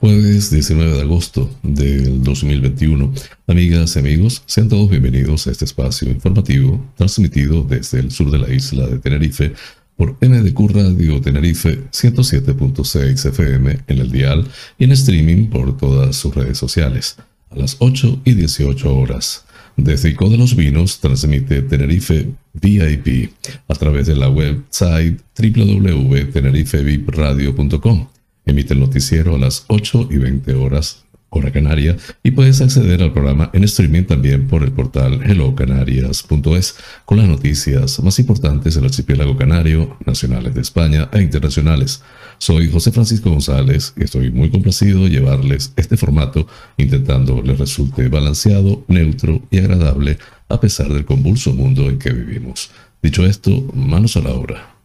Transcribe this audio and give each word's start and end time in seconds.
Jueves 0.00 0.50
19 0.50 0.94
de 0.94 1.02
agosto 1.02 1.50
del 1.62 2.24
2021. 2.24 3.12
Amigas 3.46 3.96
y 3.96 3.98
amigos, 3.98 4.42
sean 4.46 4.70
todos 4.70 4.88
bienvenidos 4.88 5.46
a 5.46 5.50
este 5.50 5.66
espacio 5.66 6.08
informativo 6.08 6.82
transmitido 6.96 7.64
desde 7.64 8.00
el 8.00 8.10
sur 8.10 8.30
de 8.30 8.38
la 8.38 8.50
isla 8.50 8.86
de 8.86 8.98
Tenerife 8.98 9.52
por 9.96 10.16
NDQ 10.22 10.70
Radio 10.70 11.20
Tenerife 11.20 11.80
107.6 11.90 13.28
FM 13.28 13.80
en 13.86 13.98
el 13.98 14.10
dial 14.10 14.48
y 14.78 14.84
en 14.84 14.92
streaming 14.92 15.48
por 15.48 15.76
todas 15.76 16.16
sus 16.16 16.34
redes 16.34 16.56
sociales 16.56 17.16
a 17.50 17.56
las 17.56 17.76
8 17.78 18.22
y 18.24 18.32
18 18.32 18.96
horas. 18.96 19.44
Desde 19.76 20.08
Ico 20.08 20.30
de 20.30 20.38
los 20.38 20.56
Vinos 20.56 21.00
transmite 21.00 21.60
Tenerife 21.60 22.30
VIP 22.54 23.32
a 23.68 23.74
través 23.74 24.06
de 24.06 24.16
la 24.16 24.30
website 24.30 25.20
www.tenerifevipradio.com 25.36 28.19
Emite 28.50 28.74
el 28.74 28.80
noticiero 28.80 29.36
a 29.36 29.38
las 29.38 29.64
8 29.68 30.08
y 30.10 30.16
20 30.16 30.54
horas 30.54 31.04
hora 31.28 31.52
canaria 31.52 31.96
y 32.24 32.32
puedes 32.32 32.60
acceder 32.60 33.00
al 33.00 33.12
programa 33.12 33.48
en 33.52 33.62
streaming 33.62 34.02
también 34.02 34.48
por 34.48 34.64
el 34.64 34.72
portal 34.72 35.22
hellocanarias.es 35.22 36.74
con 37.04 37.18
las 37.18 37.28
noticias 37.28 38.02
más 38.02 38.18
importantes 38.18 38.74
del 38.74 38.86
archipiélago 38.86 39.36
canario, 39.36 39.96
nacionales 40.04 40.52
de 40.52 40.62
España 40.62 41.08
e 41.12 41.22
internacionales. 41.22 42.02
Soy 42.38 42.68
José 42.68 42.90
Francisco 42.90 43.30
González 43.30 43.94
y 43.96 44.02
estoy 44.02 44.32
muy 44.32 44.50
complacido 44.50 45.04
de 45.04 45.10
llevarles 45.10 45.72
este 45.76 45.96
formato 45.96 46.48
intentando 46.76 47.42
les 47.42 47.56
resulte 47.56 48.08
balanceado, 48.08 48.84
neutro 48.88 49.42
y 49.52 49.58
agradable 49.58 50.18
a 50.48 50.58
pesar 50.58 50.92
del 50.92 51.04
convulso 51.04 51.54
mundo 51.54 51.88
en 51.88 52.00
que 52.00 52.10
vivimos. 52.10 52.72
Dicho 53.00 53.24
esto, 53.24 53.70
manos 53.74 54.16
a 54.16 54.22
la 54.22 54.30
obra. 54.30 54.79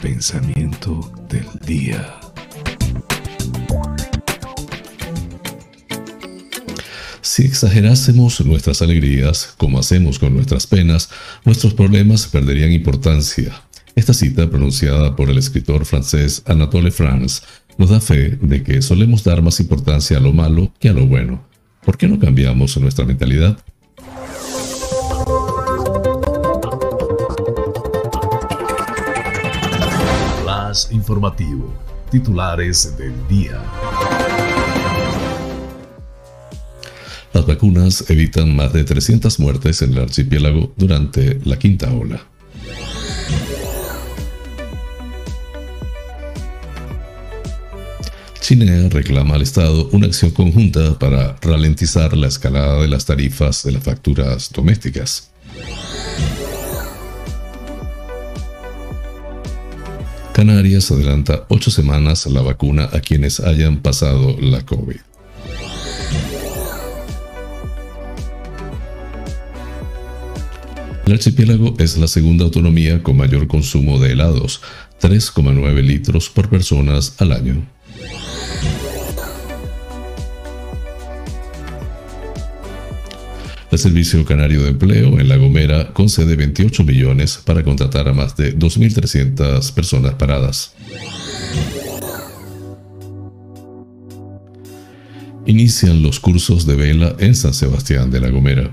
Pensamiento 0.00 1.12
del 1.28 1.46
día. 1.66 2.14
Si 7.20 7.44
exagerásemos 7.44 8.44
nuestras 8.44 8.80
alegrías, 8.82 9.54
como 9.56 9.78
hacemos 9.78 10.18
con 10.18 10.34
nuestras 10.34 10.66
penas, 10.66 11.10
nuestros 11.44 11.74
problemas 11.74 12.26
perderían 12.26 12.72
importancia. 12.72 13.62
Esta 13.94 14.14
cita, 14.14 14.48
pronunciada 14.48 15.16
por 15.16 15.30
el 15.30 15.38
escritor 15.38 15.84
francés 15.84 16.42
Anatole 16.46 16.90
France, 16.90 17.42
nos 17.76 17.90
da 17.90 18.00
fe 18.00 18.38
de 18.40 18.62
que 18.62 18.82
solemos 18.82 19.24
dar 19.24 19.42
más 19.42 19.60
importancia 19.60 20.16
a 20.16 20.20
lo 20.20 20.32
malo 20.32 20.72
que 20.78 20.88
a 20.88 20.92
lo 20.92 21.06
bueno. 21.06 21.44
¿Por 21.84 21.96
qué 21.96 22.08
no 22.08 22.18
cambiamos 22.18 22.76
nuestra 22.78 23.04
mentalidad? 23.04 23.58
Informativo. 30.92 31.74
Titulares 32.10 32.96
del 32.96 33.14
día. 33.28 33.60
Las 37.32 37.46
vacunas 37.46 38.08
evitan 38.08 38.54
más 38.56 38.72
de 38.72 38.84
300 38.84 39.38
muertes 39.40 39.82
en 39.82 39.92
el 39.92 39.98
archipiélago 39.98 40.72
durante 40.76 41.38
la 41.44 41.58
quinta 41.58 41.92
ola. 41.92 42.20
China 48.40 48.88
reclama 48.88 49.34
al 49.34 49.42
Estado 49.42 49.90
una 49.92 50.06
acción 50.06 50.30
conjunta 50.30 50.98
para 50.98 51.36
ralentizar 51.42 52.16
la 52.16 52.28
escalada 52.28 52.80
de 52.80 52.88
las 52.88 53.04
tarifas 53.04 53.62
de 53.62 53.72
las 53.72 53.84
facturas 53.84 54.50
domésticas. 54.50 55.30
Canarias 60.38 60.88
adelanta 60.92 61.46
ocho 61.48 61.68
semanas 61.68 62.24
la 62.26 62.40
vacuna 62.42 62.88
a 62.92 63.00
quienes 63.00 63.40
hayan 63.40 63.82
pasado 63.82 64.36
la 64.40 64.64
COVID. 64.64 65.00
El 71.06 71.12
archipiélago 71.12 71.74
es 71.80 71.98
la 71.98 72.06
segunda 72.06 72.44
autonomía 72.44 73.02
con 73.02 73.16
mayor 73.16 73.48
consumo 73.48 73.98
de 73.98 74.12
helados, 74.12 74.62
3,9 75.00 75.82
litros 75.82 76.28
por 76.28 76.48
personas 76.48 77.16
al 77.18 77.32
año. 77.32 77.66
El 83.70 83.78
Servicio 83.78 84.24
Canario 84.24 84.62
de 84.62 84.70
Empleo 84.70 85.20
en 85.20 85.28
La 85.28 85.36
Gomera 85.36 85.92
concede 85.92 86.36
28 86.36 86.84
millones 86.84 87.38
para 87.44 87.62
contratar 87.62 88.08
a 88.08 88.14
más 88.14 88.34
de 88.34 88.56
2.300 88.56 89.72
personas 89.74 90.14
paradas. 90.14 90.74
Inician 95.44 96.02
los 96.02 96.18
cursos 96.18 96.66
de 96.66 96.76
vela 96.76 97.14
en 97.18 97.34
San 97.34 97.52
Sebastián 97.52 98.10
de 98.10 98.20
La 98.20 98.30
Gomera. 98.30 98.70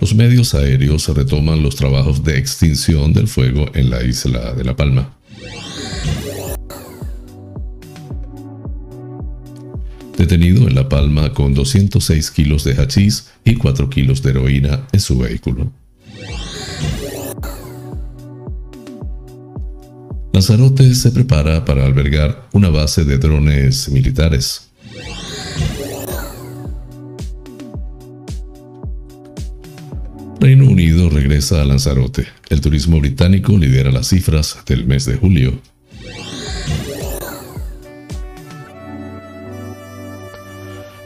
Los 0.00 0.14
medios 0.14 0.54
aéreos 0.54 1.08
retoman 1.08 1.62
los 1.62 1.76
trabajos 1.76 2.24
de 2.24 2.38
extinción 2.38 3.14
del 3.14 3.28
fuego 3.28 3.66
en 3.74 3.88
la 3.88 4.02
isla 4.02 4.52
de 4.52 4.64
La 4.64 4.76
Palma. 4.76 5.19
Detenido 10.20 10.68
en 10.68 10.74
La 10.74 10.86
Palma 10.86 11.32
con 11.32 11.54
206 11.54 12.30
kilos 12.30 12.62
de 12.64 12.74
hachís 12.74 13.30
y 13.42 13.54
4 13.54 13.88
kilos 13.88 14.22
de 14.22 14.30
heroína 14.30 14.86
en 14.92 15.00
su 15.00 15.18
vehículo. 15.18 15.72
Lanzarote 20.34 20.94
se 20.94 21.10
prepara 21.10 21.64
para 21.64 21.86
albergar 21.86 22.48
una 22.52 22.68
base 22.68 23.04
de 23.04 23.16
drones 23.16 23.88
militares. 23.88 24.70
Reino 30.38 30.66
Unido 30.66 31.08
regresa 31.08 31.62
a 31.62 31.64
Lanzarote. 31.64 32.26
El 32.50 32.60
turismo 32.60 33.00
británico 33.00 33.56
lidera 33.56 33.90
las 33.90 34.08
cifras 34.08 34.58
del 34.66 34.86
mes 34.86 35.06
de 35.06 35.16
julio. 35.16 35.60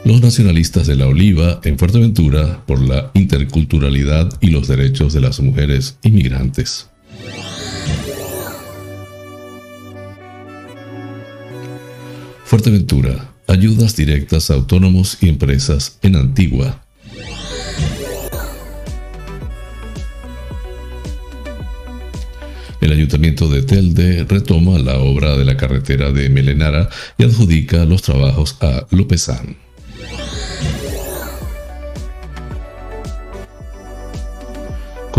Los 0.05 0.21
nacionalistas 0.21 0.85
de 0.85 0.95
la 0.95 1.07
oliva 1.07 1.59
en 1.63 1.79
Fuerteventura 1.79 2.63
por 2.67 2.79
la 2.79 3.09
interculturalidad 3.15 4.31
y 4.39 4.51
los 4.51 4.67
derechos 4.67 5.13
de 5.13 5.19
las 5.19 5.39
mujeres 5.39 5.97
inmigrantes. 6.03 6.87
Fuerteventura, 12.45 13.33
ayudas 13.47 13.95
directas 13.95 14.51
a 14.51 14.53
autónomos 14.53 15.17
y 15.21 15.29
empresas 15.29 15.97
en 16.03 16.15
Antigua. 16.15 16.83
El 22.79 22.91
ayuntamiento 22.91 23.49
de 23.49 23.63
Telde 23.63 24.23
retoma 24.25 24.77
la 24.77 24.99
obra 24.99 25.35
de 25.35 25.45
la 25.45 25.57
carretera 25.57 26.11
de 26.11 26.29
Melenara 26.29 26.89
y 27.17 27.23
adjudica 27.23 27.83
los 27.85 28.03
trabajos 28.03 28.57
a 28.61 28.85
Lopezán. 28.91 29.64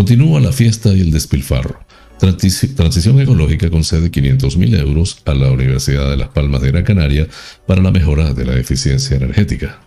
Continúa 0.07 0.39
la 0.39 0.53
fiesta 0.53 0.93
y 0.93 1.01
el 1.01 1.11
despilfarro. 1.11 1.81
Transición 2.17 3.19
Ecológica 3.19 3.69
concede 3.69 4.09
500.000 4.09 4.79
euros 4.79 5.17
a 5.25 5.33
la 5.33 5.51
Universidad 5.51 6.09
de 6.09 6.15
Las 6.15 6.29
Palmas 6.29 6.61
de 6.61 6.71
Gran 6.71 6.85
Canaria 6.85 7.27
para 7.65 7.81
la 7.81 7.91
mejora 7.91 8.33
de 8.33 8.45
la 8.45 8.55
eficiencia 8.55 9.17
energética. 9.17 9.81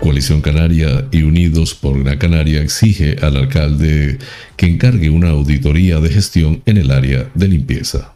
Coalición 0.00 0.40
Canaria 0.40 1.06
y 1.10 1.22
Unidos 1.22 1.74
por 1.74 2.02
Gran 2.02 2.16
Canaria 2.16 2.62
exige 2.62 3.18
al 3.20 3.36
alcalde 3.36 4.16
que 4.56 4.68
encargue 4.68 5.10
una 5.10 5.28
auditoría 5.28 6.00
de 6.00 6.08
gestión 6.08 6.62
en 6.64 6.78
el 6.78 6.92
área 6.92 7.30
de 7.34 7.48
limpieza. 7.48 8.14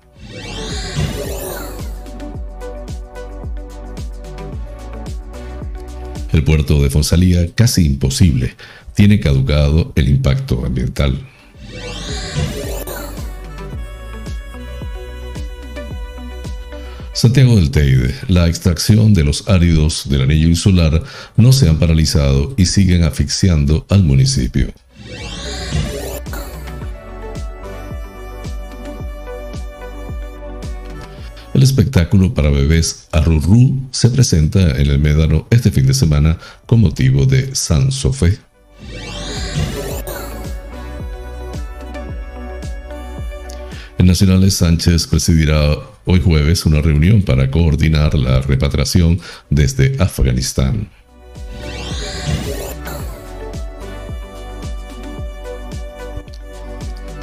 El 6.42 6.46
puerto 6.46 6.82
de 6.82 6.90
Fonsalía 6.90 7.46
casi 7.54 7.86
imposible. 7.86 8.56
tiene 8.96 9.20
caducado 9.20 9.92
el 9.94 10.08
impacto 10.08 10.66
ambiental. 10.66 11.16
Santiago 17.12 17.54
del 17.54 17.70
Teide, 17.70 18.12
la 18.26 18.48
extracción 18.48 19.14
de 19.14 19.22
los 19.22 19.48
áridos 19.48 20.08
del 20.08 20.22
anillo 20.22 20.48
insular 20.48 21.04
no 21.36 21.52
se 21.52 21.68
han 21.68 21.78
paralizado 21.78 22.54
y 22.56 22.66
siguen 22.66 23.04
asfixiando 23.04 23.86
al 23.88 24.02
municipio. 24.02 24.74
El 31.54 31.62
espectáculo 31.62 32.32
para 32.32 32.48
bebés 32.48 33.08
Arurú 33.12 33.78
se 33.90 34.08
presenta 34.08 34.80
en 34.80 34.86
el 34.86 34.98
Médano 34.98 35.46
este 35.50 35.70
fin 35.70 35.86
de 35.86 35.92
semana 35.92 36.38
con 36.64 36.80
motivo 36.80 37.26
de 37.26 37.54
San 37.54 37.92
Sofé. 37.92 38.38
El 43.98 44.06
Nacionales 44.06 44.54
Sánchez 44.54 45.06
presidirá 45.06 45.76
hoy 46.06 46.20
jueves 46.20 46.64
una 46.64 46.80
reunión 46.80 47.22
para 47.22 47.50
coordinar 47.50 48.14
la 48.14 48.40
repatriación 48.40 49.20
desde 49.50 49.96
Afganistán. 50.02 50.88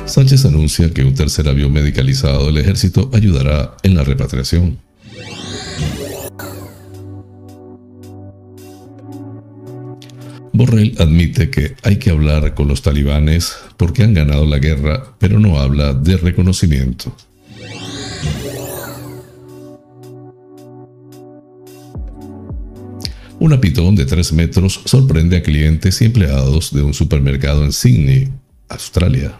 Sánchez 0.10 0.44
anuncia 0.46 0.92
que 0.92 1.04
un 1.04 1.14
tercer 1.14 1.48
avión 1.48 1.72
medicalizado 1.72 2.48
del 2.48 2.58
ejército 2.58 3.12
ayudará 3.14 3.78
en 3.84 3.96
la 3.96 4.04
repatriación. 4.04 4.80
Borrell 10.52 10.96
admite 10.98 11.52
que 11.52 11.76
hay 11.84 11.98
que 11.98 12.10
hablar 12.10 12.56
con 12.56 12.68
los 12.68 12.82
talibanes 12.82 13.56
porque 13.78 14.04
han 14.04 14.16
ganado 14.16 14.48
la 14.48 14.58
guerra, 14.58 15.14
pero 15.20 15.40
no 15.40 15.60
habla 15.60 15.94
de 15.94 16.18
reconocimiento. 16.18 17.16
Una 23.40 23.62
pitón 23.62 23.96
de 23.96 24.06
3 24.06 24.34
metros 24.34 24.82
sorprende 24.86 25.38
a 25.38 25.44
clientes 25.44 26.02
y 26.02 26.06
empleados 26.06 26.74
de 26.74 26.82
un 26.82 26.96
supermercado 26.96 27.64
en 27.64 27.72
Sydney, 27.72 28.30
Australia. 28.70 29.40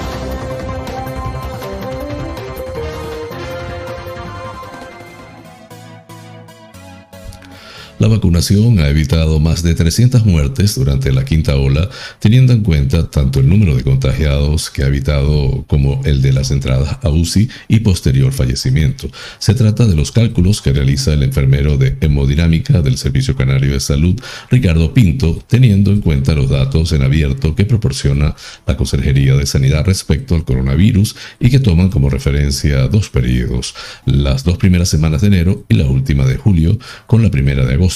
La 8.01 8.07
vacunación 8.07 8.79
ha 8.79 8.89
evitado 8.89 9.39
más 9.39 9.61
de 9.61 9.75
300 9.75 10.25
muertes 10.25 10.73
durante 10.73 11.11
la 11.11 11.23
quinta 11.23 11.55
ola, 11.55 11.87
teniendo 12.17 12.51
en 12.51 12.63
cuenta 12.63 13.11
tanto 13.11 13.39
el 13.39 13.47
número 13.47 13.75
de 13.75 13.83
contagiados 13.83 14.71
que 14.71 14.81
ha 14.81 14.87
evitado 14.87 15.65
como 15.67 16.01
el 16.03 16.23
de 16.23 16.33
las 16.33 16.49
entradas 16.49 16.97
a 17.03 17.09
UCI 17.09 17.47
y 17.67 17.81
posterior 17.81 18.33
fallecimiento. 18.33 19.07
Se 19.37 19.53
trata 19.53 19.85
de 19.85 19.95
los 19.95 20.11
cálculos 20.11 20.63
que 20.63 20.73
realiza 20.73 21.13
el 21.13 21.21
enfermero 21.21 21.77
de 21.77 21.95
hemodinámica 22.01 22.81
del 22.81 22.97
Servicio 22.97 23.35
Canario 23.35 23.73
de 23.73 23.79
Salud, 23.79 24.19
Ricardo 24.49 24.95
Pinto, 24.95 25.39
teniendo 25.45 25.91
en 25.91 26.01
cuenta 26.01 26.33
los 26.33 26.49
datos 26.49 26.93
en 26.93 27.03
abierto 27.03 27.53
que 27.53 27.65
proporciona 27.65 28.35
la 28.65 28.77
Consejería 28.77 29.35
de 29.35 29.45
Sanidad 29.45 29.85
respecto 29.85 30.33
al 30.33 30.43
coronavirus 30.43 31.15
y 31.39 31.51
que 31.51 31.59
toman 31.59 31.89
como 31.89 32.09
referencia 32.09 32.87
dos 32.87 33.11
periodos, 33.11 33.75
las 34.07 34.43
dos 34.43 34.57
primeras 34.57 34.89
semanas 34.89 35.21
de 35.21 35.27
enero 35.27 35.65
y 35.69 35.75
la 35.75 35.85
última 35.85 36.25
de 36.25 36.37
julio, 36.37 36.79
con 37.05 37.21
la 37.21 37.29
primera 37.29 37.63
de 37.63 37.75
agosto 37.75 37.90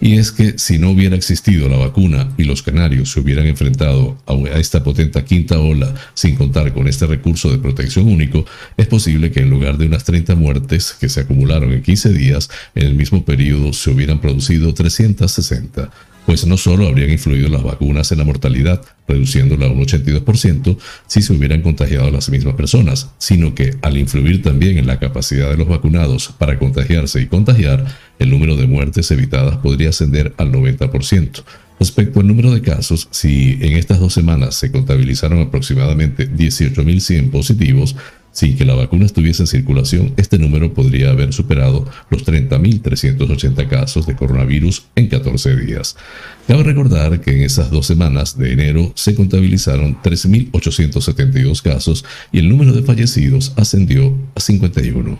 y 0.00 0.18
es 0.18 0.32
que 0.32 0.58
si 0.58 0.78
no 0.78 0.90
hubiera 0.90 1.16
existido 1.16 1.68
la 1.68 1.76
vacuna 1.76 2.32
y 2.36 2.44
los 2.44 2.62
canarios 2.62 3.10
se 3.10 3.20
hubieran 3.20 3.46
enfrentado 3.46 4.18
a 4.26 4.58
esta 4.58 4.82
potente 4.82 5.24
quinta 5.24 5.58
ola 5.58 5.94
sin 6.14 6.36
contar 6.36 6.72
con 6.72 6.88
este 6.88 7.06
recurso 7.06 7.50
de 7.50 7.58
protección 7.58 8.08
único, 8.08 8.44
es 8.76 8.86
posible 8.86 9.30
que 9.30 9.40
en 9.40 9.50
lugar 9.50 9.78
de 9.78 9.86
unas 9.86 10.04
30 10.04 10.34
muertes 10.34 10.94
que 10.98 11.08
se 11.08 11.20
acumularon 11.20 11.72
en 11.72 11.82
15 11.82 12.12
días, 12.12 12.50
en 12.74 12.86
el 12.86 12.94
mismo 12.94 13.24
periodo 13.24 13.72
se 13.72 13.90
hubieran 13.90 14.20
producido 14.20 14.74
360 14.74 15.90
pues 16.26 16.44
no 16.46 16.56
solo 16.56 16.88
habrían 16.88 17.10
influido 17.10 17.48
las 17.48 17.62
vacunas 17.62 18.10
en 18.12 18.18
la 18.18 18.24
mortalidad, 18.24 18.82
reduciéndola 19.06 19.66
a 19.66 19.70
un 19.70 19.80
82% 19.80 20.76
si 21.06 21.22
se 21.22 21.32
hubieran 21.32 21.62
contagiado 21.62 22.10
las 22.10 22.28
mismas 22.28 22.54
personas, 22.54 23.10
sino 23.18 23.54
que 23.54 23.76
al 23.80 23.96
influir 23.96 24.42
también 24.42 24.76
en 24.76 24.88
la 24.88 24.98
capacidad 24.98 25.48
de 25.48 25.56
los 25.56 25.68
vacunados 25.68 26.34
para 26.36 26.58
contagiarse 26.58 27.22
y 27.22 27.26
contagiar, 27.26 27.86
el 28.18 28.30
número 28.30 28.56
de 28.56 28.66
muertes 28.66 29.10
evitadas 29.12 29.58
podría 29.58 29.90
ascender 29.90 30.34
al 30.36 30.50
90%. 30.50 31.44
Respecto 31.78 32.20
al 32.20 32.26
número 32.26 32.52
de 32.52 32.62
casos, 32.62 33.06
si 33.10 33.58
en 33.60 33.74
estas 33.74 34.00
dos 34.00 34.14
semanas 34.14 34.54
se 34.54 34.72
contabilizaron 34.72 35.40
aproximadamente 35.40 36.28
18.100 36.30 37.30
positivos, 37.30 37.96
sin 38.36 38.54
que 38.54 38.66
la 38.66 38.74
vacuna 38.74 39.06
estuviese 39.06 39.44
en 39.44 39.46
circulación, 39.46 40.12
este 40.18 40.38
número 40.38 40.74
podría 40.74 41.08
haber 41.08 41.32
superado 41.32 41.88
los 42.10 42.26
30.380 42.26 43.66
casos 43.66 44.06
de 44.06 44.14
coronavirus 44.14 44.84
en 44.94 45.08
14 45.08 45.56
días. 45.56 45.96
Cabe 46.46 46.62
recordar 46.62 47.22
que 47.22 47.30
en 47.30 47.40
esas 47.40 47.70
dos 47.70 47.86
semanas 47.86 48.36
de 48.36 48.52
enero 48.52 48.92
se 48.94 49.14
contabilizaron 49.14 49.96
3.872 50.02 51.62
casos 51.62 52.04
y 52.30 52.40
el 52.40 52.50
número 52.50 52.74
de 52.74 52.82
fallecidos 52.82 53.54
ascendió 53.56 54.14
a 54.34 54.40
51. 54.40 55.18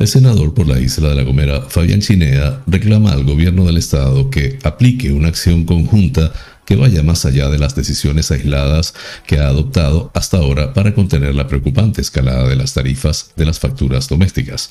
El 0.00 0.08
senador 0.08 0.54
por 0.54 0.66
la 0.66 0.80
isla 0.80 1.10
de 1.10 1.14
La 1.14 1.24
Gomera, 1.24 1.60
Fabián 1.60 2.00
Chinea, 2.00 2.62
reclama 2.66 3.12
al 3.12 3.22
gobierno 3.22 3.66
del 3.66 3.76
estado 3.76 4.30
que 4.30 4.58
aplique 4.62 5.12
una 5.12 5.28
acción 5.28 5.66
conjunta 5.66 6.32
que 6.70 6.76
vaya 6.76 7.02
más 7.02 7.26
allá 7.26 7.48
de 7.48 7.58
las 7.58 7.74
decisiones 7.74 8.30
aisladas 8.30 8.94
que 9.26 9.40
ha 9.40 9.48
adoptado 9.48 10.12
hasta 10.14 10.36
ahora 10.36 10.72
para 10.72 10.94
contener 10.94 11.34
la 11.34 11.48
preocupante 11.48 12.00
escalada 12.00 12.48
de 12.48 12.54
las 12.54 12.74
tarifas 12.74 13.32
de 13.34 13.44
las 13.44 13.58
facturas 13.58 14.06
domésticas. 14.06 14.70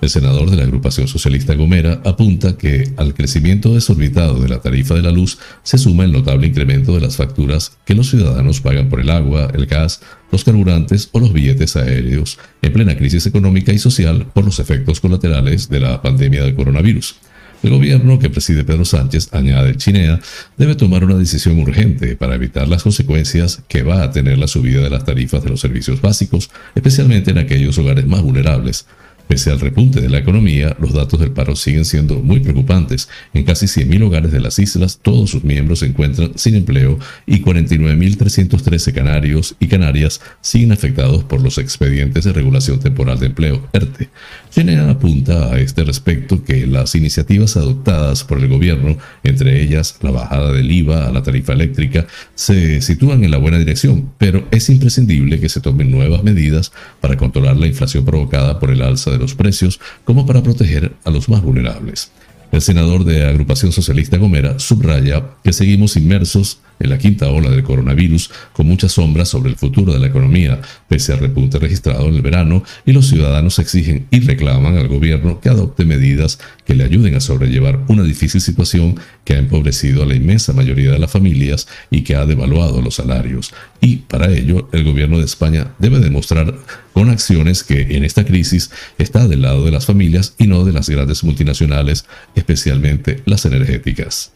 El 0.00 0.10
senador 0.10 0.48
de 0.48 0.56
la 0.56 0.62
agrupación 0.62 1.08
socialista 1.08 1.56
Gomera 1.56 2.02
apunta 2.04 2.56
que 2.56 2.92
al 2.96 3.14
crecimiento 3.14 3.74
desorbitado 3.74 4.38
de 4.38 4.48
la 4.48 4.60
tarifa 4.60 4.94
de 4.94 5.02
la 5.02 5.10
luz 5.10 5.38
se 5.64 5.76
suma 5.76 6.04
el 6.04 6.12
notable 6.12 6.46
incremento 6.46 6.94
de 6.94 7.00
las 7.00 7.16
facturas 7.16 7.76
que 7.84 7.96
los 7.96 8.10
ciudadanos 8.10 8.60
pagan 8.60 8.88
por 8.88 9.00
el 9.00 9.10
agua, 9.10 9.50
el 9.52 9.66
gas, 9.66 10.02
los 10.30 10.44
carburantes 10.44 11.08
o 11.10 11.18
los 11.18 11.32
billetes 11.32 11.74
aéreos 11.74 12.38
en 12.62 12.72
plena 12.72 12.96
crisis 12.96 13.26
económica 13.26 13.72
y 13.72 13.80
social 13.80 14.24
por 14.32 14.44
los 14.44 14.60
efectos 14.60 15.00
colaterales 15.00 15.68
de 15.68 15.80
la 15.80 16.00
pandemia 16.00 16.44
del 16.44 16.54
coronavirus. 16.54 17.16
El 17.62 17.70
gobierno 17.70 18.18
que 18.18 18.30
preside 18.30 18.64
Pedro 18.64 18.86
Sánchez, 18.86 19.28
añade 19.32 19.76
Chinea, 19.76 20.18
debe 20.56 20.74
tomar 20.76 21.04
una 21.04 21.16
decisión 21.16 21.58
urgente 21.58 22.16
para 22.16 22.34
evitar 22.34 22.66
las 22.68 22.82
consecuencias 22.82 23.62
que 23.68 23.82
va 23.82 24.02
a 24.02 24.10
tener 24.10 24.38
la 24.38 24.46
subida 24.46 24.80
de 24.80 24.88
las 24.88 25.04
tarifas 25.04 25.42
de 25.42 25.50
los 25.50 25.60
servicios 25.60 26.00
básicos, 26.00 26.50
especialmente 26.74 27.32
en 27.32 27.38
aquellos 27.38 27.76
hogares 27.76 28.06
más 28.06 28.22
vulnerables, 28.22 28.86
Pese 29.30 29.52
al 29.52 29.60
repunte 29.60 30.00
de 30.00 30.08
la 30.08 30.18
economía, 30.18 30.76
los 30.80 30.92
datos 30.92 31.20
del 31.20 31.30
paro 31.30 31.54
siguen 31.54 31.84
siendo 31.84 32.16
muy 32.16 32.40
preocupantes. 32.40 33.08
En 33.32 33.44
casi 33.44 33.66
100.000 33.66 34.02
hogares 34.02 34.32
de 34.32 34.40
las 34.40 34.58
islas, 34.58 34.98
todos 35.00 35.30
sus 35.30 35.44
miembros 35.44 35.78
se 35.78 35.86
encuentran 35.86 36.32
sin 36.34 36.56
empleo 36.56 36.98
y 37.26 37.40
49.313 37.40 38.92
canarios 38.92 39.54
y 39.60 39.68
canarias 39.68 40.20
siguen 40.40 40.72
afectados 40.72 41.22
por 41.22 41.40
los 41.42 41.58
expedientes 41.58 42.24
de 42.24 42.32
regulación 42.32 42.80
temporal 42.80 43.20
de 43.20 43.26
empleo, 43.26 43.68
ERTE. 43.72 44.08
Genera 44.50 44.90
apunta 44.90 45.54
a 45.54 45.60
este 45.60 45.84
respecto 45.84 46.42
que 46.42 46.66
las 46.66 46.96
iniciativas 46.96 47.56
adoptadas 47.56 48.24
por 48.24 48.40
el 48.40 48.48
gobierno, 48.48 48.98
entre 49.22 49.62
ellas 49.62 49.96
la 50.02 50.10
bajada 50.10 50.50
del 50.50 50.72
IVA 50.72 51.06
a 51.06 51.12
la 51.12 51.22
tarifa 51.22 51.52
eléctrica, 51.52 52.04
se 52.34 52.80
sitúan 52.80 53.22
en 53.22 53.30
la 53.30 53.38
buena 53.38 53.58
dirección, 53.58 54.10
pero 54.18 54.48
es 54.50 54.68
imprescindible 54.70 55.38
que 55.38 55.48
se 55.48 55.60
tomen 55.60 55.92
nuevas 55.92 56.24
medidas 56.24 56.72
para 57.00 57.16
controlar 57.16 57.56
la 57.56 57.68
inflación 57.68 58.04
provocada 58.04 58.58
por 58.58 58.72
el 58.72 58.82
alza 58.82 59.12
de 59.12 59.19
los 59.20 59.34
precios 59.34 59.80
como 60.04 60.26
para 60.26 60.42
proteger 60.42 60.92
a 61.04 61.10
los 61.10 61.28
más 61.28 61.42
vulnerables. 61.42 62.10
El 62.52 62.60
senador 62.60 63.04
de 63.04 63.26
Agrupación 63.26 63.70
Socialista 63.70 64.16
Gomera 64.16 64.58
subraya 64.58 65.24
que 65.44 65.52
seguimos 65.52 65.96
inmersos 65.96 66.58
en 66.80 66.90
la 66.90 66.98
quinta 66.98 67.30
ola 67.30 67.50
del 67.50 67.62
coronavirus, 67.62 68.30
con 68.52 68.66
muchas 68.66 68.92
sombras 68.92 69.28
sobre 69.28 69.50
el 69.50 69.56
futuro 69.56 69.92
de 69.92 70.00
la 70.00 70.08
economía, 70.08 70.60
pese 70.88 71.12
al 71.12 71.20
repunte 71.20 71.58
registrado 71.58 72.08
en 72.08 72.14
el 72.14 72.22
verano, 72.22 72.64
y 72.84 72.92
los 72.92 73.06
ciudadanos 73.06 73.58
exigen 73.58 74.06
y 74.10 74.20
reclaman 74.20 74.76
al 74.76 74.88
gobierno 74.88 75.40
que 75.40 75.50
adopte 75.50 75.84
medidas 75.84 76.38
que 76.64 76.74
le 76.74 76.84
ayuden 76.84 77.14
a 77.14 77.20
sobrellevar 77.20 77.80
una 77.88 78.02
difícil 78.02 78.40
situación 78.40 78.98
que 79.24 79.34
ha 79.34 79.38
empobrecido 79.38 80.02
a 80.02 80.06
la 80.06 80.14
inmensa 80.14 80.52
mayoría 80.52 80.90
de 80.90 80.98
las 80.98 81.10
familias 81.10 81.68
y 81.90 82.02
que 82.02 82.16
ha 82.16 82.26
devaluado 82.26 82.80
los 82.82 82.96
salarios. 82.96 83.52
Y 83.80 83.96
para 83.96 84.30
ello, 84.32 84.68
el 84.72 84.84
gobierno 84.84 85.18
de 85.18 85.24
España 85.24 85.74
debe 85.78 86.00
demostrar 86.00 86.54
con 86.92 87.10
acciones 87.10 87.62
que 87.62 87.96
en 87.96 88.04
esta 88.04 88.24
crisis 88.24 88.70
está 88.98 89.28
del 89.28 89.42
lado 89.42 89.64
de 89.64 89.70
las 89.70 89.86
familias 89.86 90.34
y 90.38 90.46
no 90.46 90.64
de 90.64 90.72
las 90.72 90.88
grandes 90.88 91.24
multinacionales, 91.24 92.06
especialmente 92.34 93.22
las 93.26 93.44
energéticas. 93.44 94.32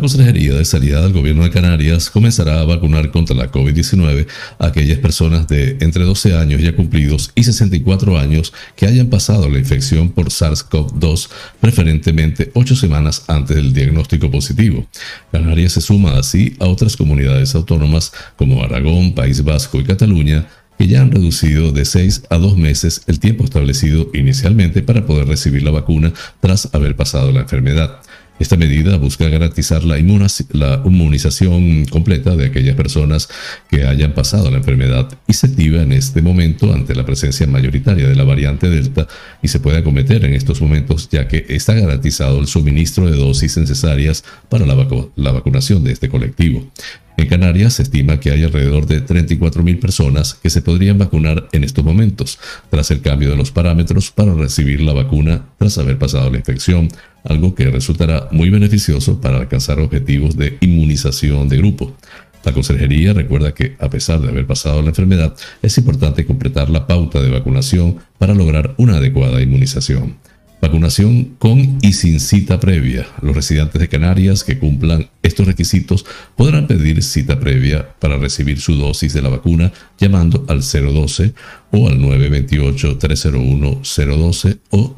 Consejería 0.00 0.54
de 0.54 0.64
Sanidad 0.64 1.02
del 1.02 1.12
Gobierno 1.12 1.44
de 1.44 1.50
Canarias 1.50 2.10
comenzará 2.10 2.60
a 2.60 2.64
vacunar 2.64 3.10
contra 3.10 3.36
la 3.36 3.50
COVID-19 3.50 4.26
a 4.58 4.66
aquellas 4.66 4.98
personas 4.98 5.46
de 5.48 5.76
entre 5.80 6.04
12 6.04 6.34
años 6.36 6.60
ya 6.60 6.74
cumplidos 6.74 7.30
y 7.34 7.44
64 7.44 8.18
años 8.18 8.52
que 8.74 8.86
hayan 8.86 9.08
pasado 9.08 9.48
la 9.48 9.58
infección 9.58 10.10
por 10.10 10.30
SARS-CoV-2 10.30 11.28
preferentemente 11.60 12.50
8 12.54 12.76
semanas 12.76 13.24
antes 13.28 13.56
del 13.56 13.72
diagnóstico 13.72 14.30
positivo. 14.30 14.86
Canarias 15.30 15.72
se 15.72 15.80
suma 15.80 16.18
así 16.18 16.56
a 16.58 16.66
otras 16.66 16.96
comunidades 16.96 17.54
autónomas 17.54 18.12
como 18.36 18.62
Aragón, 18.64 19.14
País 19.14 19.44
Vasco 19.44 19.80
y 19.80 19.84
Cataluña 19.84 20.46
que 20.78 20.88
ya 20.88 21.02
han 21.02 21.12
reducido 21.12 21.70
de 21.70 21.84
6 21.84 22.24
a 22.30 22.38
2 22.38 22.56
meses 22.56 23.02
el 23.06 23.20
tiempo 23.20 23.44
establecido 23.44 24.10
inicialmente 24.14 24.82
para 24.82 25.06
poder 25.06 25.28
recibir 25.28 25.62
la 25.62 25.70
vacuna 25.70 26.12
tras 26.40 26.74
haber 26.74 26.96
pasado 26.96 27.30
la 27.30 27.42
enfermedad. 27.42 28.00
Esta 28.42 28.56
medida 28.56 28.96
busca 28.96 29.28
garantizar 29.28 29.84
la, 29.84 30.00
inmunización 30.00 31.84
completa 31.84 32.34
de 32.34 32.46
aquellas 32.46 32.74
personas 32.74 33.28
que 33.70 33.86
hayan 33.86 34.14
pasado 34.14 34.50
la 34.50 34.56
enfermedad 34.56 35.16
y 35.28 35.32
se 35.34 35.46
activa 35.46 35.80
en 35.80 35.92
este 35.92 36.22
momento 36.22 36.74
ante 36.74 36.96
la 36.96 37.06
presencia 37.06 37.46
mayoritaria 37.46 38.08
de 38.08 38.16
la 38.16 38.24
variante 38.24 38.68
Delta 38.68 39.06
y 39.42 39.46
se 39.46 39.60
puede 39.60 39.78
acometer 39.78 40.24
en 40.24 40.34
estos 40.34 40.60
momentos 40.60 41.08
ya 41.08 41.28
que 41.28 41.46
está 41.50 41.74
garantizado 41.74 42.40
el 42.40 42.48
suministro 42.48 43.08
de 43.08 43.16
dosis 43.16 43.56
necesarias 43.58 44.24
para 44.48 44.66
la, 44.66 44.74
la 45.14 45.30
vacunación 45.30 45.84
de 45.84 45.92
este 45.92 46.08
colectivo. 46.08 46.68
En 47.16 47.26
Canarias 47.26 47.74
se 47.74 47.82
estima 47.82 48.18
que 48.18 48.30
hay 48.30 48.42
alrededor 48.42 48.86
de 48.86 49.04
34.000 49.04 49.78
personas 49.78 50.34
que 50.34 50.50
se 50.50 50.62
podrían 50.62 50.98
vacunar 50.98 51.48
en 51.52 51.62
estos 51.62 51.84
momentos, 51.84 52.38
tras 52.70 52.90
el 52.90 53.00
cambio 53.00 53.30
de 53.30 53.36
los 53.36 53.50
parámetros 53.50 54.10
para 54.10 54.34
recibir 54.34 54.80
la 54.80 54.92
vacuna 54.92 55.46
tras 55.58 55.78
haber 55.78 55.98
pasado 55.98 56.30
la 56.30 56.38
infección, 56.38 56.88
algo 57.24 57.54
que 57.54 57.70
resultará 57.70 58.28
muy 58.32 58.50
beneficioso 58.50 59.20
para 59.20 59.38
alcanzar 59.38 59.78
objetivos 59.78 60.36
de 60.36 60.56
inmunización 60.60 61.48
de 61.48 61.58
grupo. 61.58 61.96
La 62.44 62.52
Consejería 62.52 63.12
recuerda 63.12 63.54
que, 63.54 63.76
a 63.78 63.88
pesar 63.88 64.20
de 64.20 64.28
haber 64.28 64.46
pasado 64.46 64.82
la 64.82 64.88
enfermedad, 64.88 65.34
es 65.62 65.78
importante 65.78 66.24
completar 66.24 66.70
la 66.70 66.86
pauta 66.86 67.20
de 67.20 67.30
vacunación 67.30 67.98
para 68.18 68.34
lograr 68.34 68.74
una 68.78 68.96
adecuada 68.96 69.40
inmunización. 69.40 70.16
Vacunación 70.62 71.34
con 71.40 71.78
y 71.82 71.92
sin 71.92 72.20
cita 72.20 72.60
previa. 72.60 73.08
Los 73.20 73.34
residentes 73.34 73.80
de 73.80 73.88
Canarias 73.88 74.44
que 74.44 74.60
cumplan 74.60 75.10
estos 75.20 75.44
requisitos 75.44 76.06
podrán 76.36 76.68
pedir 76.68 77.02
cita 77.02 77.40
previa 77.40 77.96
para 77.98 78.16
recibir 78.16 78.60
su 78.60 78.76
dosis 78.76 79.12
de 79.12 79.22
la 79.22 79.28
vacuna 79.28 79.72
llamando 79.98 80.44
al 80.48 80.60
012 80.60 81.34
o 81.72 81.88
al 81.88 81.98
928-301-012 81.98 84.60
o 84.70 84.94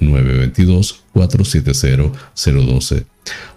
922-470-012 1.14 3.06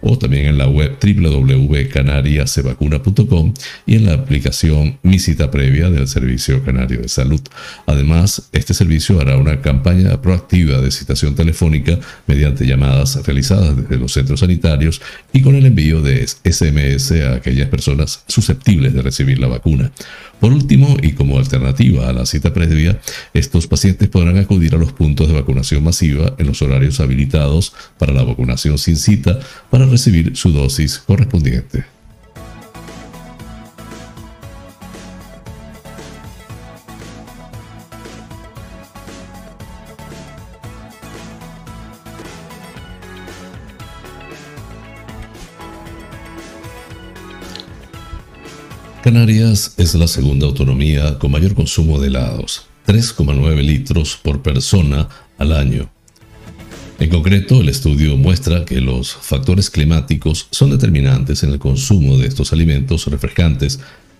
o 0.01 0.17
también 0.17 0.45
en 0.45 0.57
la 0.57 0.67
web 0.67 0.97
www.canariasevacuna.com 1.01 3.53
y 3.85 3.95
en 3.95 4.05
la 4.05 4.13
aplicación 4.13 4.97
Mi 5.03 5.19
Cita 5.19 5.51
Previa 5.51 5.89
del 5.89 6.07
Servicio 6.07 6.63
Canario 6.63 7.01
de 7.01 7.09
Salud. 7.09 7.41
Además, 7.85 8.47
este 8.53 8.73
servicio 8.73 9.19
hará 9.19 9.35
una 9.37 9.59
campaña 9.61 10.21
proactiva 10.21 10.79
de 10.79 10.89
citación 10.91 11.35
telefónica 11.35 11.99
mediante 12.27 12.65
llamadas 12.65 13.21
realizadas 13.25 13.75
desde 13.75 13.97
los 13.97 14.13
centros 14.13 14.39
sanitarios 14.39 15.01
y 15.33 15.41
con 15.41 15.55
el 15.55 15.65
envío 15.65 16.01
de 16.01 16.25
SMS 16.25 17.11
a 17.11 17.33
aquellas 17.35 17.67
personas 17.69 18.23
susceptibles 18.27 18.93
de 18.93 19.01
recibir 19.01 19.39
la 19.39 19.47
vacuna. 19.47 19.91
Por 20.39 20.53
último, 20.53 20.97
y 21.01 21.13
como 21.13 21.39
alternativa 21.39 22.07
a 22.07 22.13
la 22.13 22.25
cita 22.25 22.53
previa, 22.53 22.99
estos 23.33 23.67
pacientes 23.67 24.07
podrán 24.07 24.37
acudir 24.37 24.75
a 24.75 24.77
los 24.77 24.93
puntos 24.93 25.27
de 25.27 25.33
vacunación 25.33 25.83
masiva 25.83 26.35
en 26.37 26.47
los 26.47 26.61
horarios 26.61 26.99
habilitados 26.99 27.73
para 27.97 28.13
la 28.13 28.23
vacunación 28.23 28.77
sin 28.77 28.97
cita 28.97 29.39
para 29.71 29.85
recibir 29.85 30.35
su 30.35 30.51
dosis 30.51 30.99
correspondiente. 30.99 31.96
Canarias 49.07 49.73
es 49.77 49.95
la 49.95 50.05
segunda 50.05 50.47
autonomía 50.47 51.17
con 51.17 51.31
mayor 51.31 51.55
consumo 51.55 51.97
de 51.97 52.07
helados, 52.07 52.65
3,9 52.87 53.63
litros 53.63 54.19
por 54.21 54.41
persona 54.41 55.07
al 55.37 55.53
año. 55.53 55.89
En 56.99 57.09
concreto, 57.09 57.61
el 57.61 57.69
estudio 57.69 58.17
muestra 58.17 58.65
que 58.65 58.81
los 58.81 59.13
factores 59.13 59.69
climáticos 59.69 60.49
son 60.51 60.71
determinantes 60.71 61.41
en 61.43 61.51
el 61.51 61.57
consumo 61.57 62.17
de 62.17 62.27
estos 62.27 62.51
alimentos 62.51 63.07
refrescantes, 63.07 63.79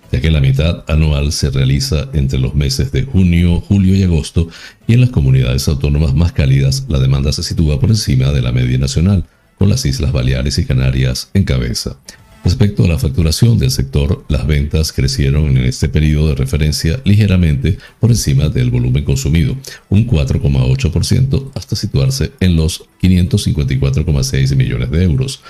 ya 0.10 0.22
que 0.22 0.32
la 0.32 0.40
mitad 0.40 0.86
anual 0.88 1.34
se 1.34 1.50
realiza 1.50 2.08
entre 2.14 2.40
los 2.40 2.56
meses 2.56 2.90
de 2.94 3.04
junio, 3.04 3.60
julio 3.60 3.94
y 3.94 4.04
agosto, 4.04 4.48
y 4.88 4.94
en 4.94 5.02
las 5.02 5.10
comunidades 5.10 5.68
autónomas 5.68 6.14
más 6.14 6.32
cálidas 6.32 6.86
la 6.88 7.00
demanda 7.00 7.34
se 7.34 7.44
sitúa 7.44 7.78
por 7.78 7.90
encima 7.90 8.32
de 8.32 8.42
la 8.42 8.54
media 8.54 8.78
nacional, 8.78 9.26
con 9.58 9.68
las 9.68 9.86
Islas 9.86 10.14
Baleares 10.14 10.58
y 10.60 10.66
Canarias 10.66 11.30
en 11.34 11.44
cabeza. 11.44 11.98
Respecto 12.48 12.86
a 12.86 12.88
la 12.88 12.98
facturación 12.98 13.60
del 13.60 13.72
sector, 13.72 14.24
las 14.30 14.48
ventas 14.48 14.94
crecieron 14.94 15.58
en 15.58 15.66
este 15.66 15.90
periodo 15.90 16.30
de 16.30 16.36
referencia 16.36 16.98
ligeramente 17.04 17.78
por 18.00 18.10
encima 18.10 18.48
del 18.48 18.72
volumen 18.72 19.04
consumido, 19.04 19.58
un 19.90 20.08
4,8% 20.08 21.52
hasta 21.56 21.76
situarse 21.76 22.32
en 22.40 22.56
los 22.56 22.86
554,6 23.02 24.56
millones 24.56 24.90
de 24.92 25.04
euros. 25.04 25.42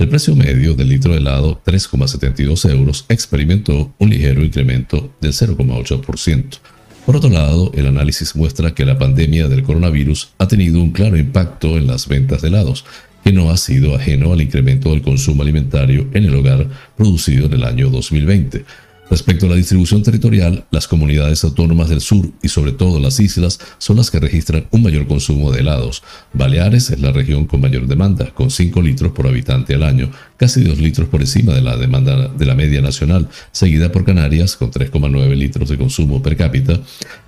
El 0.00 0.08
precio 0.08 0.34
medio 0.34 0.74
del 0.74 0.88
litro 0.88 1.12
de 1.12 1.18
helado, 1.18 1.62
3,72 1.64 2.68
euros, 2.68 3.04
experimentó 3.08 3.94
un 4.00 4.10
ligero 4.10 4.44
incremento 4.44 5.14
del 5.20 5.32
0,8%. 5.32 6.58
Por 7.06 7.16
otro 7.16 7.30
lado, 7.30 7.70
el 7.74 7.86
análisis 7.86 8.34
muestra 8.34 8.74
que 8.74 8.84
la 8.84 8.98
pandemia 8.98 9.48
del 9.48 9.62
coronavirus 9.62 10.30
ha 10.38 10.48
tenido 10.48 10.80
un 10.80 10.90
claro 10.90 11.16
impacto 11.16 11.76
en 11.76 11.86
las 11.86 12.08
ventas 12.08 12.42
de 12.42 12.48
helados, 12.48 12.84
que 13.24 13.32
no 13.32 13.50
ha 13.50 13.56
sido 13.56 13.94
ajeno 13.94 14.32
al 14.32 14.40
incremento 14.40 14.90
del 14.90 15.02
consumo 15.02 15.42
alimentario 15.42 16.08
en 16.12 16.24
el 16.24 16.34
hogar 16.34 16.68
producido 16.96 17.46
en 17.46 17.52
el 17.54 17.64
año 17.64 17.90
2020. 17.90 18.64
Respecto 19.10 19.46
a 19.46 19.48
la 19.48 19.56
distribución 19.56 20.04
territorial, 20.04 20.66
las 20.70 20.86
comunidades 20.86 21.42
autónomas 21.42 21.88
del 21.88 22.00
sur 22.00 22.30
y 22.44 22.48
sobre 22.48 22.70
todo 22.70 23.00
las 23.00 23.18
islas 23.18 23.58
son 23.78 23.96
las 23.96 24.08
que 24.08 24.20
registran 24.20 24.66
un 24.70 24.84
mayor 24.84 25.08
consumo 25.08 25.50
de 25.50 25.60
helados. 25.60 26.04
Baleares 26.32 26.90
es 26.90 27.00
la 27.00 27.10
región 27.10 27.46
con 27.46 27.60
mayor 27.60 27.88
demanda, 27.88 28.30
con 28.32 28.52
5 28.52 28.80
litros 28.80 29.10
por 29.10 29.26
habitante 29.26 29.74
al 29.74 29.82
año, 29.82 30.12
casi 30.36 30.62
2 30.62 30.78
litros 30.78 31.08
por 31.08 31.22
encima 31.22 31.52
de 31.52 31.60
la 31.60 31.76
demanda 31.76 32.28
de 32.28 32.46
la 32.46 32.54
media 32.54 32.80
nacional, 32.82 33.28
seguida 33.50 33.90
por 33.90 34.04
Canarias 34.04 34.54
con 34.54 34.70
3,9 34.70 35.34
litros 35.34 35.68
de 35.68 35.76
consumo 35.76 36.22
per 36.22 36.36
cápita. 36.36 36.78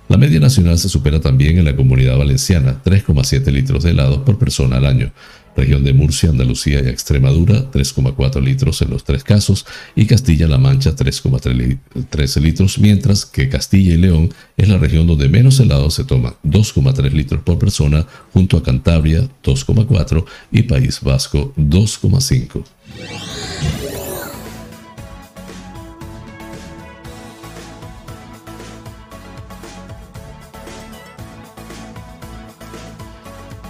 La 0.07 0.15
media 0.15 0.39
nacional 0.39 0.79
se 0.79 0.87
supera 0.87 1.19
también 1.19 1.57
en 1.57 1.65
la 1.65 1.75
comunidad 1.75 2.17
valenciana, 2.17 2.81
3,7 2.85 3.51
litros 3.51 3.83
de 3.83 3.91
helados 3.91 4.19
por 4.19 4.37
persona 4.37 4.77
al 4.77 4.85
año 4.85 5.11
región 5.55 5.83
de 5.83 5.93
Murcia, 5.93 6.29
Andalucía 6.29 6.81
y 6.81 6.87
Extremadura 6.87 7.71
3,4 7.71 8.41
litros 8.41 8.81
en 8.81 8.89
los 8.89 9.03
tres 9.03 9.23
casos 9.23 9.65
y 9.95 10.05
Castilla-La 10.05 10.57
Mancha 10.57 10.95
3,3 10.95 12.41
litros, 12.41 12.79
mientras 12.79 13.25
que 13.25 13.49
Castilla 13.49 13.93
y 13.93 13.97
León 13.97 14.33
es 14.57 14.69
la 14.69 14.77
región 14.77 15.07
donde 15.07 15.29
menos 15.29 15.59
helado 15.59 15.89
se 15.89 16.03
toma 16.03 16.35
2,3 16.43 17.11
litros 17.11 17.41
por 17.43 17.59
persona 17.59 18.05
junto 18.33 18.57
a 18.57 18.63
Cantabria 18.63 19.29
2,4 19.43 20.25
y 20.51 20.63
País 20.63 20.99
Vasco 21.01 21.53
2,5. 21.57 22.63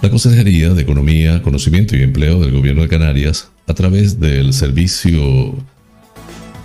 La 0.04 0.10
Consejería 0.10 0.74
de 0.74 0.82
Economía, 0.82 1.40
Conocimiento 1.40 1.96
y 1.96 2.02
Empleo 2.02 2.38
del 2.38 2.50
Gobierno 2.50 2.82
de 2.82 2.88
Canarias, 2.88 3.48
a 3.66 3.72
través 3.72 4.20
del 4.20 4.52
Servicio 4.52 5.56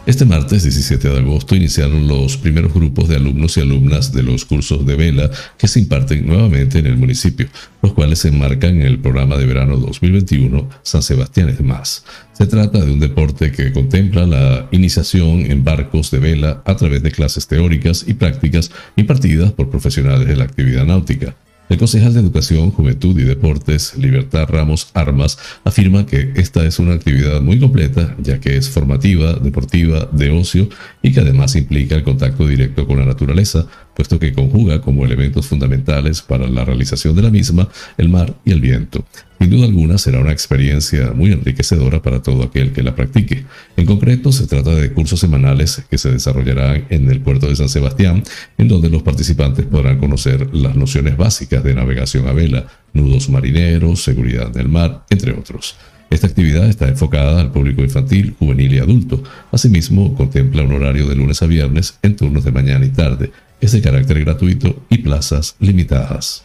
Este 0.10 0.26
martes 0.26 0.64
17 0.64 1.08
de 1.08 1.20
agosto 1.20 1.56
iniciaron 1.56 2.08
los 2.08 2.36
primeros 2.36 2.74
grupos 2.74 3.08
de 3.08 3.18
alumnos 3.18 3.56
y 3.56 3.62
alumnas 3.62 4.12
de 4.12 4.24
los 4.24 4.44
cursos 4.44 4.84
de 4.84 4.96
vela 4.96 5.30
que 5.56 5.68
se 5.68 5.82
imparten 5.82 6.26
nuevamente 6.26 6.80
en 6.80 6.88
el 6.88 6.98
municipio, 6.98 7.46
los 7.84 7.94
cuales 7.94 8.18
se 8.18 8.30
enmarcan 8.30 8.82
en 8.82 8.88
el 8.88 8.98
programa 8.98 9.38
de 9.38 9.46
verano 9.46 9.78
2021 9.78 10.68
San 10.82 11.04
Sebastián 11.04 11.50
es 11.50 11.62
más. 11.62 12.06
Se 12.34 12.48
trata 12.48 12.84
de 12.84 12.92
un 12.92 13.00
deporte 13.00 13.52
que 13.52 13.72
contempla 13.72 14.26
la 14.26 14.68
iniciación 14.72 15.42
en 15.42 15.64
barcos 15.64 16.10
de 16.10 16.18
vela 16.18 16.64
a 16.66 16.76
través 16.76 17.04
de 17.04 17.12
clases 17.12 17.46
teóricas 17.46 18.04
y 18.08 18.16
prácticas 18.16 18.72
impartidas 18.96 19.52
por 19.52 19.70
profesionales 19.70 20.28
de 20.28 20.38
la 20.38 20.46
actividad 20.46 20.88
náutica. 20.88 21.36
El 21.70 21.78
concejal 21.78 22.16
de 22.16 22.20
Educación, 22.22 22.72
Juventud 22.72 23.18
y 23.20 23.24
Deportes, 23.24 23.96
Libertad 23.96 24.50
Ramos 24.50 24.90
Armas, 24.96 25.38
afirma 25.64 26.08
que 26.08 26.34
esta 26.36 26.66
es 26.66 26.80
una 26.80 26.94
actividad 26.94 27.42
muy 27.42 27.60
completa, 27.60 28.16
ya 28.18 28.40
que 28.40 28.58
es 28.58 28.70
formativa, 28.70 29.34
deportiva, 29.34 30.10
de 30.12 30.32
ocio 30.32 30.68
y 31.04 31.12
que 31.12 31.20
además 31.20 31.56
implica 31.56 31.94
el 31.94 32.04
contacto 32.04 32.48
directo 32.48 32.88
con 32.88 32.98
la 32.98 33.06
naturaleza, 33.06 33.68
puesto 33.96 34.18
que 34.18 34.34
conjuga 34.34 34.82
como 34.82 35.06
elementos 35.06 35.46
fundamentales 35.46 36.24
para 36.24 36.48
la 36.48 36.66
realización 36.66 37.16
de 37.16 37.22
la 37.22 37.30
misma 37.30 37.70
el 38.00 38.10
mar 38.10 38.34
y 38.46 38.52
el 38.52 38.62
viento. 38.62 39.06
Sin 39.40 39.50
duda 39.50 39.68
alguna 39.68 39.98
será 39.98 40.20
una 40.20 40.34
experiencia 40.34 41.14
muy 41.14 41.32
enriquecedora 41.32 42.02
para 42.02 42.22
todo 42.22 42.44
aquel 42.44 42.74
que 42.74 42.84
la 42.84 42.94
practique. 42.94 43.46
En 43.78 43.86
concreto, 43.86 44.34
se 44.34 44.48
trata 44.48 44.76
de 44.76 44.92
cursos 44.92 45.22
semanales 45.22 45.82
que 45.90 45.98
se 45.98 46.12
desarrollarán 46.12 46.86
en 46.90 47.10
el 47.10 47.22
puerto 47.22 47.48
de 47.48 47.56
San 47.56 47.70
Sebastián, 47.70 48.22
en 48.58 48.68
donde 48.68 48.90
los 48.90 49.02
participantes 49.02 49.66
podrán 49.66 49.98
conocer 49.98 50.54
las 50.54 50.76
nociones 50.76 51.16
básicas 51.16 51.64
de 51.64 51.74
navegación 51.74 52.28
a 52.28 52.34
vela, 52.34 52.68
nudos 52.94 53.30
marineros, 53.30 54.04
seguridad 54.04 54.52
del 54.52 54.68
mar, 54.68 55.06
entre 55.10 55.32
otros. 55.32 55.78
Esta 56.10 56.28
actividad 56.28 56.68
está 56.68 56.90
enfocada 56.90 57.40
al 57.40 57.52
público 57.52 57.82
infantil, 57.82 58.36
juvenil 58.38 58.74
y 58.74 58.80
adulto. 58.80 59.24
Asimismo, 59.52 60.16
contempla 60.16 60.64
un 60.64 60.74
horario 60.74 61.08
de 61.08 61.16
lunes 61.16 61.42
a 61.42 61.46
viernes 61.46 61.98
en 62.02 62.18
turnos 62.18 62.44
de 62.44 62.52
mañana 62.52 62.86
y 62.86 62.90
tarde, 62.90 63.32
es 63.62 63.72
de 63.72 63.82
carácter 63.82 64.20
gratuito 64.20 64.84
y 64.90 64.98
plazas 64.98 65.56
limitadas. 65.60 66.44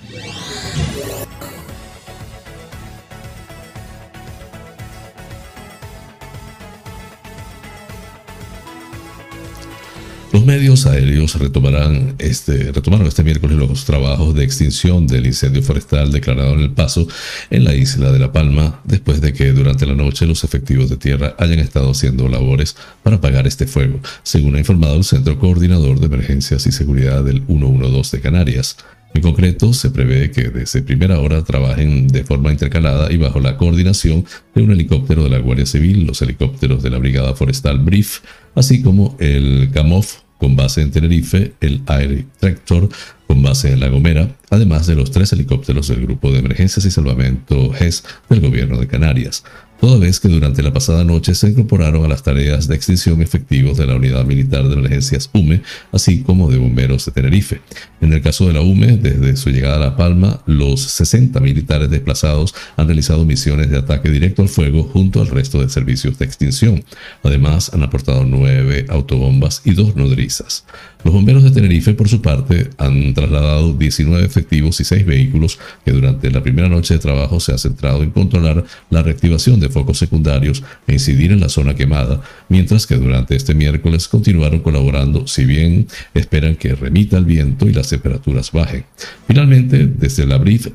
Los 10.34 10.44
medios 10.44 10.84
aéreos 10.86 11.38
retomarán 11.38 12.16
este, 12.18 12.72
retomaron 12.72 13.06
este 13.06 13.22
miércoles 13.22 13.56
los 13.56 13.84
trabajos 13.84 14.34
de 14.34 14.42
extinción 14.42 15.06
del 15.06 15.26
incendio 15.26 15.62
forestal 15.62 16.10
declarado 16.10 16.54
en 16.54 16.58
El 16.58 16.72
Paso, 16.72 17.06
en 17.50 17.62
la 17.62 17.76
isla 17.76 18.10
de 18.10 18.18
La 18.18 18.32
Palma, 18.32 18.80
después 18.82 19.20
de 19.20 19.32
que 19.32 19.52
durante 19.52 19.86
la 19.86 19.94
noche 19.94 20.26
los 20.26 20.42
efectivos 20.42 20.90
de 20.90 20.96
tierra 20.96 21.36
hayan 21.38 21.60
estado 21.60 21.88
haciendo 21.92 22.28
labores 22.28 22.74
para 23.04 23.14
apagar 23.14 23.46
este 23.46 23.68
fuego, 23.68 24.00
según 24.24 24.56
ha 24.56 24.58
informado 24.58 24.96
el 24.96 25.04
Centro 25.04 25.38
Coordinador 25.38 26.00
de 26.00 26.06
Emergencias 26.06 26.66
y 26.66 26.72
Seguridad 26.72 27.22
del 27.22 27.44
112 27.46 28.16
de 28.16 28.20
Canarias. 28.20 28.76
En 29.14 29.22
concreto, 29.22 29.72
se 29.72 29.90
prevé 29.90 30.32
que 30.32 30.48
desde 30.48 30.82
primera 30.82 31.20
hora 31.20 31.44
trabajen 31.44 32.08
de 32.08 32.24
forma 32.24 32.50
intercalada 32.50 33.12
y 33.12 33.18
bajo 33.18 33.38
la 33.38 33.56
coordinación 33.56 34.26
de 34.52 34.64
un 34.64 34.72
helicóptero 34.72 35.22
de 35.22 35.30
la 35.30 35.38
Guardia 35.38 35.66
Civil, 35.66 36.08
los 36.08 36.20
helicópteros 36.22 36.82
de 36.82 36.90
la 36.90 36.98
Brigada 36.98 37.36
Forestal 37.36 37.78
BRIF, 37.78 38.18
así 38.56 38.82
como 38.82 39.16
el 39.20 39.70
CAMOF 39.72 40.23
con 40.38 40.56
base 40.56 40.82
en 40.82 40.90
Tenerife, 40.90 41.54
el 41.60 41.82
Air 41.88 42.26
Tractor 42.38 42.88
con 43.26 43.42
base 43.42 43.72
en 43.72 43.80
La 43.80 43.88
Gomera, 43.88 44.36
además 44.50 44.86
de 44.86 44.94
los 44.94 45.10
tres 45.10 45.32
helicópteros 45.32 45.88
del 45.88 46.02
Grupo 46.02 46.30
de 46.30 46.40
Emergencias 46.40 46.84
y 46.84 46.90
Salvamento 46.90 47.72
GES 47.72 48.04
del 48.28 48.40
Gobierno 48.40 48.78
de 48.78 48.86
Canarias 48.86 49.44
toda 49.84 49.98
vez 49.98 50.18
que 50.18 50.28
durante 50.28 50.62
la 50.62 50.72
pasada 50.72 51.04
noche 51.04 51.34
se 51.34 51.50
incorporaron 51.50 52.06
a 52.06 52.08
las 52.08 52.22
tareas 52.22 52.68
de 52.68 52.74
extinción 52.74 53.20
efectivos 53.20 53.76
de 53.76 53.86
la 53.86 53.96
Unidad 53.96 54.24
Militar 54.24 54.66
de 54.66 54.72
Emergencias 54.72 55.28
UME, 55.34 55.60
así 55.92 56.22
como 56.22 56.50
de 56.50 56.56
bomberos 56.56 57.04
de 57.04 57.12
Tenerife. 57.12 57.60
En 58.00 58.10
el 58.14 58.22
caso 58.22 58.46
de 58.46 58.54
la 58.54 58.62
UME, 58.62 58.96
desde 58.96 59.36
su 59.36 59.50
llegada 59.50 59.76
a 59.76 59.80
La 59.80 59.94
Palma, 59.94 60.40
los 60.46 60.80
60 60.80 61.38
militares 61.40 61.90
desplazados 61.90 62.54
han 62.78 62.86
realizado 62.86 63.26
misiones 63.26 63.68
de 63.68 63.76
ataque 63.76 64.08
directo 64.08 64.40
al 64.40 64.48
fuego 64.48 64.84
junto 64.84 65.20
al 65.20 65.28
resto 65.28 65.60
de 65.60 65.68
servicios 65.68 66.18
de 66.18 66.24
extinción. 66.24 66.82
Además, 67.22 67.70
han 67.74 67.82
aportado 67.82 68.24
nueve 68.24 68.86
autobombas 68.88 69.60
y 69.66 69.74
dos 69.74 69.96
nodrizas. 69.96 70.64
Los 71.04 71.12
bomberos 71.12 71.42
de 71.42 71.50
Tenerife, 71.50 71.92
por 71.92 72.08
su 72.08 72.22
parte, 72.22 72.70
han 72.78 73.12
trasladado 73.12 73.74
19 73.74 74.24
efectivos 74.24 74.80
y 74.80 74.84
6 74.84 75.04
vehículos 75.04 75.58
que 75.84 75.92
durante 75.92 76.30
la 76.30 76.42
primera 76.42 76.70
noche 76.70 76.94
de 76.94 77.00
trabajo 77.00 77.40
se 77.40 77.52
ha 77.52 77.58
centrado 77.58 78.02
en 78.02 78.10
controlar 78.10 78.64
la 78.88 79.02
reactivación 79.02 79.60
de 79.60 79.68
focos 79.74 79.98
secundarios 79.98 80.62
e 80.86 80.94
incidir 80.94 81.32
en 81.32 81.40
la 81.40 81.50
zona 81.50 81.74
quemada, 81.74 82.22
mientras 82.48 82.86
que 82.86 82.96
durante 82.96 83.36
este 83.36 83.54
miércoles 83.54 84.08
continuaron 84.08 84.60
colaborando, 84.60 85.26
si 85.26 85.44
bien 85.44 85.86
esperan 86.14 86.56
que 86.56 86.74
remita 86.74 87.18
el 87.18 87.26
viento 87.26 87.68
y 87.68 87.74
las 87.74 87.88
temperaturas 87.88 88.50
bajen. 88.52 88.84
Finalmente, 89.26 89.86
desde 89.86 90.26
la 90.26 90.38
BRIF 90.38 90.68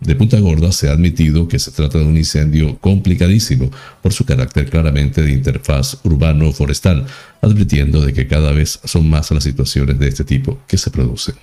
de 0.00 0.14
Punta 0.14 0.38
Gorda 0.40 0.72
se 0.72 0.88
ha 0.88 0.92
admitido 0.92 1.48
que 1.48 1.58
se 1.58 1.70
trata 1.70 1.98
de 1.98 2.04
un 2.04 2.16
incendio 2.16 2.78
complicadísimo 2.78 3.70
por 4.02 4.12
su 4.12 4.24
carácter 4.24 4.70
claramente 4.70 5.22
de 5.22 5.32
interfaz 5.32 5.98
urbano-forestal, 6.04 7.04
advirtiendo 7.42 8.00
de 8.00 8.12
que 8.12 8.26
cada 8.26 8.52
vez 8.52 8.80
son 8.84 9.10
más 9.10 9.30
las 9.30 9.44
situaciones 9.44 9.98
de 9.98 10.08
este 10.08 10.24
tipo 10.24 10.60
que 10.66 10.78
se 10.78 10.90
producen. 10.90 11.34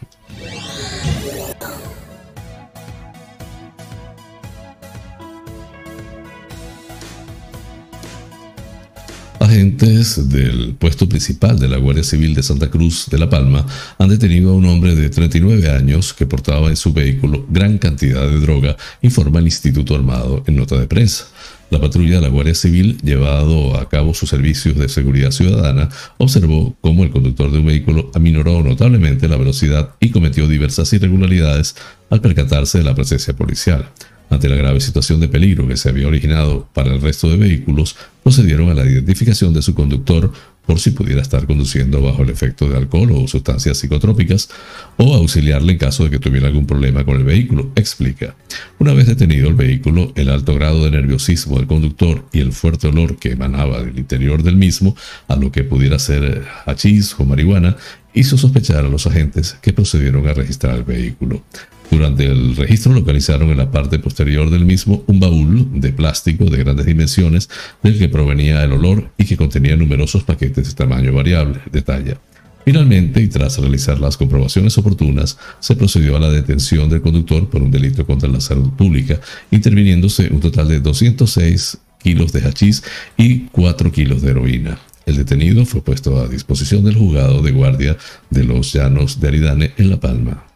Agentes 9.49 10.29
del 10.29 10.75
puesto 10.77 11.09
principal 11.09 11.57
de 11.57 11.67
la 11.67 11.77
Guardia 11.77 12.03
Civil 12.03 12.35
de 12.35 12.43
Santa 12.43 12.69
Cruz 12.69 13.07
de 13.09 13.17
La 13.17 13.31
Palma 13.31 13.65
han 13.97 14.09
detenido 14.09 14.51
a 14.51 14.53
un 14.53 14.65
hombre 14.65 14.93
de 14.93 15.09
39 15.09 15.71
años 15.71 16.13
que 16.13 16.27
portaba 16.27 16.69
en 16.69 16.75
su 16.75 16.93
vehículo 16.93 17.47
gran 17.49 17.79
cantidad 17.79 18.29
de 18.29 18.39
droga, 18.41 18.77
informa 19.01 19.39
el 19.39 19.45
Instituto 19.45 19.95
Armado 19.95 20.43
en 20.45 20.55
nota 20.55 20.79
de 20.79 20.85
prensa. 20.85 21.29
La 21.71 21.81
patrulla 21.81 22.17
de 22.17 22.21
la 22.21 22.27
Guardia 22.27 22.53
Civil, 22.53 22.99
llevado 23.01 23.75
a 23.75 23.89
cabo 23.89 24.13
sus 24.13 24.29
servicios 24.29 24.77
de 24.77 24.87
seguridad 24.87 25.31
ciudadana, 25.31 25.89
observó 26.19 26.75
cómo 26.81 27.03
el 27.03 27.09
conductor 27.09 27.51
de 27.51 27.57
un 27.57 27.65
vehículo 27.65 28.11
aminoró 28.13 28.61
notablemente 28.61 29.27
la 29.27 29.37
velocidad 29.37 29.95
y 29.99 30.11
cometió 30.11 30.47
diversas 30.47 30.93
irregularidades 30.93 31.75
al 32.11 32.21
percatarse 32.21 32.77
de 32.77 32.83
la 32.83 32.93
presencia 32.93 33.35
policial. 33.35 33.89
Ante 34.29 34.47
la 34.47 34.55
grave 34.55 34.79
situación 34.79 35.19
de 35.19 35.27
peligro 35.27 35.67
que 35.67 35.77
se 35.77 35.89
había 35.89 36.07
originado 36.07 36.67
para 36.73 36.93
el 36.93 37.01
resto 37.01 37.29
de 37.29 37.37
vehículos, 37.37 37.95
procedieron 38.23 38.69
a 38.69 38.75
la 38.75 38.85
identificación 38.85 39.53
de 39.53 39.61
su 39.61 39.73
conductor 39.73 40.31
por 40.69 40.79
si 40.79 40.91
pudiera 40.91 41.23
estar 41.23 41.47
conduciendo 41.47 41.99
bajo 41.99 42.21
el 42.21 42.29
efecto 42.29 42.69
de 42.69 42.77
alcohol 42.77 43.11
o 43.13 43.27
sustancias 43.27 43.79
psicotrópicas, 43.79 44.49
o 44.97 45.15
auxiliarle 45.15 45.71
en 45.71 45.79
caso 45.79 46.03
de 46.03 46.11
que 46.11 46.19
tuviera 46.19 46.45
algún 46.45 46.67
problema 46.67 47.03
con 47.03 47.15
el 47.15 47.23
vehículo, 47.23 47.71
explica. 47.75 48.35
Una 48.77 48.93
vez 48.93 49.07
detenido 49.07 49.47
el 49.47 49.55
vehículo, 49.55 50.13
el 50.15 50.29
alto 50.29 50.53
grado 50.53 50.85
de 50.85 50.91
nerviosismo 50.91 51.57
del 51.57 51.65
conductor 51.65 52.23
y 52.31 52.41
el 52.41 52.51
fuerte 52.51 52.85
olor 52.85 53.17
que 53.17 53.31
emanaba 53.31 53.81
del 53.81 53.97
interior 53.97 54.43
del 54.43 54.57
mismo, 54.57 54.95
a 55.27 55.35
lo 55.37 55.51
que 55.51 55.63
pudiera 55.63 55.97
ser 55.97 56.45
hachís 56.67 57.15
o 57.17 57.25
marihuana, 57.25 57.75
hizo 58.13 58.37
sospechar 58.37 58.85
a 58.85 58.89
los 58.89 59.07
agentes 59.07 59.57
que 59.63 59.73
procedieron 59.73 60.27
a 60.27 60.35
registrar 60.35 60.75
el 60.75 60.83
vehículo. 60.83 61.41
Durante 61.91 62.25
el 62.25 62.55
registro 62.55 62.93
localizaron 62.93 63.49
en 63.49 63.57
la 63.57 63.71
parte 63.71 63.97
posterior 63.99 64.49
del 64.49 64.65
mismo 64.65 65.03
un 65.07 65.19
baúl 65.19 65.81
de 65.81 65.91
plástico 65.91 66.45
de 66.45 66.57
grandes 66.57 66.85
dimensiones 66.85 67.49
del 67.81 67.97
que 67.97 68.09
provenía 68.09 68.63
el 68.63 68.73
olor 68.73 69.11
y 69.17 69.25
que 69.25 69.37
contenía 69.37 69.75
numerosos 69.75 70.23
paquetes 70.23 70.67
de 70.67 70.73
tamaño 70.75 71.11
variable, 71.13 71.59
de 71.71 71.81
talla. 71.81 72.17
Finalmente, 72.63 73.21
y 73.21 73.27
tras 73.27 73.57
realizar 73.57 73.99
las 73.99 74.17
comprobaciones 74.17 74.77
oportunas, 74.77 75.39
se 75.59 75.75
procedió 75.75 76.15
a 76.15 76.19
la 76.19 76.29
detención 76.29 76.89
del 76.89 77.01
conductor 77.01 77.49
por 77.49 77.63
un 77.63 77.71
delito 77.71 78.05
contra 78.05 78.29
la 78.29 78.41
salud 78.41 78.69
pública, 78.71 79.19
interviniéndose 79.49 80.29
un 80.31 80.39
total 80.39 80.67
de 80.67 80.79
206 80.79 81.79
kilos 82.03 82.31
de 82.31 82.41
hachís 82.41 82.83
y 83.17 83.47
4 83.47 83.91
kilos 83.91 84.21
de 84.21 84.31
heroína. 84.31 84.79
El 85.07 85.17
detenido 85.17 85.65
fue 85.65 85.81
puesto 85.81 86.21
a 86.21 86.27
disposición 86.27 86.83
del 86.83 86.95
juzgado 86.95 87.41
de 87.41 87.51
guardia 87.51 87.97
de 88.29 88.43
los 88.43 88.71
Llanos 88.73 89.19
de 89.19 89.27
Aridane 89.27 89.71
en 89.77 89.89
La 89.89 89.99
Palma. 89.99 90.48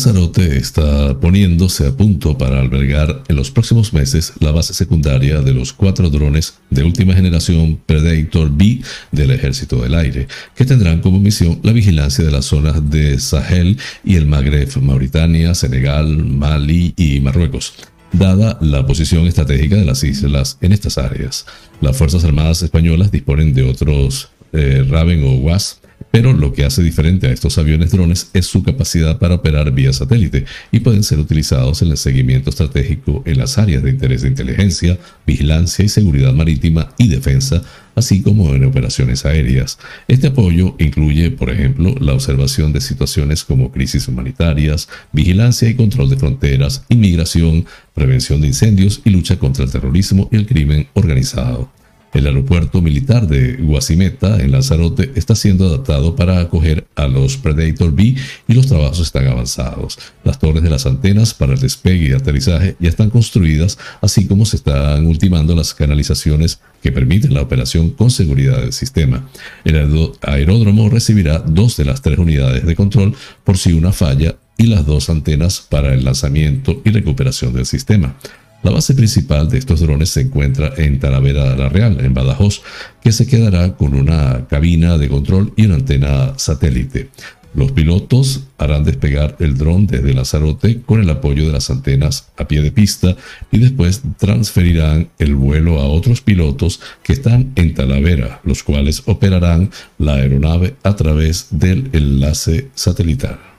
Lanzarote 0.00 0.56
está 0.56 1.20
poniéndose 1.20 1.86
a 1.86 1.94
punto 1.94 2.38
para 2.38 2.58
albergar 2.58 3.22
en 3.28 3.36
los 3.36 3.50
próximos 3.50 3.92
meses 3.92 4.32
la 4.40 4.50
base 4.50 4.72
secundaria 4.72 5.42
de 5.42 5.52
los 5.52 5.74
cuatro 5.74 6.08
drones 6.08 6.54
de 6.70 6.84
última 6.84 7.12
generación 7.12 7.78
Predator 7.84 8.50
B 8.50 8.80
del 9.12 9.30
Ejército 9.30 9.82
del 9.82 9.94
Aire, 9.94 10.26
que 10.56 10.64
tendrán 10.64 11.02
como 11.02 11.20
misión 11.20 11.60
la 11.62 11.72
vigilancia 11.72 12.24
de 12.24 12.30
las 12.30 12.46
zonas 12.46 12.88
de 12.88 13.18
Sahel 13.18 13.76
y 14.02 14.16
el 14.16 14.24
Magreb, 14.24 14.74
Mauritania, 14.80 15.54
Senegal, 15.54 16.24
Mali 16.24 16.94
y 16.96 17.20
Marruecos 17.20 17.74
dada 18.12 18.58
la 18.62 18.86
posición 18.86 19.26
estratégica 19.26 19.76
de 19.76 19.84
las 19.84 20.02
islas 20.02 20.56
en 20.62 20.72
estas 20.72 20.96
áreas. 20.96 21.44
Las 21.82 21.98
Fuerzas 21.98 22.24
Armadas 22.24 22.62
Españolas 22.62 23.12
disponen 23.12 23.52
de 23.52 23.64
otros 23.64 24.30
eh, 24.52 24.82
Raven 24.88 25.22
o 25.24 25.34
WASP 25.34 25.79
pero 26.10 26.32
lo 26.32 26.52
que 26.52 26.64
hace 26.64 26.82
diferente 26.82 27.26
a 27.26 27.32
estos 27.32 27.58
aviones 27.58 27.90
drones 27.92 28.30
es 28.34 28.46
su 28.46 28.62
capacidad 28.62 29.18
para 29.18 29.36
operar 29.36 29.72
vía 29.72 29.92
satélite 29.92 30.44
y 30.72 30.80
pueden 30.80 31.04
ser 31.04 31.18
utilizados 31.18 31.82
en 31.82 31.90
el 31.90 31.96
seguimiento 31.96 32.50
estratégico 32.50 33.22
en 33.26 33.38
las 33.38 33.58
áreas 33.58 33.82
de 33.82 33.90
interés 33.90 34.22
de 34.22 34.28
inteligencia, 34.28 34.98
vigilancia 35.26 35.84
y 35.84 35.88
seguridad 35.88 36.32
marítima 36.32 36.92
y 36.98 37.08
defensa, 37.08 37.62
así 37.94 38.22
como 38.22 38.54
en 38.54 38.64
operaciones 38.64 39.24
aéreas. 39.24 39.78
Este 40.08 40.28
apoyo 40.28 40.74
incluye, 40.78 41.30
por 41.30 41.50
ejemplo, 41.50 41.94
la 42.00 42.14
observación 42.14 42.72
de 42.72 42.80
situaciones 42.80 43.44
como 43.44 43.70
crisis 43.70 44.08
humanitarias, 44.08 44.88
vigilancia 45.12 45.68
y 45.68 45.74
control 45.74 46.10
de 46.10 46.16
fronteras, 46.16 46.84
inmigración, 46.88 47.66
prevención 47.94 48.40
de 48.40 48.48
incendios 48.48 49.00
y 49.04 49.10
lucha 49.10 49.38
contra 49.38 49.64
el 49.64 49.70
terrorismo 49.70 50.28
y 50.32 50.36
el 50.36 50.46
crimen 50.46 50.88
organizado. 50.94 51.79
El 52.12 52.26
aeropuerto 52.26 52.82
militar 52.82 53.28
de 53.28 53.54
Guasimeta, 53.54 54.40
en 54.40 54.50
Lanzarote, 54.50 55.12
está 55.14 55.36
siendo 55.36 55.66
adaptado 55.66 56.16
para 56.16 56.40
acoger 56.40 56.86
a 56.96 57.06
los 57.06 57.36
Predator 57.36 57.94
B 57.94 58.16
y 58.48 58.52
los 58.54 58.66
trabajos 58.66 58.98
están 59.00 59.28
avanzados. 59.28 59.98
Las 60.24 60.38
torres 60.38 60.62
de 60.62 60.70
las 60.70 60.86
antenas 60.86 61.34
para 61.34 61.52
el 61.52 61.60
despegue 61.60 62.08
y 62.08 62.12
aterrizaje 62.12 62.76
ya 62.80 62.88
están 62.88 63.10
construidas, 63.10 63.78
así 64.00 64.26
como 64.26 64.44
se 64.44 64.56
están 64.56 65.06
ultimando 65.06 65.54
las 65.54 65.72
canalizaciones 65.72 66.60
que 66.82 66.90
permiten 66.90 67.34
la 67.34 67.42
operación 67.42 67.90
con 67.90 68.10
seguridad 68.10 68.60
del 68.60 68.72
sistema. 68.72 69.28
El 69.64 70.12
aeródromo 70.22 70.88
recibirá 70.88 71.38
dos 71.38 71.76
de 71.76 71.84
las 71.84 72.02
tres 72.02 72.18
unidades 72.18 72.66
de 72.66 72.74
control 72.74 73.14
por 73.44 73.56
si 73.56 73.72
una 73.72 73.92
falla 73.92 74.36
y 74.56 74.64
las 74.64 74.84
dos 74.84 75.10
antenas 75.10 75.60
para 75.60 75.94
el 75.94 76.04
lanzamiento 76.04 76.82
y 76.84 76.90
recuperación 76.90 77.52
del 77.52 77.66
sistema. 77.66 78.16
La 78.62 78.70
base 78.70 78.94
principal 78.94 79.48
de 79.48 79.58
estos 79.58 79.80
drones 79.80 80.10
se 80.10 80.20
encuentra 80.20 80.74
en 80.76 81.00
Talavera 81.00 81.50
de 81.50 81.56
la 81.56 81.70
Real, 81.70 81.98
en 82.00 82.12
Badajoz, 82.12 82.60
que 83.02 83.10
se 83.10 83.26
quedará 83.26 83.74
con 83.74 83.94
una 83.94 84.46
cabina 84.48 84.98
de 84.98 85.08
control 85.08 85.54
y 85.56 85.64
una 85.64 85.76
antena 85.76 86.34
satélite. 86.36 87.08
Los 87.54 87.72
pilotos 87.72 88.44
harán 88.58 88.84
despegar 88.84 89.36
el 89.40 89.56
dron 89.56 89.86
desde 89.86 90.14
Lanzarote 90.14 90.82
con 90.82 91.00
el 91.00 91.10
apoyo 91.10 91.46
de 91.46 91.52
las 91.52 91.68
antenas 91.70 92.28
a 92.36 92.46
pie 92.46 92.62
de 92.62 92.70
pista 92.70 93.16
y 93.50 93.58
después 93.58 94.02
transferirán 94.18 95.08
el 95.18 95.34
vuelo 95.34 95.80
a 95.80 95.88
otros 95.88 96.20
pilotos 96.20 96.80
que 97.02 97.12
están 97.12 97.52
en 97.56 97.74
Talavera, 97.74 98.40
los 98.44 98.62
cuales 98.62 99.02
operarán 99.06 99.70
la 99.98 100.14
aeronave 100.14 100.76
a 100.84 100.94
través 100.94 101.48
del 101.50 101.88
enlace 101.92 102.68
satelital. 102.74 103.49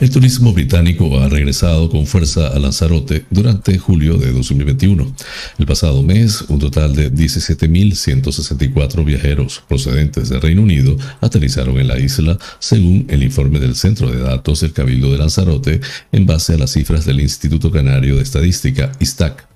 El 0.00 0.10
turismo 0.10 0.52
británico 0.52 1.18
ha 1.18 1.28
regresado 1.28 1.90
con 1.90 2.06
fuerza 2.06 2.46
a 2.46 2.58
Lanzarote 2.60 3.24
durante 3.30 3.78
julio 3.78 4.16
de 4.16 4.30
2021. 4.30 5.12
El 5.58 5.66
pasado 5.66 6.04
mes, 6.04 6.42
un 6.42 6.60
total 6.60 6.94
de 6.94 7.12
17.164 7.12 9.04
viajeros 9.04 9.60
procedentes 9.66 10.28
del 10.28 10.40
Reino 10.40 10.62
Unido 10.62 10.96
aterrizaron 11.20 11.80
en 11.80 11.88
la 11.88 11.98
isla, 11.98 12.38
según 12.60 13.06
el 13.08 13.24
informe 13.24 13.58
del 13.58 13.74
Centro 13.74 14.08
de 14.08 14.20
Datos 14.20 14.60
del 14.60 14.72
Cabildo 14.72 15.10
de 15.10 15.18
Lanzarote, 15.18 15.80
en 16.12 16.26
base 16.26 16.54
a 16.54 16.58
las 16.58 16.70
cifras 16.70 17.04
del 17.04 17.18
Instituto 17.18 17.72
Canario 17.72 18.14
de 18.14 18.22
Estadística, 18.22 18.92
ISTAC. 19.00 19.47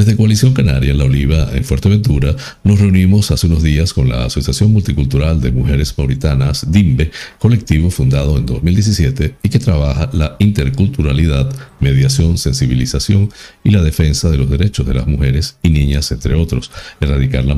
Desde 0.00 0.16
Coalición 0.16 0.54
Canaria 0.54 0.94
La 0.94 1.04
Oliva, 1.04 1.50
en 1.52 1.62
Fuerteventura, 1.62 2.34
nos 2.64 2.80
reunimos 2.80 3.30
hace 3.32 3.48
unos 3.48 3.62
días 3.62 3.92
con 3.92 4.08
la 4.08 4.24
Asociación 4.24 4.72
Multicultural 4.72 5.42
de 5.42 5.52
Mujeres 5.52 5.92
Mauritanas, 5.98 6.72
DIMBE, 6.72 7.10
colectivo 7.38 7.90
fundado 7.90 8.38
en 8.38 8.46
2017 8.46 9.34
y 9.42 9.48
que 9.50 9.58
trabaja 9.58 10.08
la 10.14 10.36
interculturalidad, 10.38 11.54
mediación, 11.80 12.38
sensibilización 12.38 13.28
y 13.62 13.72
la 13.72 13.82
defensa 13.82 14.30
de 14.30 14.38
los 14.38 14.48
derechos 14.48 14.86
de 14.86 14.94
las 14.94 15.06
mujeres 15.06 15.58
y 15.62 15.68
niñas, 15.68 16.10
entre 16.12 16.32
otros, 16.34 16.70
erradicar 16.98 17.44
la, 17.44 17.54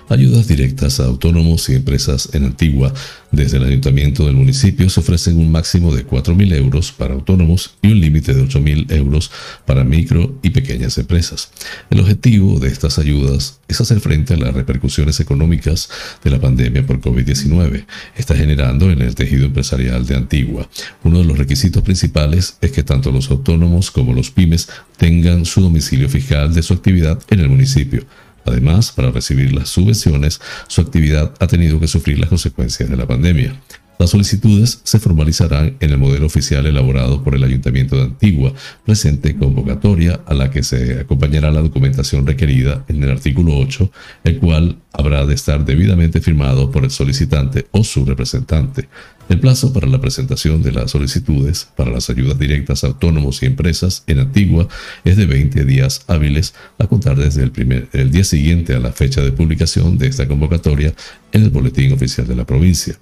Ayudas 0.08 0.48
directas 0.48 1.00
a 1.00 1.06
autónomos 1.06 1.68
y 1.68 1.74
empresas 1.74 2.30
en 2.34 2.46
Antigua. 2.46 2.94
Desde 3.32 3.58
el 3.58 3.64
ayuntamiento 3.64 4.28
del 4.28 4.36
municipio 4.36 4.88
se 4.88 5.00
ofrecen 5.00 5.40
un 5.40 5.52
máximo 5.52 5.94
de 5.96 6.06
4.000 6.06 6.54
euros 6.54 6.92
para 6.92 7.16
autónomos 7.16 7.74
y 7.82 7.88
un 7.88 8.00
límite 8.00 8.36
de 8.36 8.44
8.000 8.44 8.92
euros 8.92 9.32
para 9.66 9.84
micro 9.84 10.38
y 10.44 10.52
pequeñas 10.52 11.00
empresas. 11.00 11.50
El 11.90 12.02
objetivo 12.02 12.60
de 12.60 12.68
estas 12.68 13.00
ayudas 13.00 13.60
es 13.68 13.82
hacer 13.82 14.00
frente 14.00 14.36
a 14.36 14.38
las 14.38 14.54
repercusiones 14.54 15.20
económicas 15.20 15.90
de 16.24 16.30
la 16.30 16.40
pandemia 16.40 16.86
por 16.86 17.02
COVID-19. 17.02 17.86
Está 18.16 18.36
generando 18.36 18.92
en 18.92 19.02
el 19.02 19.16
tejido 19.16 19.48
empresarial 19.48 20.06
de 20.06 20.18
Antigua. 20.18 20.70
Uno 21.04 21.18
de 21.18 21.26
los 21.26 21.40
requisitos 21.40 21.82
principales 21.82 22.58
es 22.62 22.72
que 22.72 22.84
tanto 22.84 23.12
los 23.12 23.32
autónomos 23.32 23.90
como 23.90 24.14
los 24.14 24.30
pymes 24.30 24.70
tengan 24.98 25.46
su 25.46 25.62
domicilio 25.62 26.10
fiscal 26.10 26.54
de 26.54 26.62
su 26.62 26.76
actividad 26.76 27.20
en 27.32 27.40
el 27.40 27.50
municipio. 27.50 28.06
Además, 28.46 28.92
para 28.92 29.12
recibir 29.12 29.54
las 29.54 29.70
subvenciones, 29.70 30.40
su 30.68 30.82
actividad 30.82 31.34
ha 31.40 31.48
tenido 31.48 31.80
que 31.80 31.88
sufrir 31.88 32.20
las 32.20 32.30
consecuencias 32.30 32.90
de 32.90 32.96
la 32.96 33.08
pandemia. 33.08 33.56
Las 33.98 34.10
solicitudes 34.10 34.82
se 34.84 35.00
formalizarán 35.00 35.78
en 35.80 35.90
el 35.90 35.98
modelo 35.98 36.26
oficial 36.26 36.66
elaborado 36.66 37.24
por 37.24 37.34
el 37.34 37.44
Ayuntamiento 37.44 37.96
de 37.96 38.04
Antigua, 38.04 38.54
presente 38.86 39.38
convocatoria 39.38 40.20
a 40.26 40.34
la 40.34 40.52
que 40.52 40.64
se 40.64 41.00
acompañará 41.00 41.50
la 41.50 41.62
documentación 41.62 42.28
requerida 42.28 42.84
en 42.90 43.02
el 43.04 43.12
artículo 43.12 43.58
8, 43.58 43.90
el 44.26 44.40
cual 44.40 44.80
habrá 44.92 45.26
de 45.26 45.34
estar 45.34 45.64
debidamente 45.64 46.20
firmado 46.20 46.72
por 46.72 46.84
el 46.84 46.92
solicitante 46.92 47.68
o 47.72 47.86
su 47.86 48.04
representante. 48.04 48.90
El 49.28 49.40
plazo 49.40 49.74
para 49.74 49.88
la 49.88 50.00
presentación 50.00 50.62
de 50.62 50.72
las 50.72 50.92
solicitudes 50.92 51.68
para 51.76 51.90
las 51.90 52.12
ayudas 52.12 52.38
directas 52.38 52.84
a 52.84 52.88
autónomos 52.88 53.42
y 53.42 53.48
empresas 53.48 54.04
en 54.06 54.20
Antigua 54.20 54.68
es 55.04 55.18
de 55.18 55.26
20 55.26 55.66
días 55.66 56.04
hábiles 56.08 56.54
a 56.78 56.86
contar 56.86 57.18
desde 57.18 57.44
el, 57.44 58.12
día 58.12 58.24
siguiente 58.24 58.76
a 58.76 58.80
la 58.80 58.92
fecha 58.92 59.22
de 59.22 59.32
publicación 59.32 59.98
de 59.98 60.08
esta 60.08 60.28
convocatoria 60.28 60.94
en 61.32 61.44
el 61.44 61.50
Boletín 61.50 61.92
Oficial 61.94 62.28
de 62.28 62.36
la 62.36 62.46
provincia. 62.46 62.98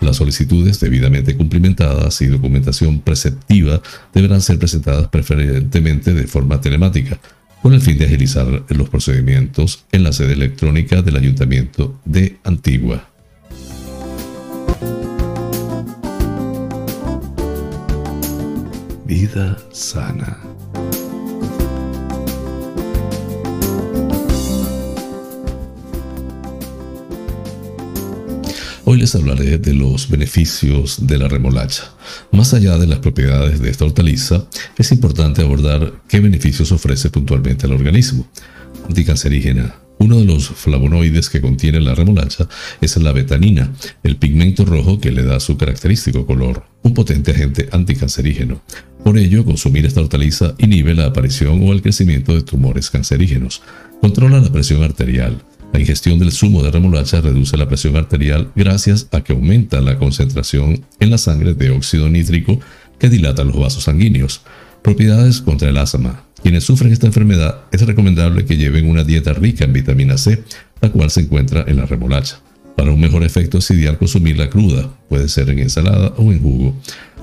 Las 0.00 0.16
solicitudes 0.18 0.78
debidamente 0.78 1.36
cumplimentadas 1.36 2.20
y 2.22 2.26
documentación 2.26 3.00
preceptiva 3.00 3.82
deberán 4.14 4.40
ser 4.40 4.60
presentadas 4.60 5.08
preferentemente 5.08 6.14
de 6.14 6.28
forma 6.28 6.60
telemática, 6.60 7.18
con 7.62 7.74
el 7.74 7.80
fin 7.80 7.98
de 7.98 8.04
agilizar 8.04 8.62
los 8.68 8.88
procedimientos 8.88 9.84
en 9.90 10.04
la 10.04 10.12
sede 10.12 10.34
electrónica 10.34 11.02
del 11.02 11.16
Ayuntamiento 11.16 11.98
de 12.04 12.38
Antigua. 12.44 13.08
Vida 19.08 19.56
sana. 19.72 20.38
Hoy 28.84 28.98
les 28.98 29.14
hablaré 29.14 29.56
de 29.56 29.72
los 29.72 30.10
beneficios 30.10 31.06
de 31.06 31.16
la 31.16 31.26
remolacha. 31.26 31.84
Más 32.32 32.52
allá 32.52 32.76
de 32.76 32.86
las 32.86 32.98
propiedades 32.98 33.60
de 33.60 33.70
esta 33.70 33.86
hortaliza, 33.86 34.44
es 34.76 34.92
importante 34.92 35.40
abordar 35.40 36.02
qué 36.06 36.20
beneficios 36.20 36.70
ofrece 36.70 37.08
puntualmente 37.08 37.64
al 37.64 37.72
organismo. 37.72 38.28
Anticancerígena. 38.88 39.74
Uno 40.00 40.18
de 40.18 40.26
los 40.26 40.48
flavonoides 40.48 41.30
que 41.30 41.40
contiene 41.40 41.80
la 41.80 41.94
remolacha 41.94 42.46
es 42.80 42.96
la 42.98 43.12
betanina, 43.12 43.72
el 44.02 44.16
pigmento 44.16 44.64
rojo 44.64 45.00
que 45.00 45.10
le 45.10 45.24
da 45.24 45.40
su 45.40 45.56
característico 45.56 46.24
color, 46.24 46.64
un 46.82 46.94
potente 46.94 47.32
agente 47.32 47.68
anticancerígeno. 47.72 48.60
Por 49.04 49.18
ello, 49.18 49.44
consumir 49.44 49.86
esta 49.86 50.00
hortaliza 50.00 50.54
inhibe 50.58 50.94
la 50.94 51.06
aparición 51.06 51.66
o 51.66 51.72
el 51.72 51.82
crecimiento 51.82 52.34
de 52.34 52.42
tumores 52.42 52.90
cancerígenos, 52.90 53.62
controla 54.00 54.40
la 54.40 54.52
presión 54.52 54.82
arterial, 54.82 55.42
la 55.72 55.80
ingestión 55.80 56.18
del 56.18 56.32
zumo 56.32 56.62
de 56.62 56.70
remolacha 56.70 57.20
reduce 57.20 57.56
la 57.56 57.68
presión 57.68 57.96
arterial 57.96 58.50
gracias 58.56 59.08
a 59.12 59.20
que 59.22 59.32
aumenta 59.32 59.80
la 59.80 59.98
concentración 59.98 60.84
en 60.98 61.10
la 61.10 61.18
sangre 61.18 61.54
de 61.54 61.70
óxido 61.70 62.08
nítrico 62.08 62.58
que 62.98 63.08
dilata 63.08 63.44
los 63.44 63.58
vasos 63.58 63.84
sanguíneos. 63.84 64.42
Propiedades 64.82 65.40
contra 65.40 65.68
el 65.68 65.76
asma. 65.76 66.24
Quienes 66.42 66.64
sufren 66.64 66.92
esta 66.92 67.06
enfermedad 67.06 67.62
es 67.72 67.82
recomendable 67.82 68.44
que 68.44 68.56
lleven 68.56 68.88
una 68.88 69.04
dieta 69.04 69.34
rica 69.34 69.64
en 69.64 69.72
vitamina 69.72 70.16
C, 70.16 70.42
la 70.80 70.90
cual 70.90 71.10
se 71.10 71.20
encuentra 71.20 71.64
en 71.66 71.76
la 71.76 71.86
remolacha. 71.86 72.40
Para 72.76 72.92
un 72.92 73.00
mejor 73.00 73.24
efecto 73.24 73.58
es 73.58 73.70
ideal 73.72 73.98
consumirla 73.98 74.48
cruda, 74.48 74.88
puede 75.08 75.28
ser 75.28 75.50
en 75.50 75.58
ensalada 75.58 76.14
o 76.16 76.32
en 76.32 76.40
jugo. 76.40 76.76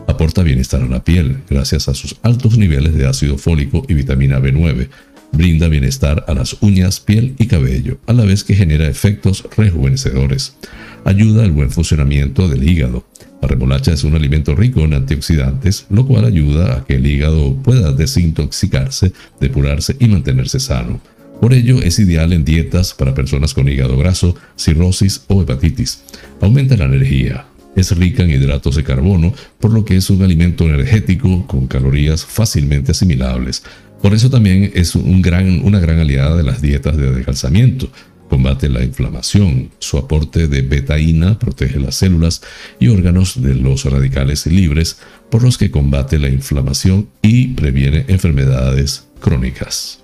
Aporta 0.07 0.43
bienestar 0.43 0.81
a 0.81 0.87
la 0.87 1.03
piel 1.03 1.37
gracias 1.49 1.87
a 1.89 1.93
sus 1.93 2.15
altos 2.21 2.57
niveles 2.57 2.95
de 2.95 3.07
ácido 3.07 3.37
fólico 3.37 3.85
y 3.87 3.93
vitamina 3.93 4.39
B9 4.39 4.89
Brinda 5.31 5.67
bienestar 5.67 6.23
a 6.27 6.33
las 6.33 6.55
uñas, 6.61 7.01
piel 7.01 7.35
y 7.37 7.47
cabello, 7.47 7.97
a 8.07 8.13
la 8.13 8.23
vez 8.23 8.43
que 8.45 8.55
genera 8.55 8.87
efectos 8.87 9.45
rejuvenecedores. 9.57 10.55
Ayuda 11.03 11.43
al 11.43 11.51
buen 11.51 11.71
funcionamiento 11.71 12.47
del 12.47 12.67
hígado. 12.67 13.05
La 13.41 13.49
remolacha 13.49 13.91
es 13.91 14.05
un 14.05 14.15
alimento 14.15 14.55
rico 14.55 14.81
en 14.81 14.93
antioxidantes, 14.93 15.87
lo 15.89 16.07
cual 16.07 16.23
ayuda 16.23 16.77
a 16.77 16.85
que 16.85 16.95
el 16.95 17.05
hígado 17.05 17.53
pueda 17.61 17.91
desintoxicarse, 17.91 19.11
depurarse 19.39 19.97
y 19.99 20.07
mantenerse 20.07 20.59
sano. 20.59 21.01
Por 21.41 21.53
ello 21.53 21.81
es 21.81 21.99
ideal 21.99 22.31
en 22.31 22.45
dietas 22.45 22.93
para 22.93 23.13
personas 23.13 23.53
con 23.53 23.67
hígado 23.67 23.97
graso, 23.97 24.35
cirrosis 24.55 25.25
o 25.27 25.41
hepatitis. 25.41 26.01
Aumenta 26.39 26.77
la 26.77 26.85
energía. 26.85 27.45
Es 27.75 27.95
rica 27.97 28.23
en 28.23 28.31
hidratos 28.31 28.75
de 28.75 28.83
carbono, 28.83 29.33
por 29.59 29.71
lo 29.71 29.83
que 29.83 29.97
es 29.97 30.09
un 30.09 30.21
alimento 30.21 30.63
energético 30.63 31.45
con 31.47 31.67
calorías 31.67 32.25
fácilmente 32.25 32.91
asimilables. 32.91 33.63
Por 34.01 34.13
eso 34.13 34.29
también 34.29 34.71
es 34.75 34.95
una 34.95 35.79
gran 35.79 35.99
aliada 35.99 36.35
de 36.35 36.43
las 36.43 36.61
dietas 36.61 36.95
de 36.95 37.11
descalzamiento. 37.11 37.89
Combate 38.29 38.69
la 38.69 38.83
inflamación. 38.83 39.71
Su 39.79 39.97
aporte 39.97 40.47
de 40.47 40.61
betaína 40.61 41.37
protege 41.37 41.79
las 41.79 41.95
células 41.95 42.41
y 42.79 42.87
órganos 42.87 43.41
de 43.41 43.55
los 43.55 43.85
radicales 43.85 44.45
libres, 44.47 44.97
por 45.29 45.43
los 45.43 45.57
que 45.57 45.71
combate 45.71 46.19
la 46.19 46.29
inflamación 46.29 47.07
y 47.21 47.49
previene 47.49 48.05
enfermedades 48.07 49.07
crónicas. 49.19 49.99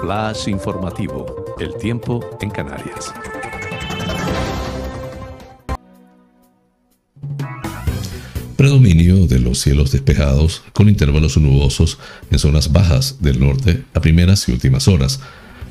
Flash 0.00 0.48
informativo. 0.48 1.54
El 1.58 1.74
tiempo 1.74 2.24
en 2.40 2.50
Canarias. 2.50 3.12
Predominio 8.60 9.26
de 9.26 9.38
los 9.38 9.58
cielos 9.58 9.90
despejados 9.90 10.62
con 10.74 10.90
intervalos 10.90 11.38
nubosos 11.38 11.96
en 12.30 12.38
zonas 12.38 12.70
bajas 12.70 13.16
del 13.22 13.40
norte 13.40 13.84
a 13.94 14.02
primeras 14.02 14.46
y 14.46 14.52
últimas 14.52 14.86
horas. 14.86 15.18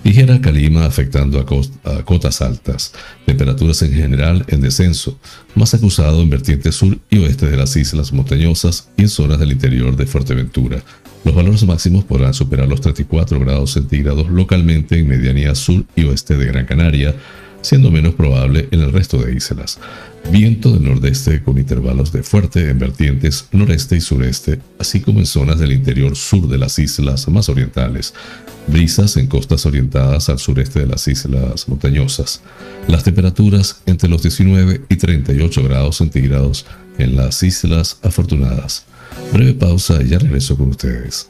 Ligera 0.03 0.41
calima 0.41 0.87
afectando 0.87 1.39
a, 1.39 2.03
cotas 2.03 2.41
altas. 2.41 2.93
Temperaturas 3.27 3.83
en 3.83 3.93
general 3.93 4.43
en 4.47 4.61
descenso, 4.61 5.19
más 5.53 5.75
acusado 5.75 6.23
en 6.23 6.31
vertientes 6.31 6.73
sur 6.73 6.97
y 7.11 7.19
oeste 7.19 7.45
de 7.45 7.57
las 7.57 7.75
islas 7.75 8.11
montañosas 8.11 8.89
y 8.97 9.03
en 9.03 9.09
zonas 9.09 9.37
del 9.37 9.51
interior 9.51 9.95
de 9.95 10.07
Fuerteventura. 10.07 10.81
Los 11.23 11.35
valores 11.35 11.63
máximos 11.65 12.05
podrán 12.05 12.33
superar 12.33 12.67
los 12.67 12.81
34 12.81 13.39
grados 13.39 13.73
centígrados 13.73 14.31
localmente 14.31 14.97
en 14.97 15.07
medianía 15.07 15.53
sur 15.53 15.85
y 15.95 16.05
oeste 16.05 16.37
de 16.37 16.47
Gran 16.47 16.65
Canaria, 16.65 17.13
siendo 17.61 17.91
menos 17.91 18.15
probable 18.15 18.67
en 18.71 18.81
el 18.81 18.91
resto 18.91 19.17
de 19.17 19.33
islas. 19.33 19.79
Viento 20.31 20.71
del 20.71 20.83
nordeste 20.83 21.41
con 21.41 21.57
intervalos 21.57 22.11
de 22.11 22.23
fuerte 22.23 22.69
en 22.69 22.77
vertientes 22.77 23.47
noreste 23.51 23.95
y 23.95 24.01
sureste, 24.01 24.59
así 24.77 24.99
como 24.99 25.19
en 25.19 25.25
zonas 25.25 25.59
del 25.59 25.71
interior 25.71 26.15
sur 26.15 26.47
de 26.47 26.57
las 26.57 26.77
islas 26.77 27.27
más 27.29 27.49
orientales. 27.49 28.13
Brisas 28.67 29.17
en 29.17 29.27
costas 29.27 29.65
orientadas 29.65 30.29
al 30.29 30.37
sureste 30.37 30.81
de 30.81 30.87
las 30.87 31.07
islas 31.07 31.67
montañosas. 31.67 32.41
Las 32.87 33.03
temperaturas 33.03 33.81
entre 33.85 34.09
los 34.09 34.21
19 34.21 34.81
y 34.87 34.95
38 34.95 35.63
grados 35.63 35.97
centígrados 35.97 36.65
en 36.97 37.15
las 37.15 37.41
islas 37.41 37.97
afortunadas. 38.03 38.85
Breve 39.33 39.53
pausa 39.53 40.01
y 40.03 40.09
ya 40.09 40.19
regreso 40.19 40.57
con 40.57 40.69
ustedes. 40.69 41.29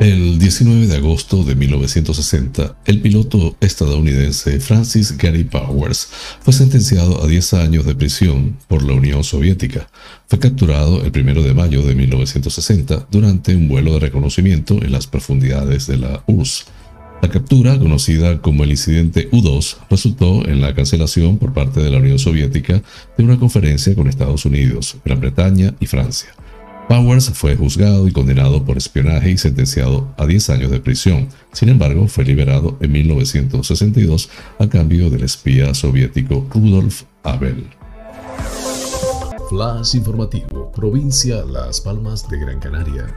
El 0.00 0.38
19 0.38 0.86
de 0.86 0.96
agosto 0.96 1.44
de 1.44 1.54
1960, 1.54 2.78
el 2.86 3.02
piloto 3.02 3.54
estadounidense 3.60 4.58
Francis 4.58 5.14
Gary 5.18 5.44
Powers 5.44 6.08
fue 6.40 6.54
sentenciado 6.54 7.22
a 7.22 7.26
10 7.26 7.52
años 7.52 7.84
de 7.84 7.94
prisión 7.94 8.56
por 8.66 8.82
la 8.82 8.94
Unión 8.94 9.24
Soviética. 9.24 9.90
Fue 10.26 10.38
capturado 10.38 11.04
el 11.04 11.12
1 11.14 11.42
de 11.42 11.52
mayo 11.52 11.82
de 11.82 11.94
1960 11.94 13.08
durante 13.10 13.54
un 13.54 13.68
vuelo 13.68 13.92
de 13.92 14.00
reconocimiento 14.00 14.82
en 14.82 14.90
las 14.90 15.06
profundidades 15.06 15.86
de 15.86 15.98
la 15.98 16.24
URSS. 16.26 16.64
La 17.20 17.28
captura, 17.28 17.78
conocida 17.78 18.40
como 18.40 18.64
el 18.64 18.70
incidente 18.70 19.28
U-2, 19.32 19.76
resultó 19.90 20.48
en 20.48 20.62
la 20.62 20.74
cancelación 20.74 21.36
por 21.36 21.52
parte 21.52 21.80
de 21.80 21.90
la 21.90 21.98
Unión 21.98 22.18
Soviética 22.18 22.82
de 23.18 23.24
una 23.24 23.38
conferencia 23.38 23.94
con 23.94 24.08
Estados 24.08 24.46
Unidos, 24.46 24.96
Gran 25.04 25.20
Bretaña 25.20 25.74
y 25.78 25.84
Francia. 25.84 26.30
Powers 26.90 27.30
fue 27.34 27.54
juzgado 27.54 28.08
y 28.08 28.12
condenado 28.12 28.64
por 28.64 28.76
espionaje 28.76 29.30
y 29.30 29.38
sentenciado 29.38 30.12
a 30.18 30.26
10 30.26 30.50
años 30.50 30.70
de 30.72 30.80
prisión. 30.80 31.28
Sin 31.52 31.68
embargo, 31.68 32.08
fue 32.08 32.24
liberado 32.24 32.78
en 32.80 32.90
1962 32.90 34.28
a 34.58 34.68
cambio 34.68 35.08
del 35.08 35.22
espía 35.22 35.72
soviético 35.72 36.48
Rudolf 36.52 37.04
Abel. 37.22 37.64
Flash 39.48 39.94
informativo, 39.94 40.72
provincia 40.72 41.44
Las 41.44 41.80
Palmas 41.80 42.28
de 42.28 42.40
Gran 42.40 42.58
Canaria. 42.58 43.14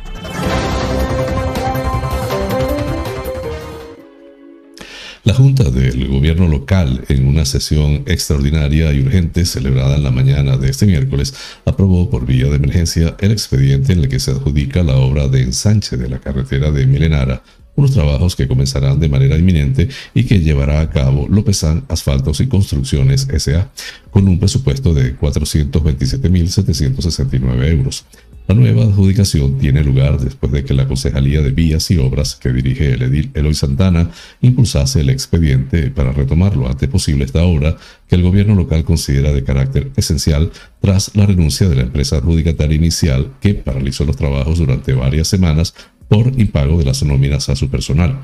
La 5.25 5.33
Junta 5.33 5.71
del 5.71 6.09
Gobierno 6.09 6.49
local, 6.49 7.05
en 7.07 7.25
una 7.25 7.45
sesión 7.45 8.03
extraordinaria 8.07 8.91
y 8.91 8.99
urgente 8.99 9.45
celebrada 9.45 9.95
en 9.95 10.03
la 10.03 10.11
mañana 10.11 10.57
de 10.57 10.69
este 10.69 10.85
miércoles, 10.85 11.33
aprobó 11.63 12.09
por 12.09 12.25
vía 12.25 12.47
de 12.47 12.57
emergencia 12.57 13.15
el 13.21 13.31
expediente 13.31 13.93
en 13.93 13.99
el 13.99 14.09
que 14.09 14.19
se 14.19 14.31
adjudica 14.31 14.83
la 14.83 14.97
obra 14.97 15.29
de 15.29 15.43
ensanche 15.43 15.95
de 15.95 16.09
la 16.09 16.19
carretera 16.19 16.71
de 16.71 16.85
Milenara, 16.85 17.41
unos 17.77 17.91
trabajos 17.91 18.35
que 18.35 18.49
comenzarán 18.49 18.99
de 18.99 19.07
manera 19.07 19.37
inminente 19.37 19.87
y 20.13 20.25
que 20.25 20.41
llevará 20.41 20.81
a 20.81 20.89
cabo 20.89 21.25
Lópezán 21.29 21.85
Asfaltos 21.87 22.41
y 22.41 22.47
Construcciones 22.47 23.29
S.A., 23.31 23.71
con 24.11 24.27
un 24.27 24.39
presupuesto 24.39 24.93
de 24.93 25.17
427.769 25.17 27.69
euros. 27.69 28.03
La 28.45 28.55
nueva 28.55 28.83
adjudicación 28.83 29.57
tiene 29.57 29.83
lugar 29.85 30.19
después 30.19 30.51
de 30.51 30.65
que 30.65 30.73
la 30.73 30.85
Concejalía 30.85 31.41
de 31.41 31.51
Vías 31.51 31.89
y 31.91 31.97
Obras, 31.97 32.35
que 32.35 32.51
dirige 32.51 32.91
el 32.91 33.03
edil 33.03 33.31
Eloy 33.33 33.53
Santana, 33.53 34.11
impulsase 34.41 34.99
el 34.99 35.09
expediente 35.09 35.89
para 35.91 36.11
retomar 36.11 36.57
lo 36.57 36.67
antes 36.67 36.89
posible 36.89 37.23
esta 37.23 37.43
obra 37.43 37.77
que 38.07 38.15
el 38.15 38.21
gobierno 38.21 38.53
local 38.53 38.83
considera 38.83 39.31
de 39.31 39.45
carácter 39.45 39.91
esencial 39.95 40.51
tras 40.81 41.15
la 41.15 41.25
renuncia 41.25 41.69
de 41.69 41.77
la 41.77 41.83
empresa 41.83 42.17
adjudicataria 42.17 42.75
inicial 42.75 43.31
que 43.39 43.53
paralizó 43.53 44.03
los 44.03 44.17
trabajos 44.17 44.59
durante 44.59 44.91
varias 44.91 45.29
semanas 45.29 45.73
por 46.09 46.27
impago 46.37 46.77
de 46.77 46.85
las 46.85 47.01
nóminas 47.01 47.47
a 47.47 47.55
su 47.55 47.69
personal. 47.69 48.19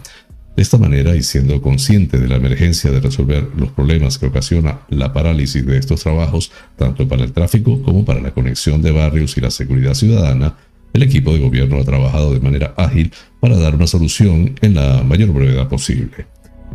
De 0.60 0.64
esta 0.64 0.78
manera, 0.78 1.16
y 1.16 1.24
siendo 1.24 1.62
consciente 1.62 2.18
de 2.18 2.28
la 2.28 2.36
emergencia 2.36 2.92
de 2.92 3.00
resolver 3.00 3.48
los 3.56 3.72
problemas 3.72 4.18
que 4.18 4.26
ocasiona 4.26 4.82
la 4.90 5.14
parálisis 5.14 5.66
de 5.66 5.78
estos 5.78 6.02
trabajos, 6.04 6.52
tanto 6.76 7.08
para 7.08 7.24
el 7.24 7.32
tráfico 7.32 7.82
como 7.82 8.04
para 8.04 8.20
la 8.20 8.32
conexión 8.32 8.82
de 8.82 8.92
barrios 8.92 9.38
y 9.38 9.40
la 9.40 9.52
seguridad 9.52 9.94
ciudadana, 9.94 10.58
el 10.92 11.04
equipo 11.04 11.32
de 11.32 11.40
gobierno 11.40 11.80
ha 11.80 11.86
trabajado 11.86 12.34
de 12.34 12.42
manera 12.42 12.74
ágil 12.76 13.14
para 13.40 13.58
dar 13.58 13.74
una 13.74 13.88
solución 13.88 14.60
en 14.60 14.76
la 14.76 15.02
mayor 15.02 15.32
brevedad 15.32 15.70
posible. 15.70 16.26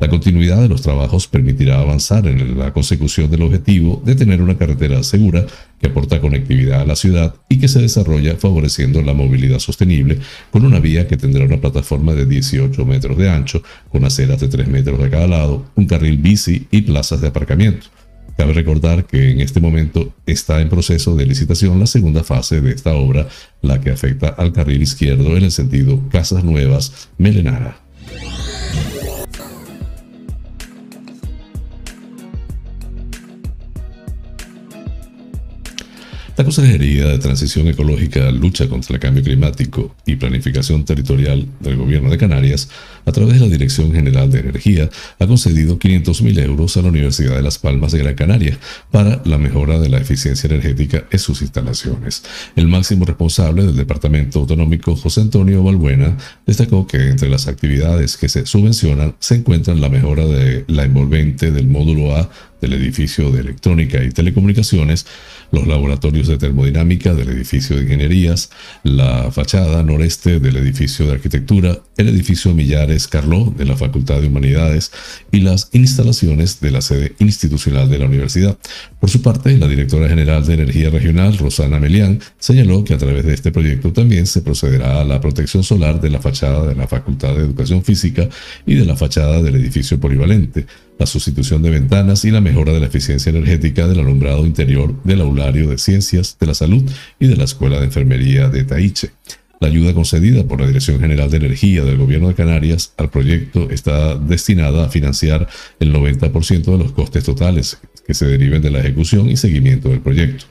La 0.01 0.09
continuidad 0.09 0.61
de 0.61 0.69
los 0.69 0.83
trabajos 0.83 1.29
permitirá 1.29 1.81
avanzar 1.81 2.27
en 2.27 2.59
la 2.59 2.73
consecución 2.73 3.31
del 3.31 3.43
objetivo 3.43 4.03
de 4.05 4.17
tener 4.17 4.43
una 4.43 4.59
carretera 4.59 5.03
segura 5.05 5.47
que 5.81 5.87
aporta 5.87 6.21
conectividad 6.21 6.81
a 6.81 6.85
la 6.85 6.97
ciudad 6.97 7.35
y 7.49 7.59
que 7.59 7.69
se 7.69 7.81
desarrolla 7.81 8.35
favoreciendo 8.37 9.03
la 9.03 9.15
movilidad 9.15 9.61
sostenible 9.61 10.19
con 10.51 10.65
una 10.65 10.81
vía 10.81 11.07
que 11.07 11.17
tendrá 11.17 11.45
una 11.45 11.61
plataforma 11.61 12.13
de 12.13 12.27
18 12.27 12.85
metros 12.85 13.17
de 13.17 13.31
ancho, 13.31 13.63
con 13.89 14.05
aceras 14.05 14.41
de 14.41 14.49
3 14.49 14.67
metros 14.67 15.01
de 15.01 15.11
cada 15.11 15.29
lado, 15.29 15.65
un 15.77 15.87
carril 15.87 16.19
bici 16.19 16.67
y 16.73 16.83
plazas 16.83 17.21
de 17.21 17.29
aparcamiento. 17.29 17.87
Cabe 18.37 18.53
recordar 18.53 19.05
que 19.05 19.31
en 19.31 19.41
este 19.41 19.61
momento 19.61 20.13
está 20.27 20.61
en 20.61 20.69
proceso 20.69 21.15
de 21.15 21.25
licitación 21.25 21.79
la 21.79 21.87
segunda 21.87 22.25
fase 22.25 22.61
de 22.61 22.73
esta 22.73 22.95
obra, 22.95 23.29
la 23.63 23.81
que 23.81 23.91
afecta 23.91 24.29
al 24.29 24.53
carril 24.53 24.83
izquierdo 24.83 25.37
en 25.37 25.45
el 25.45 25.53
sentido 25.53 26.01
Casas 26.11 26.43
Nuevas, 26.43 27.09
Melenara. 27.17 27.84
La 36.37 36.43
Consejería 36.43 37.07
de 37.07 37.19
Transición 37.21 37.69
Ecológica, 37.69 38.33
Lucha 38.33 38.69
contra 38.69 38.95
el 38.95 39.01
Cambio 39.01 39.23
Climático 39.23 39.95
y 40.05 40.17
Planificación 40.17 40.85
Territorial 40.85 41.47
del 41.61 41.77
Gobierno 41.77 42.11
de 42.11 42.19
Canarias, 42.19 42.69
a 43.07 43.13
través 43.13 43.35
de 43.35 43.41
la 43.41 43.53
Dirección 43.53 43.93
General 43.93 44.29
de 44.29 44.41
Energía, 44.41 44.91
ha 45.21 45.27
concedido 45.29 45.79
500.000 45.79 46.43
euros 46.43 46.77
a 46.77 46.83
la 46.83 46.89
Universidad 46.89 47.37
de 47.37 47.43
Las 47.43 47.59
Palmas 47.59 47.93
de 47.93 47.99
Gran 47.99 48.17
Canaria 48.17 48.59
para 48.91 49.23
la 49.25 49.39
mejora 49.39 49.79
de 49.79 49.89
la 49.89 49.99
eficiencia 49.99 50.49
energética 50.49 51.05
en 51.09 51.19
sus 51.21 51.41
instalaciones. 51.41 52.25
El 52.57 52.67
máximo 52.67 53.05
responsable 53.05 53.65
del 53.65 53.77
Departamento 53.77 54.41
Autonómico, 54.41 54.97
José 54.97 55.21
Antonio 55.21 55.63
Balbuena, 55.63 56.17
destacó 56.47 56.89
que 56.89 57.11
entre 57.11 57.29
las 57.29 57.47
actividades 57.47 58.17
que 58.17 58.29
se 58.29 58.45
subvencionan 58.45 59.15
se 59.21 59.37
encuentran 59.37 59.81
la 59.81 59.89
mejora 59.89 60.27
de 60.27 60.65
la 60.67 60.83
envolvente 60.83 61.53
del 61.53 61.69
módulo 61.69 62.17
A 62.17 62.29
del 62.65 62.73
edificio 62.81 63.31
de 63.31 63.41
electrónica 63.41 64.03
y 64.03 64.11
telecomunicaciones, 64.11 65.07
los 65.53 65.67
laboratorios 65.67 66.29
de 66.29 66.39
termodinámica 66.39 67.13
del 67.15 67.29
edificio 67.29 67.77
de 67.77 67.83
ingenierías, 67.83 68.51
la 68.83 69.31
fachada 69.31 69.83
noreste 69.83 70.41
del 70.41 70.57
edificio 70.57 71.07
de 71.07 71.13
arquitectura, 71.13 71.79
el 71.99 72.09
edificio 72.09 72.55
Millares 72.55 73.07
Carló 73.07 73.53
de 73.57 73.67
la 73.67 73.77
Facultad 73.77 74.21
de 74.21 74.29
Humanidades 74.29 74.91
y 75.31 75.41
las 75.41 75.69
instalaciones 75.73 76.61
de 76.61 76.71
la 76.71 76.81
sede 76.81 77.13
institucional 77.19 77.91
de 77.91 77.99
la 77.99 78.07
universidad. 78.07 78.57
Por 78.99 79.11
su 79.11 79.21
parte, 79.21 79.57
la 79.59 79.69
directora 79.69 80.09
general 80.09 80.47
de 80.47 80.55
Energía 80.55 80.89
Regional, 80.89 81.37
Rosana 81.37 81.79
Melián, 81.79 82.21
señaló 82.39 82.83
que 82.83 82.95
a 82.95 82.99
través 82.99 83.27
de 83.27 83.35
este 83.35 83.53
proyecto 83.53 83.93
también 83.93 84.27
se 84.27 84.41
procederá 84.41 85.03
a 85.03 85.05
la 85.05 85.21
protección 85.21 85.63
solar 85.63 86.01
de 86.01 86.09
la 86.09 86.21
fachada 86.21 86.67
de 86.67 86.75
la 86.75 86.89
Facultad 86.89 87.35
de 87.35 87.41
Educación 87.41 87.85
Física 87.85 88.27
y 88.65 88.75
de 88.75 88.87
la 88.87 88.97
fachada 88.97 89.43
del 89.43 89.57
edificio 89.57 90.01
polivalente 90.01 90.67
la 90.99 91.07
sustitución 91.07 91.63
de 91.63 91.71
ventanas 91.71 92.25
y 92.25 92.31
la 92.31 92.41
mejora 92.41 92.73
de 92.73 92.81
la 92.81 92.87
eficiencia 92.87 93.31
energética 93.31 93.87
del 93.87 94.01
alumbrado 94.01 94.47
interior 94.47 94.95
del 95.05 95.21
aulario 95.21 95.69
de 95.69 95.79
Ciencias 95.79 96.37
de 96.39 96.47
la 96.47 96.55
Salud 96.55 96.85
y 97.19 97.27
de 97.27 97.37
la 97.37 97.45
Escuela 97.45 97.79
de 97.79 97.87
Enfermería 97.87 98.49
de 98.49 98.65
Taiche. 98.65 99.11
La 99.61 99.69
ayuda 99.69 99.95
concedida 99.95 100.45
por 100.45 100.61
la 100.61 100.67
Dirección 100.67 101.01
General 101.01 101.31
de 101.31 101.39
Energía 101.39 101.85
del 101.85 101.97
Gobierno 101.97 102.29
de 102.29 102.35
Canarias 102.35 102.93
al 102.97 103.11
proyecto 103.11 103.71
está 103.71 104.17
destinada 104.17 104.87
a 104.87 104.89
financiar 104.91 105.49
el 105.81 105.93
90% 105.93 106.65
de 106.65 106.79
los 106.79 106.93
costes 106.93 107.25
totales 107.25 107.79
que 108.07 108.15
se 108.15 108.27
deriven 108.27 108.63
de 108.63 108.71
la 108.71 108.81
ejecución 108.81 109.31
y 109.31 109.37
seguimiento 109.37 109.89
del 109.89 110.01
proyecto. 110.01 110.45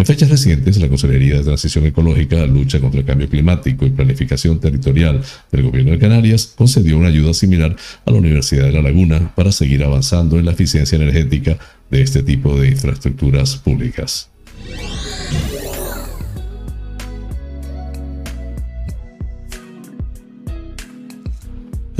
En 0.00 0.06
fechas 0.06 0.30
recientes, 0.30 0.78
la 0.78 0.88
Consejería 0.88 1.36
de 1.36 1.44
Transición 1.44 1.84
Ecológica, 1.84 2.46
Lucha 2.46 2.80
contra 2.80 3.00
el 3.00 3.06
Cambio 3.06 3.28
Climático 3.28 3.84
y 3.84 3.90
Planificación 3.90 4.58
Territorial 4.58 5.20
del 5.52 5.62
Gobierno 5.62 5.90
de 5.90 5.98
Canarias 5.98 6.54
concedió 6.56 6.96
una 6.96 7.08
ayuda 7.08 7.34
similar 7.34 7.76
a 8.06 8.10
la 8.10 8.16
Universidad 8.16 8.64
de 8.64 8.72
La 8.72 8.80
Laguna 8.80 9.34
para 9.34 9.52
seguir 9.52 9.84
avanzando 9.84 10.38
en 10.38 10.46
la 10.46 10.52
eficiencia 10.52 10.96
energética 10.96 11.58
de 11.90 12.00
este 12.00 12.22
tipo 12.22 12.58
de 12.58 12.68
infraestructuras 12.68 13.56
públicas. 13.56 14.30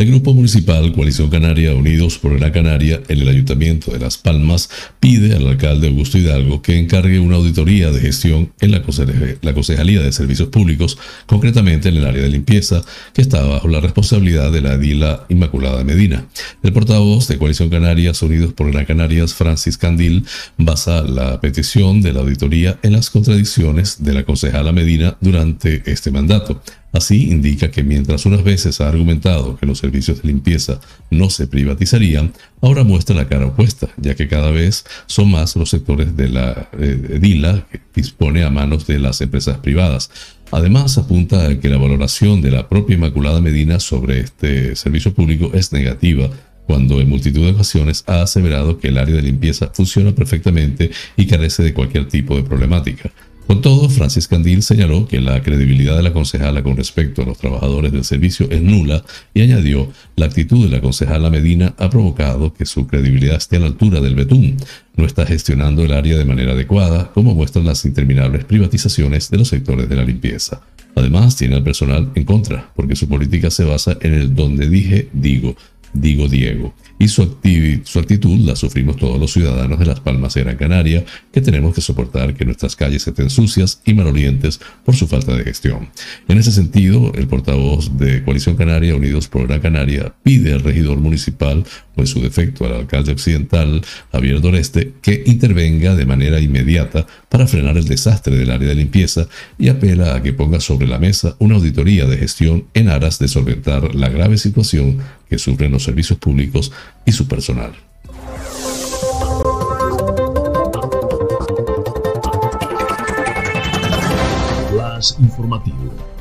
El 0.00 0.06
Grupo 0.06 0.32
Municipal 0.32 0.94
Coalición 0.94 1.28
Canaria 1.28 1.74
Unidos 1.74 2.16
por 2.16 2.32
una 2.32 2.50
Canaria 2.50 3.02
en 3.08 3.20
el 3.20 3.28
Ayuntamiento 3.28 3.92
de 3.92 3.98
Las 3.98 4.16
Palmas 4.16 4.70
pide 4.98 5.36
al 5.36 5.46
alcalde 5.46 5.88
Augusto 5.88 6.16
Hidalgo 6.16 6.62
que 6.62 6.78
encargue 6.78 7.18
una 7.18 7.36
auditoría 7.36 7.90
de 7.90 8.00
gestión 8.00 8.50
en 8.62 8.70
la, 8.70 8.82
Concejalía 8.82 10.00
de 10.00 10.10
Servicios 10.10 10.48
Públicos, 10.48 10.96
concretamente 11.26 11.90
en 11.90 11.98
el 11.98 12.06
área 12.06 12.22
de 12.22 12.30
limpieza, 12.30 12.80
que 13.12 13.20
está 13.20 13.44
bajo 13.44 13.68
la 13.68 13.80
responsabilidad 13.80 14.50
de 14.50 14.62
la 14.62 14.72
Edila 14.72 15.26
Inmaculada 15.28 15.84
Medina. 15.84 16.24
El 16.62 16.72
portavoz 16.72 17.28
de 17.28 17.36
Coalición 17.36 17.68
Canarias 17.68 18.22
Unidos 18.22 18.54
por 18.54 18.68
una 18.68 18.86
Canarias, 18.86 19.34
Francis 19.34 19.76
Candil, 19.76 20.24
basa 20.56 21.02
la 21.02 21.42
petición 21.42 22.00
de 22.00 22.14
la 22.14 22.20
auditoría 22.20 22.78
en 22.82 22.92
las 22.92 23.10
contradicciones 23.10 24.02
de 24.02 24.14
la 24.14 24.24
concejala 24.24 24.72
Medina 24.72 25.18
durante 25.20 25.82
este 25.84 26.10
mandato. 26.10 26.62
Así 26.92 27.30
indica 27.30 27.70
que 27.70 27.84
mientras 27.84 28.26
unas 28.26 28.42
veces 28.42 28.80
ha 28.80 28.88
argumentado 28.88 29.56
que 29.56 29.66
los 29.66 29.78
servicios 29.78 30.22
de 30.22 30.28
limpieza 30.28 30.80
no 31.10 31.30
se 31.30 31.46
privatizarían, 31.46 32.32
ahora 32.60 32.82
muestra 32.82 33.14
la 33.14 33.28
cara 33.28 33.46
opuesta, 33.46 33.88
ya 33.96 34.16
que 34.16 34.26
cada 34.26 34.50
vez 34.50 34.84
son 35.06 35.30
más 35.30 35.54
los 35.54 35.70
sectores 35.70 36.16
de 36.16 36.28
la 36.28 36.68
eh, 36.78 37.18
DILA 37.20 37.66
que 37.70 37.80
dispone 37.94 38.42
a 38.42 38.50
manos 38.50 38.86
de 38.88 38.98
las 38.98 39.20
empresas 39.20 39.58
privadas. 39.58 40.10
Además, 40.50 40.98
apunta 40.98 41.46
a 41.46 41.60
que 41.60 41.68
la 41.68 41.76
valoración 41.76 42.42
de 42.42 42.50
la 42.50 42.68
propia 42.68 42.96
Inmaculada 42.96 43.40
Medina 43.40 43.78
sobre 43.78 44.20
este 44.20 44.74
servicio 44.74 45.14
público 45.14 45.52
es 45.54 45.72
negativa, 45.72 46.28
cuando 46.66 47.00
en 47.00 47.08
multitud 47.08 47.44
de 47.44 47.52
ocasiones 47.52 48.02
ha 48.08 48.22
aseverado 48.22 48.78
que 48.78 48.88
el 48.88 48.98
área 48.98 49.14
de 49.14 49.22
limpieza 49.22 49.70
funciona 49.72 50.12
perfectamente 50.12 50.90
y 51.16 51.26
carece 51.26 51.62
de 51.62 51.72
cualquier 51.72 52.08
tipo 52.08 52.36
de 52.36 52.42
problemática. 52.42 53.10
Con 53.50 53.62
todo, 53.62 53.88
Francis 53.88 54.28
Candil 54.28 54.62
señaló 54.62 55.08
que 55.08 55.20
la 55.20 55.42
credibilidad 55.42 55.96
de 55.96 56.04
la 56.04 56.12
concejala 56.12 56.62
con 56.62 56.76
respecto 56.76 57.22
a 57.22 57.24
los 57.24 57.38
trabajadores 57.38 57.90
del 57.90 58.04
servicio 58.04 58.48
es 58.48 58.62
nula 58.62 59.02
y 59.34 59.40
añadió, 59.40 59.90
la 60.14 60.26
actitud 60.26 60.64
de 60.64 60.70
la 60.70 60.80
concejala 60.80 61.30
Medina 61.30 61.74
ha 61.76 61.90
provocado 61.90 62.54
que 62.54 62.64
su 62.64 62.86
credibilidad 62.86 63.38
esté 63.38 63.56
a 63.56 63.58
la 63.58 63.66
altura 63.66 64.00
del 64.00 64.14
betún. 64.14 64.56
No 64.94 65.04
está 65.04 65.26
gestionando 65.26 65.82
el 65.82 65.90
área 65.90 66.16
de 66.16 66.24
manera 66.24 66.52
adecuada, 66.52 67.10
como 67.12 67.34
muestran 67.34 67.66
las 67.66 67.84
interminables 67.84 68.44
privatizaciones 68.44 69.32
de 69.32 69.38
los 69.38 69.48
sectores 69.48 69.88
de 69.88 69.96
la 69.96 70.04
limpieza. 70.04 70.62
Además, 70.94 71.34
tiene 71.34 71.56
al 71.56 71.64
personal 71.64 72.12
en 72.14 72.22
contra, 72.22 72.70
porque 72.76 72.94
su 72.94 73.08
política 73.08 73.50
se 73.50 73.64
basa 73.64 73.98
en 74.00 74.14
el 74.14 74.32
donde 74.32 74.68
dije, 74.68 75.08
digo, 75.12 75.56
digo 75.92 76.28
Diego. 76.28 76.72
Y 77.00 77.08
su, 77.08 77.22
actitud 77.22 78.40
la 78.40 78.54
sufrimos 78.54 78.98
todos 78.98 79.18
los 79.18 79.32
ciudadanos 79.32 79.78
de 79.78 79.86
Las 79.86 80.00
Palmas 80.00 80.34
de 80.34 80.42
Gran 80.44 80.58
Canaria, 80.58 81.02
que 81.32 81.40
tenemos 81.40 81.74
que 81.74 81.80
soportar 81.80 82.34
que 82.34 82.44
nuestras 82.44 82.76
calles 82.76 83.06
estén 83.06 83.30
sucias 83.30 83.80
y 83.86 83.94
malolientes 83.94 84.60
por 84.84 84.94
su 84.94 85.06
falta 85.06 85.34
de 85.34 85.42
gestión. 85.42 85.88
En 86.28 86.36
ese 86.36 86.52
sentido, 86.52 87.10
el 87.14 87.26
portavoz 87.26 87.96
de 87.96 88.22
Coalición 88.22 88.54
Canaria 88.54 88.94
Unidos 88.94 89.28
por 89.28 89.48
Gran 89.48 89.62
Canaria 89.62 90.14
pide 90.22 90.52
al 90.52 90.60
regidor 90.60 90.98
municipal, 90.98 91.64
o 92.00 92.02
en 92.02 92.06
su 92.06 92.20
defecto 92.20 92.64
al 92.64 92.72
alcalde 92.72 93.12
occidental, 93.12 93.82
Javier 94.10 94.40
Doreste, 94.40 94.94
que 95.02 95.22
intervenga 95.26 95.94
de 95.94 96.06
manera 96.06 96.40
inmediata 96.40 97.06
para 97.28 97.46
frenar 97.46 97.76
el 97.76 97.84
desastre 97.84 98.36
del 98.36 98.50
área 98.50 98.68
de 98.68 98.74
limpieza 98.74 99.26
y 99.58 99.68
apela 99.68 100.14
a 100.14 100.22
que 100.22 100.32
ponga 100.32 100.60
sobre 100.60 100.86
la 100.86 100.98
mesa 100.98 101.36
una 101.38 101.56
auditoría 101.56 102.06
de 102.06 102.16
gestión 102.16 102.64
en 102.74 102.88
aras 102.88 103.18
de 103.18 103.28
solventar 103.28 103.94
la 103.94 104.08
grave 104.08 104.38
situación 104.38 104.98
que 105.28 105.38
sufren 105.38 105.72
los 105.72 105.84
servicios 105.84 106.18
públicos 106.18 106.72
y 107.04 107.12
su 107.12 107.28
personal. 107.28 107.72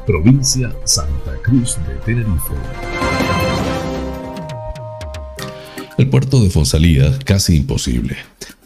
Provincia 0.06 0.74
Santa 0.86 1.36
Cruz 1.44 1.78
de 1.88 1.94
Tenerife. 2.06 2.99
El 6.00 6.08
puerto 6.08 6.42
de 6.42 6.50
Fonsalía 6.50 7.20
casi 7.26 7.58
imposible. 7.58 8.16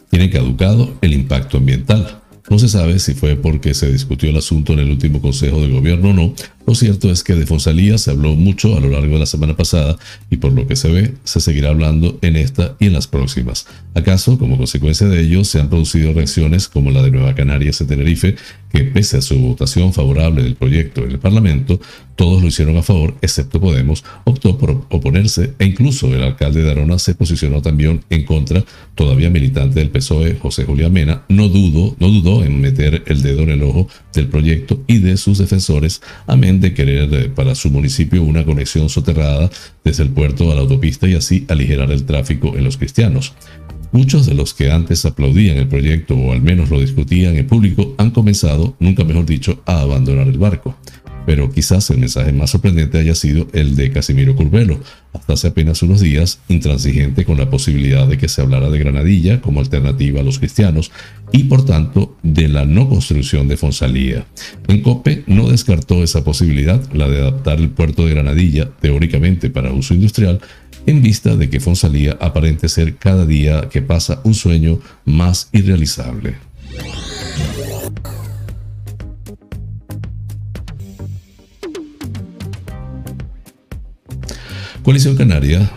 Tiene 0.08 0.30
caducado 0.30 0.94
el 1.00 1.12
impacto 1.12 1.56
ambiental. 1.56 2.20
No 2.48 2.60
se 2.60 2.68
sabe 2.68 3.00
si 3.00 3.14
fue 3.14 3.34
porque 3.34 3.74
se 3.74 3.90
discutió 3.90 4.30
el 4.30 4.36
asunto 4.36 4.72
en 4.72 4.78
el 4.78 4.90
último 4.92 5.20
Consejo 5.20 5.60
de 5.60 5.66
Gobierno 5.66 6.10
o 6.10 6.12
no, 6.12 6.32
lo 6.66 6.74
cierto 6.74 7.10
es 7.10 7.22
que 7.22 7.34
de 7.34 7.46
Fonsalía 7.46 7.98
se 7.98 8.10
habló 8.10 8.34
mucho 8.36 8.74
a 8.76 8.80
lo 8.80 8.88
largo 8.88 9.14
de 9.14 9.20
la 9.20 9.26
semana 9.26 9.54
pasada 9.54 9.98
y 10.30 10.38
por 10.38 10.52
lo 10.52 10.66
que 10.66 10.76
se 10.76 10.90
ve, 10.90 11.14
se 11.24 11.40
seguirá 11.40 11.68
hablando 11.68 12.18
en 12.22 12.36
esta 12.36 12.74
y 12.80 12.86
en 12.86 12.94
las 12.94 13.06
próximas. 13.06 13.66
¿Acaso, 13.94 14.38
como 14.38 14.56
consecuencia 14.56 15.06
de 15.06 15.20
ello, 15.20 15.44
se 15.44 15.60
han 15.60 15.68
producido 15.68 16.14
reacciones 16.14 16.68
como 16.68 16.90
la 16.90 17.02
de 17.02 17.10
Nueva 17.10 17.34
Canarias 17.34 17.80
en 17.82 17.88
Tenerife, 17.88 18.36
que 18.72 18.80
pese 18.80 19.18
a 19.18 19.22
su 19.22 19.38
votación 19.38 19.92
favorable 19.92 20.42
del 20.42 20.56
proyecto 20.56 21.04
en 21.04 21.12
el 21.12 21.18
Parlamento, 21.18 21.80
todos 22.16 22.40
lo 22.42 22.48
hicieron 22.48 22.76
a 22.76 22.82
favor, 22.82 23.14
excepto 23.20 23.60
Podemos, 23.60 24.04
optó 24.24 24.58
por 24.58 24.86
oponerse 24.90 25.54
e 25.58 25.66
incluso 25.66 26.14
el 26.14 26.22
alcalde 26.22 26.62
de 26.62 26.70
Arona 26.70 26.98
se 26.98 27.14
posicionó 27.14 27.62
también 27.62 28.04
en 28.10 28.24
contra, 28.24 28.64
todavía 28.94 29.30
militante 29.30 29.80
del 29.80 29.90
PSOE, 29.90 30.38
José 30.40 30.64
Julián 30.64 30.92
Mena, 30.92 31.22
no, 31.28 31.48
dudo, 31.48 31.96
no 31.98 32.08
dudó 32.08 32.44
en 32.44 32.60
meter 32.60 33.02
el 33.06 33.22
dedo 33.22 33.42
en 33.42 33.50
el 33.50 33.62
ojo 33.62 33.88
del 34.12 34.28
proyecto 34.28 34.82
y 34.86 34.98
de 34.98 35.16
sus 35.16 35.38
defensores, 35.38 36.02
a 36.26 36.36
menos 36.36 36.53
bien 36.53 36.53
de 36.60 36.74
querer 36.74 37.12
eh, 37.14 37.28
para 37.28 37.54
su 37.54 37.70
municipio 37.70 38.22
una 38.22 38.44
conexión 38.44 38.88
soterrada 38.88 39.50
desde 39.84 40.02
el 40.02 40.10
puerto 40.10 40.50
a 40.50 40.54
la 40.54 40.62
autopista 40.62 41.08
y 41.08 41.14
así 41.14 41.44
aligerar 41.48 41.90
el 41.90 42.04
tráfico 42.04 42.56
en 42.56 42.64
los 42.64 42.76
cristianos. 42.76 43.34
Muchos 43.92 44.26
de 44.26 44.34
los 44.34 44.54
que 44.54 44.70
antes 44.70 45.04
aplaudían 45.04 45.56
el 45.56 45.68
proyecto 45.68 46.16
o 46.16 46.32
al 46.32 46.42
menos 46.42 46.70
lo 46.70 46.80
discutían 46.80 47.36
en 47.36 47.46
público 47.46 47.94
han 47.98 48.10
comenzado, 48.10 48.74
nunca 48.80 49.04
mejor 49.04 49.26
dicho, 49.26 49.62
a 49.66 49.80
abandonar 49.80 50.26
el 50.26 50.38
barco 50.38 50.76
pero 51.26 51.50
quizás 51.50 51.88
el 51.90 51.98
mensaje 51.98 52.32
más 52.32 52.50
sorprendente 52.50 52.98
haya 52.98 53.14
sido 53.14 53.48
el 53.52 53.76
de 53.76 53.90
Casimiro 53.90 54.36
Curvelo, 54.36 54.80
hasta 55.12 55.34
hace 55.34 55.48
apenas 55.48 55.82
unos 55.82 56.00
días 56.00 56.40
intransigente 56.48 57.24
con 57.24 57.38
la 57.38 57.50
posibilidad 57.50 58.06
de 58.06 58.18
que 58.18 58.28
se 58.28 58.42
hablara 58.42 58.70
de 58.70 58.78
Granadilla 58.78 59.40
como 59.40 59.60
alternativa 59.60 60.20
a 60.20 60.24
los 60.24 60.38
cristianos 60.38 60.90
y 61.32 61.44
por 61.44 61.64
tanto 61.64 62.16
de 62.22 62.48
la 62.48 62.64
no 62.64 62.88
construcción 62.88 63.48
de 63.48 63.56
Fonsalía. 63.56 64.26
En 64.68 64.82
COPE 64.82 65.24
no 65.26 65.48
descartó 65.48 66.02
esa 66.02 66.24
posibilidad, 66.24 66.82
la 66.92 67.08
de 67.08 67.20
adaptar 67.20 67.58
el 67.58 67.70
puerto 67.70 68.04
de 68.04 68.14
Granadilla 68.14 68.70
teóricamente 68.80 69.50
para 69.50 69.72
uso 69.72 69.94
industrial, 69.94 70.40
en 70.86 71.02
vista 71.02 71.36
de 71.36 71.48
que 71.48 71.60
Fonsalía 71.60 72.16
aparente 72.20 72.68
ser 72.68 72.96
cada 72.96 73.24
día 73.24 73.68
que 73.70 73.82
pasa 73.82 74.20
un 74.24 74.34
sueño 74.34 74.80
más 75.04 75.48
irrealizable. 75.52 76.34
Coalición 84.84 85.16
Canaria 85.16 85.70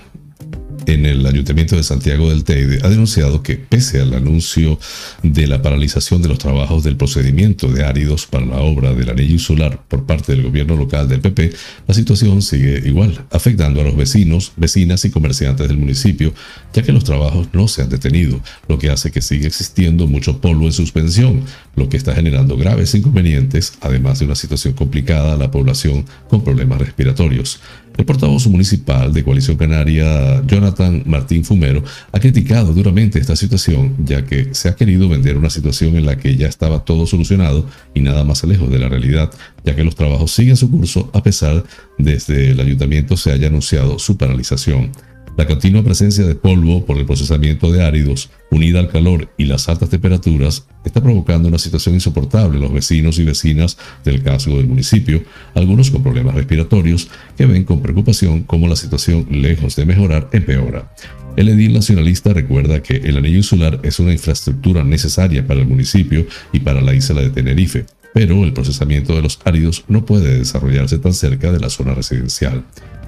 en 0.86 1.06
el 1.06 1.26
Ayuntamiento 1.26 1.78
de 1.78 1.84
Santiago 1.84 2.30
del 2.30 2.44
Teide 2.44 2.80
ha 2.84 2.90
denunciado 2.90 3.42
que 3.42 3.56
pese 3.56 4.02
al 4.02 4.14
anuncio 4.14 4.78
de 5.24 5.48
la 5.48 5.62
paralización 5.62 6.22
de 6.22 6.28
los 6.28 6.40
trabajos 6.40 6.84
del 6.84 6.98
procedimiento 6.98 7.70
de 7.70 7.86
áridos 7.86 8.26
para 8.26 8.46
la 8.46 8.58
obra 8.58 8.94
del 8.94 9.10
anillo 9.10 9.32
insular 9.32 9.82
por 9.88 10.06
parte 10.06 10.34
del 10.34 10.44
gobierno 10.44 10.76
local 10.76 11.08
del 11.08 11.22
PP, 11.22 11.54
la 11.88 11.94
situación 11.94 12.42
sigue 12.42 12.82
igual, 12.86 13.26
afectando 13.32 13.80
a 13.80 13.86
los 13.86 13.96
vecinos, 13.96 14.52
vecinas 14.58 15.06
y 15.06 15.10
comerciantes 15.10 15.70
del 15.70 15.78
municipio, 15.78 16.34
ya 16.74 16.84
que 16.84 16.92
los 16.92 17.06
trabajos 17.06 17.48
no 17.54 17.70
se 17.70 17.84
han 17.84 17.90
detenido, 17.90 18.42
lo 18.68 18.78
que 18.78 18.90
hace 18.90 19.12
que 19.12 19.22
siga 19.22 19.48
existiendo 19.48 20.06
mucho 20.06 20.42
polvo 20.42 20.66
en 20.66 20.74
suspensión, 20.74 21.44
lo 21.78 21.88
que 21.88 21.96
está 21.96 22.14
generando 22.14 22.58
graves 22.58 22.94
inconvenientes, 22.94 23.74
además 23.80 24.20
de 24.20 24.26
una 24.26 24.36
situación 24.36 24.74
complicada 24.74 25.34
a 25.34 25.38
la 25.38 25.50
población 25.50 26.06
con 26.30 26.44
problemas 26.44 26.80
respiratorios. 26.80 27.62
El 27.98 28.06
portavoz 28.06 28.46
municipal 28.48 29.12
de 29.12 29.24
Coalición 29.24 29.58
Canaria, 29.58 30.44
Jonathan 30.46 31.02
Martín 31.08 31.44
Fumero, 31.44 31.84
ha 32.12 32.20
criticado 32.20 32.72
duramente 32.72 33.18
esta 33.20 33.36
situación, 33.36 33.96
ya 34.06 34.24
que 34.24 34.54
se 34.54 34.70
ha 34.70 34.76
querido 34.76 35.10
vender 35.10 35.36
una 35.36 35.50
situación 35.50 35.96
en 35.96 36.06
la 36.06 36.18
que 36.18 36.36
ya 36.38 36.48
estaba 36.48 36.86
todo 36.86 37.08
solucionado 37.08 37.66
y 37.96 38.02
nada 38.02 38.24
más 38.24 38.44
lejos 38.44 38.70
de 38.70 38.78
la 38.78 38.88
realidad, 38.88 39.32
ya 39.66 39.76
que 39.76 39.84
los 39.84 39.96
trabajos 39.96 40.32
siguen 40.32 40.58
su 40.58 40.70
curso 40.70 41.10
a 41.14 41.24
pesar 41.24 41.64
desde 41.98 42.52
el 42.52 42.60
ayuntamiento 42.60 43.18
se 43.18 43.32
haya 43.32 43.48
anunciado 43.48 43.98
su 43.98 44.16
paralización. 44.16 44.92
La 45.38 45.46
continua 45.46 45.84
presencia 45.84 46.26
de 46.26 46.34
polvo 46.34 46.84
por 46.84 46.98
el 46.98 47.06
procesamiento 47.06 47.72
de 47.72 47.84
áridos, 47.84 48.32
unida 48.50 48.80
al 48.80 48.90
calor 48.90 49.30
y 49.38 49.46
las 49.46 49.70
altas 49.70 49.88
temperaturas, 49.88 50.66
está 50.84 51.00
provocando 51.00 51.48
una 51.48 51.60
situación 51.60 51.94
insoportable 51.94 52.58
a 52.58 52.62
los 52.62 52.74
vecinos 52.74 53.20
y 53.20 53.24
vecinas 53.24 53.78
del 54.04 54.24
casco 54.24 54.58
del 54.58 54.66
municipio, 54.66 55.24
algunos 55.54 55.92
con 55.92 56.02
problemas 56.02 56.34
respiratorios, 56.34 57.10
que 57.38 57.46
ven 57.46 57.66
con 57.66 57.84
preocupación 57.84 58.42
cómo 58.42 58.68
la 58.68 58.76
situación, 58.76 59.28
lejos 59.30 59.76
de 59.76 59.86
mejorar, 59.86 60.28
empeora. 60.34 60.92
El 61.36 61.50
edil 61.50 61.74
nacionalista 61.74 62.34
recuerda 62.34 62.82
que 62.82 62.96
el 62.96 63.18
anillo 63.18 63.38
insular 63.38 63.80
es 63.84 64.00
una 64.00 64.14
infraestructura 64.14 64.84
necesaria 64.84 65.46
para 65.46 65.60
el 65.60 65.68
municipio 65.68 66.26
y 66.52 66.62
para 66.62 66.82
la 66.82 66.96
isla 66.96 67.22
de 67.22 67.30
Tenerife, 67.30 67.86
pero 68.12 68.44
el 68.44 68.54
procesamiento 68.54 69.16
de 69.16 69.22
los 69.22 69.40
áridos 69.46 69.86
no 69.88 70.04
puede 70.04 70.40
desarrollarse 70.40 70.98
tan 70.98 71.14
cerca 71.14 71.52
de 71.52 71.60
la 71.60 71.70
zona 71.70 71.94
residencial. 71.94 72.64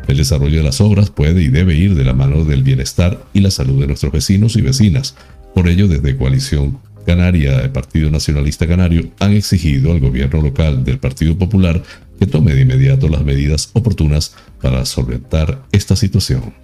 El 0.09 0.17
desarrollo 0.17 0.57
de 0.57 0.63
las 0.63 0.81
obras 0.81 1.11
puede 1.11 1.43
y 1.43 1.49
debe 1.49 1.75
ir 1.75 1.93
de 1.93 2.03
la 2.03 2.13
mano 2.13 2.43
del 2.43 2.63
bienestar 2.63 3.23
y 3.31 3.41
la 3.41 3.51
salud 3.51 3.79
de 3.79 3.85
nuestros 3.85 4.11
vecinos 4.11 4.55
y 4.55 4.61
vecinas. 4.61 5.13
Por 5.53 5.69
ello, 5.69 5.87
desde 5.87 6.17
Coalición 6.17 6.79
Canaria, 7.05 7.59
el 7.59 7.69
Partido 7.69 8.09
Nacionalista 8.09 8.65
Canario, 8.65 9.11
han 9.19 9.33
exigido 9.33 9.91
al 9.91 9.99
gobierno 9.99 10.41
local 10.41 10.83
del 10.83 10.97
Partido 10.97 11.37
Popular 11.37 11.83
que 12.17 12.25
tome 12.25 12.55
de 12.55 12.61
inmediato 12.61 13.07
las 13.07 13.23
medidas 13.23 13.69
oportunas 13.73 14.33
para 14.59 14.83
solventar 14.83 15.63
esta 15.71 15.95
situación. 15.95 16.55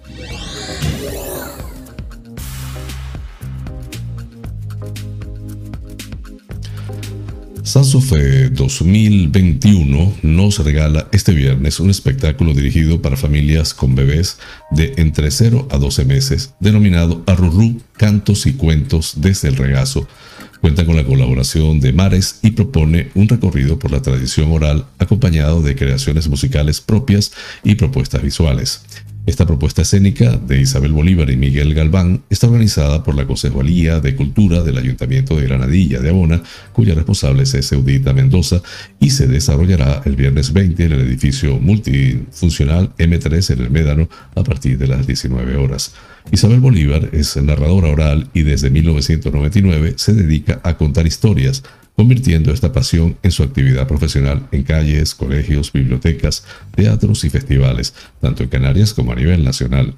Sansofe 7.62 8.48
2021 8.50 10.14
nos 10.22 10.58
regala 10.64 11.05
este 11.26 11.40
viernes 11.40 11.80
un 11.80 11.90
espectáculo 11.90 12.54
dirigido 12.54 13.02
para 13.02 13.16
familias 13.16 13.74
con 13.74 13.96
bebés 13.96 14.38
de 14.70 14.94
entre 14.96 15.32
0 15.32 15.66
a 15.72 15.76
12 15.76 16.04
meses, 16.04 16.54
denominado 16.60 17.24
Arrurú 17.26 17.80
Cantos 17.94 18.46
y 18.46 18.52
Cuentos 18.52 19.14
desde 19.16 19.48
el 19.48 19.56
Regazo. 19.56 20.06
Cuenta 20.60 20.86
con 20.86 20.94
la 20.94 21.02
colaboración 21.02 21.80
de 21.80 21.92
Mares 21.92 22.38
y 22.42 22.52
propone 22.52 23.10
un 23.16 23.26
recorrido 23.26 23.76
por 23.76 23.90
la 23.90 24.02
tradición 24.02 24.52
oral 24.52 24.86
acompañado 25.00 25.62
de 25.62 25.74
creaciones 25.74 26.28
musicales 26.28 26.80
propias 26.80 27.32
y 27.64 27.74
propuestas 27.74 28.22
visuales. 28.22 28.82
Esta 29.26 29.44
propuesta 29.44 29.82
escénica 29.82 30.36
de 30.36 30.60
Isabel 30.60 30.92
Bolívar 30.92 31.28
y 31.30 31.36
Miguel 31.36 31.74
Galván 31.74 32.22
está 32.30 32.46
organizada 32.46 33.02
por 33.02 33.16
la 33.16 33.26
Concejalía 33.26 33.98
de 33.98 34.14
Cultura 34.14 34.62
del 34.62 34.78
Ayuntamiento 34.78 35.36
de 35.36 35.42
Granadilla 35.42 35.98
de 35.98 36.10
Abona, 36.10 36.44
cuya 36.72 36.94
responsable 36.94 37.42
es 37.42 37.72
Eudita 37.72 38.12
Mendoza, 38.12 38.62
y 39.00 39.10
se 39.10 39.26
desarrollará 39.26 40.00
el 40.04 40.14
viernes 40.14 40.52
20 40.52 40.84
en 40.84 40.92
el 40.92 41.00
edificio 41.00 41.58
multifuncional 41.58 42.94
M3 42.98 43.54
en 43.54 43.62
el 43.62 43.70
Médano 43.70 44.08
a 44.36 44.44
partir 44.44 44.78
de 44.78 44.86
las 44.86 45.08
19 45.08 45.56
horas. 45.56 45.92
Isabel 46.30 46.60
Bolívar 46.60 47.08
es 47.10 47.36
narradora 47.36 47.88
oral 47.88 48.30
y 48.32 48.42
desde 48.42 48.70
1999 48.70 49.94
se 49.96 50.12
dedica 50.12 50.60
a 50.62 50.76
contar 50.76 51.04
historias 51.04 51.64
convirtiendo 51.96 52.52
esta 52.52 52.72
pasión 52.72 53.16
en 53.22 53.32
su 53.32 53.42
actividad 53.42 53.88
profesional 53.88 54.46
en 54.52 54.62
calles, 54.62 55.14
colegios, 55.14 55.72
bibliotecas, 55.72 56.44
teatros 56.74 57.24
y 57.24 57.30
festivales, 57.30 57.94
tanto 58.20 58.42
en 58.42 58.50
Canarias 58.50 58.92
como 58.92 59.12
a 59.12 59.16
nivel 59.16 59.42
nacional. 59.42 59.94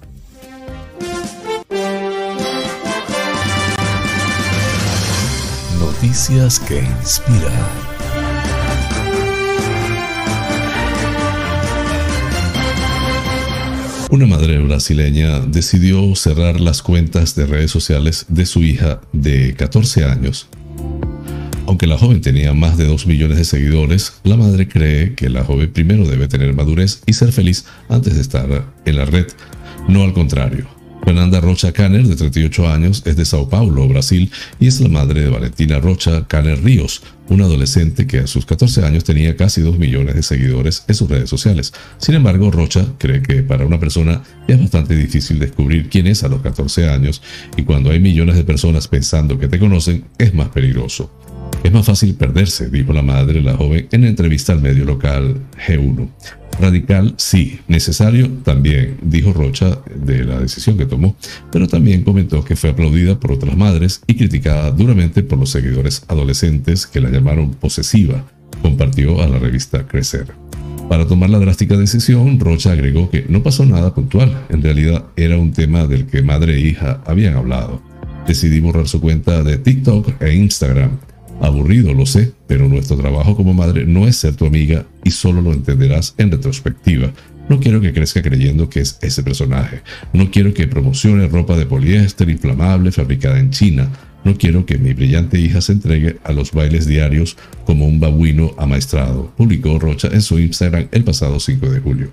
Noticias 6.06 6.60
que 6.60 6.84
inspiran. 7.01 7.51
Una 14.12 14.28
madre 14.28 14.60
brasileña 14.60 15.39
decidió 15.39 16.16
cerrar 16.16 16.62
las 16.62 16.84
cuentas 16.84 17.34
de 17.34 17.47
redes 17.47 17.72
sociales 17.72 18.28
de 18.30 18.45
su 18.45 18.62
hija 18.62 19.01
de 19.14 19.56
14 19.56 20.06
años. 20.06 20.47
Aunque 21.66 21.88
la 21.88 21.97
joven 21.97 22.22
tenía 22.22 22.53
más 22.53 22.78
de 22.78 22.86
2 22.86 23.08
millones 23.08 23.39
de 23.39 23.45
seguidores, 23.45 24.14
la 24.24 24.38
madre 24.38 24.68
cree 24.68 25.16
que 25.16 25.30
la 25.30 25.43
joven 25.43 25.74
primero 25.74 26.08
debe 26.08 26.28
tener 26.28 26.53
madurez 26.53 27.01
y 27.08 27.14
ser 27.14 27.32
feliz 27.32 27.66
antes 27.89 28.14
de 28.14 28.22
estar 28.22 28.47
en 28.86 28.95
la 28.95 29.06
red, 29.06 29.26
no 29.88 30.03
al 30.03 30.14
contrario. 30.14 30.74
Fernanda 31.06 31.39
Rocha 31.39 31.72
Canner, 31.72 32.08
de 32.08 32.16
38 32.16 32.68
años, 32.68 33.03
es 33.06 33.16
de 33.16 33.26
Sao 33.26 33.47
Paulo, 33.47 33.88
Brasil, 33.88 34.32
y 34.60 34.66
es 34.66 34.82
la 34.82 34.89
madre 34.89 35.22
de 35.22 35.30
Valentina 35.30 35.80
Rocha 35.80 36.28
Canner 36.28 36.64
Ríos, 36.64 37.03
una 37.30 37.45
adolescente 37.45 38.08
que 38.08 38.20
a 38.20 38.28
sus 38.28 38.47
14 38.47 38.84
años 38.84 39.03
tenía 39.03 39.36
casi 39.36 39.62
2 39.62 39.78
millones 39.78 40.16
de 40.16 40.24
seguidores 40.24 40.84
en 40.88 40.95
sus 40.95 41.08
redes 41.08 41.30
sociales. 41.30 41.74
Sin 41.99 42.16
embargo, 42.16 42.49
Rocha 42.49 42.88
cree 42.97 43.22
que 43.22 43.43
para 43.43 43.68
una 43.68 43.80
persona 43.80 44.24
es 44.47 44.60
bastante 44.60 44.95
difícil 44.95 45.38
descubrir 45.38 45.89
quién 45.89 46.08
es 46.08 46.24
a 46.24 46.28
los 46.28 46.41
14 46.41 46.89
años, 46.89 47.22
y 47.56 47.62
cuando 47.62 47.91
hay 47.91 47.99
millones 47.99 48.36
de 48.36 48.43
personas 48.43 48.88
pensando 48.88 49.38
que 49.38 49.47
te 49.47 49.60
conocen, 49.60 50.06
es 50.18 50.34
más 50.34 50.49
peligroso. 50.49 51.12
Es 51.64 51.72
más 51.72 51.86
fácil 51.86 52.16
perderse, 52.16 52.72
dijo 52.72 52.93
la 52.93 53.03
madre 53.03 53.34
de 53.34 53.41
la 53.41 53.56
joven 53.56 53.88
en 53.91 54.06
entrevista 54.06 54.53
al 54.53 54.62
medio 54.62 54.86
local 54.86 55.39
G1. 55.68 56.10
Radical, 56.60 57.14
sí. 57.18 57.60
Necesario, 57.68 58.30
también, 58.43 58.97
dijo 59.01 59.34
Rocha 59.34 59.80
de 59.93 60.24
la 60.24 60.39
decisión 60.39 60.78
que 60.78 60.86
tomó, 60.86 61.16
pero 61.51 61.68
también 61.68 62.03
comentó 62.03 62.43
que 62.43 62.56
fue 62.56 62.70
aplaudida 62.70 63.20
por 63.20 63.32
otras 63.32 63.56
madres 63.58 64.01
y 64.08 64.16
criticada 64.16 64.72
duramente 64.72 65.24
por 65.24 65.38
los 65.38 65.49
seguidores 65.49 66.03
adolescentes 66.08 66.88
que 66.88 67.01
la 67.01 67.10
llamaron 67.10 67.51
posesiva, 67.51 68.26
compartió 68.62 69.22
a 69.22 69.28
la 69.28 69.39
revista 69.39 69.88
Crecer. 69.88 70.28
Para 70.89 71.08
tomar 71.08 71.30
la 71.30 71.39
drástica 71.39 71.78
decisión, 71.78 72.39
Rocha 72.39 72.72
agregó 72.72 73.10
que 73.10 73.26
no 73.28 73.41
pasó 73.41 73.66
nada 73.66 73.93
puntual, 73.93 74.45
en 74.49 74.62
realidad 74.62 75.06
era 75.16 75.38
un 75.38 75.51
tema 75.51 75.88
del 75.88 76.06
que 76.06 76.22
madre 76.22 76.56
e 76.56 76.60
hija 76.60 77.01
habían 77.06 77.36
hablado. 77.36 77.82
Decidí 78.28 78.60
borrar 78.60 78.88
su 78.88 79.01
cuenta 79.01 79.43
de 79.43 79.58
TikTok 79.58 80.22
e 80.22 80.36
Instagram 80.36 80.91
Aburrido, 81.41 81.93
lo 81.93 82.05
sé, 82.05 82.31
pero 82.47 82.67
nuestro 82.67 82.97
trabajo 82.97 83.36
como 83.36 83.53
madre 83.53 83.86
no 83.86 84.07
es 84.07 84.15
ser 84.15 84.36
tu 84.36 84.45
amiga 84.45 84.86
y 85.03 85.11
solo 85.11 85.41
lo 85.41 85.53
entenderás 85.53 86.15
en 86.17 86.31
retrospectiva. 86.31 87.11
No 87.49 87.59
quiero 87.59 87.79
que 87.81 87.93
crezca 87.93 88.21
creyendo 88.21 88.69
que 88.69 88.79
es 88.79 88.97
ese 89.01 89.21
personaje. 89.21 89.81
No 90.13 90.31
quiero 90.31 90.53
que 90.53 90.67
promocione 90.67 91.27
ropa 91.27 91.55
de 91.57 91.65
poliéster 91.65 92.29
inflamable 92.29 92.91
fabricada 92.91 93.39
en 93.39 93.51
China. 93.51 93.89
No 94.23 94.36
quiero 94.36 94.65
que 94.65 94.79
mi 94.79 94.93
brillante 94.93 95.39
hija 95.39 95.61
se 95.61 95.73
entregue 95.73 96.17
a 96.23 96.31
los 96.31 96.51
bailes 96.51 96.88
diarios 96.88 97.38
como 97.63 97.86
un 97.86 97.99
babuino 97.99 98.55
amaestrado, 98.57 99.31
publicó 99.38 99.77
Rocha 99.77 100.07
en 100.11 100.23
su 100.23 100.39
Instagram 100.39 100.88
el 100.91 101.03
pasado 101.03 101.39
5 101.39 101.69
de 101.69 101.79
julio. 101.79 102.11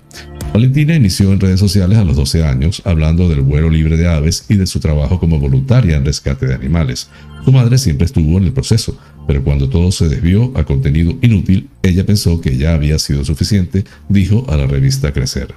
Valentina 0.53 0.93
inició 0.93 1.33
en 1.33 1.39
redes 1.39 1.59
sociales 1.59 1.97
a 1.97 2.03
los 2.03 2.15
12 2.15 2.43
años 2.43 2.83
hablando 2.85 3.27
del 3.27 3.41
vuelo 3.41 3.71
libre 3.71 3.97
de 3.97 4.07
aves 4.07 4.45
y 4.47 4.57
de 4.57 4.67
su 4.67 4.79
trabajo 4.79 5.19
como 5.19 5.39
voluntaria 5.39 5.97
en 5.97 6.05
rescate 6.05 6.45
de 6.45 6.53
animales. 6.53 7.09
Su 7.43 7.51
madre 7.51 7.79
siempre 7.79 8.05
estuvo 8.05 8.37
en 8.37 8.43
el 8.43 8.53
proceso, 8.53 8.95
pero 9.27 9.43
cuando 9.43 9.69
todo 9.69 9.91
se 9.91 10.09
desvió 10.09 10.51
a 10.55 10.63
contenido 10.65 11.17
inútil, 11.21 11.69
ella 11.81 12.05
pensó 12.05 12.41
que 12.41 12.57
ya 12.57 12.73
había 12.73 12.99
sido 12.99 13.23
suficiente, 13.25 13.83
dijo 14.09 14.45
a 14.49 14.57
la 14.57 14.67
revista 14.67 15.13
Crecer. 15.13 15.53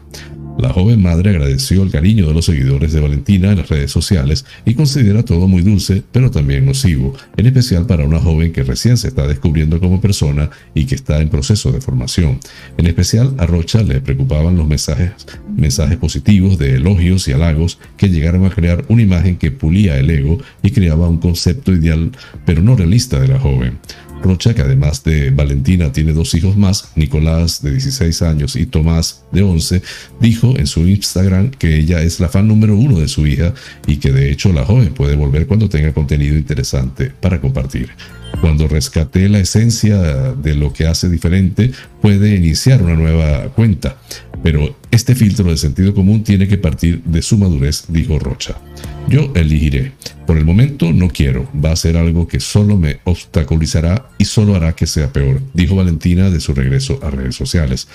La 0.59 0.73
joven 0.73 1.03
madre 1.03 1.31
agradeció 1.31 1.83
el 1.83 1.91
cariño 1.91 2.27
de 2.27 2.33
los 2.33 2.47
seguidores 2.47 2.93
de 2.93 3.01
Valentina 3.01 3.51
en 3.51 3.59
las 3.59 3.69
redes 3.69 3.91
sociales 3.91 4.47
y 4.65 4.75
considera 4.75 5.23
todo 5.23 5.49
muy 5.49 5.63
dulce, 5.63 6.03
pero 6.13 6.31
también 6.31 6.65
nocivo, 6.65 7.13
en 7.37 7.47
especial 7.47 7.87
para 7.87 8.07
una 8.07 8.21
joven 8.21 8.53
que 8.53 8.63
recién 8.63 8.97
se 8.97 9.09
está 9.09 9.27
descubriendo 9.27 9.79
como 9.81 10.01
persona 10.01 10.49
y 10.75 10.87
que 10.87 10.95
está 10.95 11.21
en 11.21 11.29
proceso 11.29 11.73
de 11.73 11.83
formación. 11.83 12.41
En 12.79 12.87
especial 12.87 13.35
a 13.37 13.45
Rocha 13.45 13.83
le 13.83 14.01
preocupaban 14.01 14.57
los 14.57 14.67
mensajes, 14.67 15.13
mensajes 15.55 15.99
positivos 15.99 16.59
de 16.59 16.77
elogios 16.77 17.29
y 17.29 17.33
halagos 17.33 17.79
que 17.99 18.09
llegaron 18.09 18.47
a 18.47 18.51
crear 18.51 18.85
una 18.89 19.03
imagen 19.03 19.37
que 19.37 19.51
pulía 19.51 19.99
el 19.99 20.09
ego 20.09 20.39
y 20.63 20.71
creaba 20.71 21.09
un 21.09 21.19
concepto 21.19 21.73
ideal 21.73 22.13
pero 22.47 22.63
no 22.63 22.77
realista 22.77 23.21
de 23.21 23.29
la 23.29 23.39
joven. 23.39 23.79
Rocha, 24.27 24.55
que 24.55 24.63
además 24.63 25.05
de 25.05 25.31
Valentina 25.31 25.93
tiene 25.93 26.13
dos 26.13 26.35
hijos 26.35 26.57
más, 26.57 26.91
Nicolás 26.97 27.63
de 27.63 27.71
16 27.73 28.23
años 28.23 28.57
y 28.57 28.67
Tomás 28.67 29.25
de 29.33 29.43
11, 29.43 29.83
dijo 30.21 30.55
en 30.57 30.67
su 30.67 30.87
Instagram 30.87 31.51
que 31.51 31.77
ella 31.77 32.03
es 32.03 32.21
la 32.21 32.29
fan 32.29 32.49
número 32.49 32.77
uno 32.77 32.99
de 32.99 33.09
su 33.09 33.27
hija 33.27 33.55
y 33.87 33.97
que 33.97 34.13
de 34.13 34.31
hecho 34.31 34.53
la 34.53 34.65
joven 34.65 34.93
puede 34.93 35.17
volver 35.17 35.47
cuando 35.47 35.69
tenga 35.69 35.93
contenido 35.93 36.37
interesante 36.37 37.13
para 37.21 37.41
compartir. 37.41 37.91
Cuando 38.41 38.69
rescate 38.69 39.29
la 39.29 39.39
esencia 39.39 39.99
de 40.33 40.55
lo 40.55 40.73
que 40.73 40.87
hace 40.87 41.09
diferente, 41.09 41.73
puede 42.03 42.35
iniciar 42.35 42.83
una 42.83 42.95
nueva 42.95 43.49
cuenta. 43.55 43.97
Pero 44.43 44.77
este 44.91 45.15
filtro 45.15 45.51
de 45.51 45.57
sentido 45.57 45.95
común 45.95 46.25
tiene 46.25 46.49
que 46.49 46.59
partir 46.59 47.03
de 47.05 47.23
su 47.23 47.37
madurez, 47.39 47.85
dijo 47.89 48.19
Rocha. 48.19 48.57
Yo 49.09 49.33
elegiré. 49.35 49.93
Por 50.27 50.37
el 50.37 50.45
momento 50.45 50.93
no 50.93 51.09
quiero. 51.09 51.49
Va 51.53 51.71
a 51.71 51.77
ser 51.77 51.97
algo 51.97 52.27
que 52.27 52.41
solo 52.41 52.77
me 52.77 52.99
obstaculizará 53.05 54.09
y 54.19 54.25
solo 54.25 54.57
hará 54.57 54.75
que 54.75 54.87
sea 54.87 55.13
peor, 55.13 55.41
dijo 55.55 55.77
Valentina 55.77 56.31
de 56.31 56.41
su 56.41 56.53
regreso 56.55 56.99
a 57.03 57.11
redes 57.11 57.37
sociales. 57.37 57.87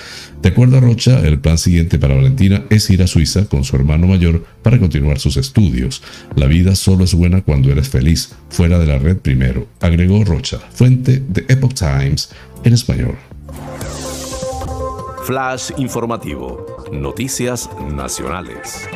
De 0.42 0.50
acuerdo 0.50 0.78
a 0.78 0.80
Rocha, 0.80 1.20
el 1.28 1.40
plan 1.40 1.58
siguiente 1.58 2.00
para 2.00 2.16
Valentina 2.16 2.64
es 2.70 2.90
ir 2.90 3.04
a 3.04 3.08
Suiza 3.08 3.46
con 3.46 3.66
su 3.66 3.76
hermano 3.76 4.08
mayor 4.08 4.46
para 4.64 4.80
continuar 4.80 5.20
sus 5.20 5.36
estudios. 5.36 6.02
La 6.36 6.48
vida 6.48 6.76
solo 6.76 7.04
es 7.04 7.14
buena 7.14 7.42
cuando 7.42 7.72
eres 7.72 7.90
feliz, 7.90 8.34
fuera 8.50 8.80
de 8.80 8.86
la 8.86 8.98
red 8.98 9.18
primero, 9.18 9.68
agregó 9.82 10.24
Rocha, 10.24 10.60
fuente 10.74 11.22
de 11.28 11.46
Epoch 11.50 11.74
Times 11.74 12.30
en 12.64 12.74
español. 12.74 13.31
Flash 15.24 15.72
informativo. 15.78 16.66
Noticias 16.92 17.70
nacionales. 17.94 18.88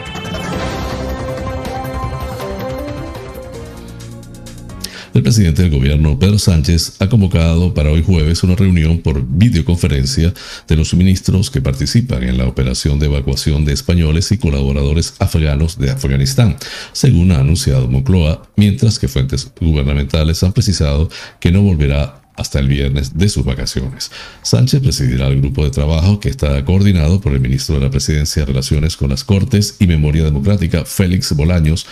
El 5.13 5.21
presidente 5.21 5.61
del 5.61 5.71
gobierno, 5.71 6.17
Pedro 6.17 6.39
Sánchez, 6.39 6.97
ha 6.99 7.07
convocado 7.07 7.73
para 7.73 7.91
hoy 7.91 8.03
jueves 8.03 8.43
una 8.43 8.55
reunión 8.55 8.99
por 8.99 9.23
videoconferencia 9.25 10.33
de 10.67 10.75
los 10.75 10.93
ministros 10.95 11.51
que 11.51 11.61
participan 11.61 12.23
en 12.23 12.37
la 12.39 12.47
operación 12.47 12.99
de 12.99 13.05
evacuación 13.05 13.63
de 13.63 13.73
españoles 13.73 14.31
y 14.31 14.37
colaboradores 14.37 15.13
afganos 15.19 15.77
de 15.77 15.91
Afganistán, 15.91 16.57
según 16.91 17.31
ha 17.31 17.39
anunciado 17.39 17.87
Moncloa, 17.87 18.49
mientras 18.57 18.97
que 18.97 19.07
fuentes 19.07 19.51
gubernamentales 19.61 20.43
han 20.43 20.53
precisado 20.53 21.07
que 21.39 21.51
no 21.51 21.61
volverá 21.61 22.24
hasta 22.35 22.59
el 22.59 22.67
viernes 22.67 23.17
de 23.17 23.29
sus 23.29 23.45
vacaciones. 23.45 24.11
Sánchez 24.41 24.81
presidirá 24.81 25.27
el 25.27 25.41
grupo 25.41 25.63
de 25.63 25.71
trabajo 25.71 26.19
que 26.19 26.29
está 26.29 26.63
coordinado 26.65 27.21
por 27.21 27.33
el 27.33 27.39
ministro 27.39 27.75
de 27.75 27.81
la 27.81 27.89
Presidencia 27.89 28.41
de 28.41 28.47
Relaciones 28.47 28.97
con 28.97 29.09
las 29.09 29.23
Cortes 29.23 29.77
y 29.79 29.87
Memoria 29.87 30.23
Democrática, 30.23 30.85
Félix 30.85 31.33
Bolaños, 31.35 31.85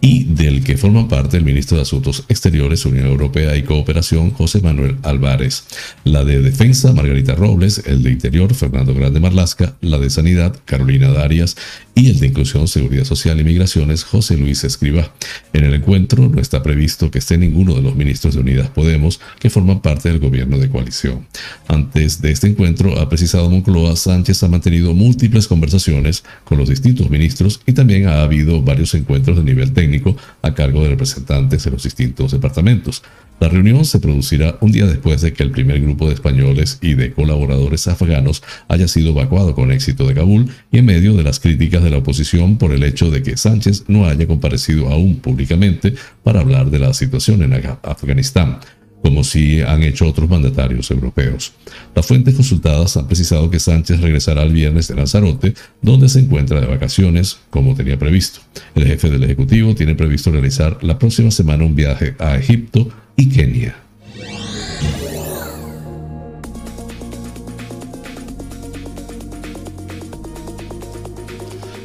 y 0.00 0.24
del 0.24 0.62
que 0.62 0.76
forman 0.76 1.08
parte 1.08 1.36
el 1.36 1.44
ministro 1.44 1.76
de 1.76 1.82
Asuntos 1.82 2.24
Exteriores, 2.28 2.84
Unión 2.84 3.06
Europea 3.06 3.56
y 3.56 3.62
Cooperación, 3.62 4.32
José 4.32 4.60
Manuel 4.60 4.96
Álvarez, 5.02 5.64
la 6.04 6.24
de 6.24 6.42
Defensa, 6.42 6.92
Margarita 6.92 7.34
Robles, 7.34 7.82
el 7.86 8.02
de 8.02 8.10
Interior, 8.10 8.54
Fernando 8.54 8.92
Grande 8.94 9.20
Marlasca, 9.20 9.76
la 9.80 9.98
de 9.98 10.10
Sanidad, 10.10 10.54
Carolina 10.66 11.08
Darias, 11.08 11.56
y 11.94 12.10
el 12.10 12.18
de 12.18 12.26
Inclusión, 12.26 12.66
Seguridad 12.66 13.04
Social 13.04 13.40
y 13.40 13.44
Migraciones, 13.44 14.04
José 14.04 14.36
Luis 14.36 14.64
Escriba. 14.64 15.12
En 15.52 15.64
el 15.64 15.74
encuentro 15.74 16.28
no 16.28 16.40
está 16.40 16.62
previsto 16.62 17.10
que 17.10 17.18
esté 17.18 17.38
ninguno 17.38 17.74
de 17.74 17.82
los 17.82 17.94
ministros 17.94 18.34
de 18.34 18.40
Unidas 18.40 18.68
Podemos 18.68 19.20
que 19.38 19.50
forman 19.50 19.80
parte 19.80 20.08
del 20.08 20.18
gobierno 20.18 20.58
de 20.58 20.68
coalición. 20.68 21.26
Antes 21.68 22.20
de 22.20 22.32
este 22.32 22.48
encuentro, 22.48 22.98
ha 22.98 23.08
precisado 23.08 23.48
Moncloa, 23.48 23.96
Sánchez 23.96 24.42
ha 24.42 24.48
mantenido 24.48 24.94
múltiples 24.94 25.46
conversaciones 25.46 26.24
con 26.44 26.58
los 26.58 26.68
distintos 26.68 27.10
ministros 27.10 27.60
y 27.66 27.72
también 27.72 28.08
ha 28.08 28.22
habido 28.22 28.62
varios 28.62 28.94
encuentros 28.94 29.36
de 29.36 29.44
nivel 29.44 29.72
técnico 29.72 30.16
a 30.42 30.54
cargo 30.54 30.82
de 30.82 30.90
representantes 30.90 31.64
de 31.64 31.70
los 31.70 31.82
distintos 31.84 32.32
departamentos. 32.32 33.02
La 33.40 33.48
reunión 33.48 33.84
se 33.84 33.98
producirá 33.98 34.56
un 34.60 34.72
día 34.72 34.86
después 34.86 35.20
de 35.20 35.32
que 35.32 35.42
el 35.42 35.50
primer 35.50 35.80
grupo 35.80 36.06
de 36.06 36.14
españoles 36.14 36.78
y 36.80 36.94
de 36.94 37.12
colaboradores 37.12 37.88
afganos 37.88 38.42
haya 38.68 38.88
sido 38.88 39.10
evacuado 39.10 39.54
con 39.54 39.72
éxito 39.72 40.06
de 40.06 40.14
Kabul 40.14 40.50
y 40.70 40.78
en 40.78 40.86
medio 40.86 41.14
de 41.14 41.24
las 41.24 41.40
críticas 41.40 41.82
de 41.84 41.90
la 41.90 41.98
oposición 41.98 42.58
por 42.58 42.72
el 42.72 42.82
hecho 42.82 43.10
de 43.10 43.22
que 43.22 43.36
Sánchez 43.36 43.84
no 43.88 44.06
haya 44.06 44.26
comparecido 44.26 44.88
aún 44.88 45.16
públicamente 45.16 45.94
para 46.22 46.40
hablar 46.40 46.70
de 46.70 46.78
la 46.80 46.92
situación 46.94 47.42
en 47.42 47.54
Afganistán 47.82 48.58
como 49.04 49.22
si 49.22 49.60
han 49.60 49.82
hecho 49.82 50.06
otros 50.06 50.30
mandatarios 50.30 50.90
europeos. 50.90 51.52
Las 51.94 52.06
fuentes 52.06 52.34
consultadas 52.34 52.96
han 52.96 53.06
precisado 53.06 53.50
que 53.50 53.60
Sánchez 53.60 54.00
regresará 54.00 54.44
el 54.44 54.54
viernes 54.54 54.88
de 54.88 54.94
Lanzarote, 54.94 55.52
donde 55.82 56.08
se 56.08 56.20
encuentra 56.20 56.58
de 56.58 56.66
vacaciones, 56.66 57.38
como 57.50 57.74
tenía 57.74 57.98
previsto. 57.98 58.40
El 58.74 58.86
jefe 58.86 59.10
del 59.10 59.24
Ejecutivo 59.24 59.74
tiene 59.74 59.94
previsto 59.94 60.30
realizar 60.30 60.78
la 60.82 60.98
próxima 60.98 61.30
semana 61.30 61.64
un 61.64 61.76
viaje 61.76 62.14
a 62.18 62.38
Egipto 62.38 62.88
y 63.14 63.28
Kenia. 63.28 63.83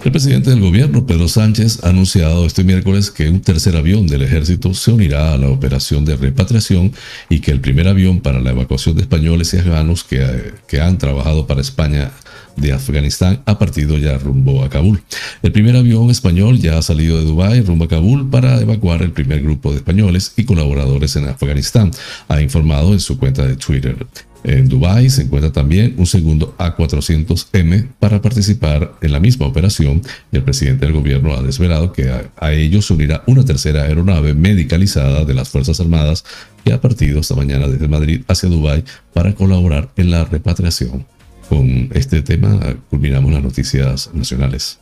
El 0.01 0.13
presidente 0.13 0.49
del 0.49 0.61
gobierno, 0.61 1.05
Pedro 1.05 1.27
Sánchez, 1.27 1.83
ha 1.83 1.89
anunciado 1.89 2.45
este 2.45 2.63
miércoles 2.63 3.11
que 3.11 3.29
un 3.29 3.41
tercer 3.41 3.75
avión 3.75 4.07
del 4.07 4.21
ejército 4.21 4.73
se 4.73 4.93
unirá 4.93 5.33
a 5.33 5.37
la 5.37 5.49
operación 5.49 6.05
de 6.05 6.15
repatriación 6.15 6.93
y 7.29 7.41
que 7.41 7.51
el 7.51 7.59
primer 7.59 7.85
avión 7.85 8.21
para 8.21 8.39
la 8.39 8.51
evacuación 8.51 8.95
de 8.95 9.01
españoles 9.01 9.53
y 9.53 9.57
afganos 9.57 10.05
que, 10.05 10.81
han 10.81 10.97
trabajado 10.97 11.47
para 11.47 11.59
España 11.59 12.11
de 12.55 12.71
Afganistán 12.71 13.41
ha 13.45 13.59
partido 13.59 13.97
ya 13.97 14.17
rumbo 14.17 14.63
a 14.63 14.69
Kabul. 14.69 15.01
El 15.43 15.51
primer 15.51 15.75
avión 15.75 16.09
español 16.09 16.59
ya 16.59 16.77
ha 16.77 16.81
salido 16.81 17.17
de 17.17 17.25
Dubái 17.25 17.61
rumbo 17.61 17.83
a 17.83 17.89
Kabul 17.89 18.29
para 18.29 18.59
evacuar 18.61 19.01
el 19.01 19.11
primer 19.11 19.41
grupo 19.41 19.71
de 19.71 19.77
españoles 19.77 20.31
y 20.37 20.45
colaboradores 20.45 21.17
en 21.17 21.27
Afganistán, 21.27 21.91
ha 22.29 22.41
informado 22.41 22.93
en 22.93 23.01
su 23.01 23.17
cuenta 23.17 23.45
de 23.45 23.57
Twitter. 23.57 23.97
En 24.43 24.69
Dubái 24.69 25.09
se 25.09 25.23
encuentra 25.23 25.51
también 25.51 25.95
un 25.97 26.05
segundo 26.05 26.55
A400M 26.57 27.87
para 27.99 28.21
participar 28.21 28.93
en 29.01 29.11
la 29.11 29.19
misma 29.19 29.47
operación 29.47 30.01
y 30.31 30.37
el 30.37 30.43
presidente 30.43 30.85
del 30.85 30.93
gobierno 30.93 31.33
ha 31.33 31.41
desvelado 31.41 31.91
que 31.91 32.09
a, 32.09 32.29
a 32.37 32.51
se 32.81 32.93
unirá 32.93 33.23
una 33.27 33.43
tercera 33.43 33.83
aeronave 33.83 34.33
medicalizada 34.33 35.25
de 35.25 35.33
las 35.33 35.49
Fuerzas 35.49 35.79
Armadas 35.79 36.23
que 36.63 36.71
ha 36.71 36.79
partido 36.79 37.19
esta 37.19 37.35
mañana 37.35 37.67
desde 37.67 37.87
Madrid 37.87 38.21
hacia 38.27 38.49
Dubái 38.49 38.83
para 39.13 39.35
colaborar 39.35 39.89
en 39.97 40.11
la 40.11 40.23
repatriación. 40.23 41.05
Con 41.49 41.89
este 41.93 42.21
tema 42.21 42.59
culminamos 42.89 43.31
las 43.31 43.43
noticias 43.43 44.09
nacionales. 44.13 44.79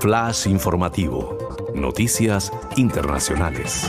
Flash 0.00 0.48
informativo. 0.48 1.38
Noticias 1.74 2.50
internacionales. 2.76 3.88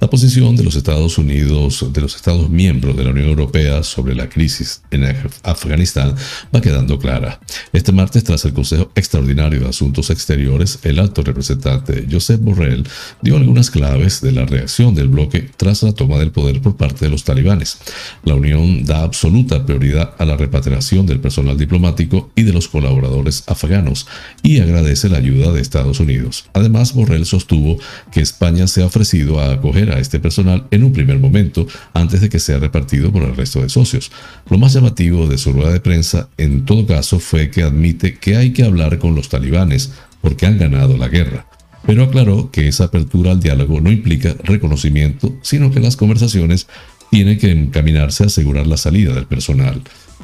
La 0.00 0.08
posición 0.08 0.54
de 0.54 0.62
los 0.62 0.76
Estados 0.76 1.18
Unidos, 1.18 1.84
de 1.92 2.00
los 2.00 2.14
Estados 2.14 2.48
miembros 2.48 2.96
de 2.96 3.02
la 3.02 3.10
Unión 3.10 3.30
Europea 3.30 3.82
sobre 3.82 4.14
la 4.14 4.28
crisis 4.28 4.80
en 4.92 5.02
Afganistán 5.42 6.14
va 6.54 6.60
quedando 6.60 7.00
clara. 7.00 7.40
Este 7.72 7.90
martes, 7.90 8.22
tras 8.22 8.44
el 8.44 8.52
Consejo 8.52 8.92
Extraordinario 8.94 9.58
de 9.58 9.68
Asuntos 9.68 10.10
Exteriores, 10.10 10.78
el 10.84 11.00
alto 11.00 11.22
representante 11.22 12.06
Josep 12.08 12.40
Borrell 12.40 12.86
dio 13.22 13.36
algunas 13.36 13.72
claves 13.72 14.20
de 14.20 14.30
la 14.30 14.46
reacción 14.46 14.94
del 14.94 15.08
bloque 15.08 15.50
tras 15.56 15.82
la 15.82 15.92
toma 15.92 16.18
del 16.18 16.30
poder 16.30 16.62
por 16.62 16.76
parte 16.76 17.06
de 17.06 17.10
los 17.10 17.24
talibanes. 17.24 17.78
La 18.22 18.36
Unión 18.36 18.84
da 18.84 19.02
absoluta 19.02 19.66
prioridad 19.66 20.14
a 20.18 20.24
la 20.24 20.36
repatriación 20.36 21.06
del 21.06 21.18
personal 21.18 21.58
diplomático 21.58 22.30
y 22.36 22.44
de 22.44 22.52
los 22.52 22.68
colaboradores 22.68 23.42
afganos 23.48 24.06
y 24.44 24.60
agradece 24.60 25.08
la 25.08 25.18
ayuda 25.18 25.50
de 25.50 25.60
Estados 25.60 25.98
Unidos. 25.98 26.48
Además, 26.52 26.94
Borrell 26.94 27.26
sostuvo 27.26 27.78
que 28.12 28.20
España 28.20 28.68
se 28.68 28.82
ha 28.82 28.86
ofrecido 28.86 29.40
a 29.40 29.54
acoger 29.54 29.87
a 29.90 29.98
este 29.98 30.20
personal 30.20 30.66
en 30.70 30.84
un 30.84 30.92
primer 30.92 31.18
momento 31.18 31.66
antes 31.94 32.20
de 32.20 32.28
que 32.28 32.38
sea 32.38 32.58
repartido 32.58 33.12
por 33.12 33.22
el 33.22 33.36
resto 33.36 33.62
de 33.62 33.68
socios. 33.68 34.10
Lo 34.50 34.58
más 34.58 34.72
llamativo 34.72 35.26
de 35.26 35.38
su 35.38 35.52
rueda 35.52 35.72
de 35.72 35.80
prensa 35.80 36.28
en 36.36 36.64
todo 36.64 36.86
caso 36.86 37.18
fue 37.18 37.50
que 37.50 37.62
admite 37.62 38.18
que 38.18 38.36
hay 38.36 38.52
que 38.52 38.64
hablar 38.64 38.98
con 38.98 39.14
los 39.14 39.28
talibanes 39.28 39.92
porque 40.20 40.46
han 40.46 40.58
ganado 40.58 40.96
la 40.96 41.08
guerra 41.08 41.46
pero 41.86 42.04
aclaró 42.04 42.50
que 42.50 42.68
esa 42.68 42.84
apertura 42.84 43.30
al 43.30 43.40
diálogo 43.40 43.80
no 43.80 43.90
implica 43.90 44.36
reconocimiento, 44.44 45.34
sino 45.40 45.70
que 45.70 45.80
las 45.80 45.96
conversaciones 45.96 46.66
tienen 47.10 47.38
que 47.38 47.50
encaminarse 47.50 48.24
a 48.24 48.26
asegurar 48.26 48.66
la 48.66 48.76
salida 48.76 49.14
del 49.14 49.24
personal. 49.24 49.80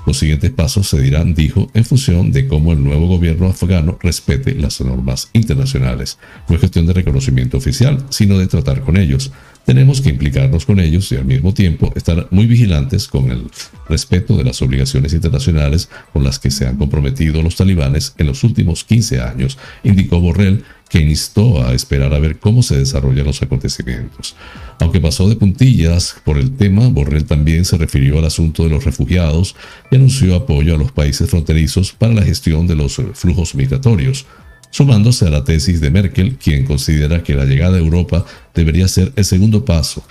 Los 0.07 0.19
siguientes 0.19 0.51
pasos 0.51 0.89
se 0.89 1.01
dirán, 1.01 1.35
dijo, 1.35 1.71
en 1.73 1.87
función 1.87 2.33
de 2.33 2.47
cómo 2.47 2.73
el 2.73 2.85
nuevo 2.85 3.07
gobierno 3.07 3.47
afgano 3.47 3.99
respete 4.03 4.55
las 4.55 4.81
normas 4.83 5.31
internacionales. 5.33 6.19
No 6.49 6.57
es 6.57 6.61
cuestión 6.61 6.85
de 6.85 6.93
reconocimiento 6.93 7.57
oficial, 7.57 8.05
sino 8.11 8.37
de 8.37 8.47
tratar 8.47 8.83
con 8.83 8.99
ellos. 8.99 9.33
Tenemos 9.65 10.03
que 10.03 10.11
implicarnos 10.11 10.67
con 10.67 10.79
ellos 10.79 11.11
y 11.13 11.17
al 11.17 11.25
mismo 11.25 11.55
tiempo 11.55 11.93
estar 11.97 12.29
muy 12.31 12.47
vigilantes 12.47 13.09
con 13.09 13.31
el 13.31 13.51
respeto 13.89 14.37
de 14.37 14.45
las 14.45 14.61
obligaciones 14.61 15.15
internacionales 15.15 15.89
con 16.13 16.23
las 16.23 16.39
que 16.39 16.51
se 16.51 16.67
han 16.67 16.77
comprometido 16.77 17.43
los 17.43 17.57
talibanes 17.57 18.15
en 18.19 18.27
los 18.27 18.45
últimos 18.45 18.85
15 18.85 19.21
años, 19.21 19.59
indicó 19.83 20.21
Borrell, 20.21 20.65
que 20.91 21.01
instó 21.01 21.65
a 21.67 21.73
esperar 21.73 22.13
a 22.13 22.19
ver 22.19 22.39
cómo 22.39 22.63
se 22.63 22.79
desarrollan 22.79 23.25
los 23.25 23.43
acontecimientos. 23.43 24.37
Aunque 24.81 25.01
pasó 25.01 25.29
de 25.29 25.37
puntillas 25.37 26.17
por 26.25 26.37
el 26.39 26.57
tema, 26.57 26.89
Borrell 26.89 27.25
también 27.25 27.65
se 27.65 27.79
refirió 27.79 28.19
al 28.19 28.27
asunto 28.27 28.65
de 28.65 28.71
los 28.71 28.85
refugiados 28.85 29.57
y 29.91 29.97
anunció 29.97 30.37
apoyo 30.37 30.75
a 30.75 30.79
los 30.79 30.93
países 30.93 31.31
fronterizos 31.31 31.93
para 31.93 32.13
la 32.13 32.23
gestión 32.23 32.67
de 32.67 32.77
los 32.77 33.01
flujos 33.15 33.55
migratorios 33.55 34.27
sumándose 34.75 35.25
a 35.25 35.31
la 35.31 35.45
tesis 35.45 35.81
de 35.81 35.89
Merkel, 35.89 36.35
quien 36.35 36.65
considera 36.65 37.23
que 37.23 37.35
la 37.35 37.45
llegada 37.45 37.77
a 37.77 37.79
Europa 37.79 38.27
debería 38.53 38.89
ser 38.89 39.13
el 39.15 39.25
segundo 39.25 39.65
paso. 39.65 40.03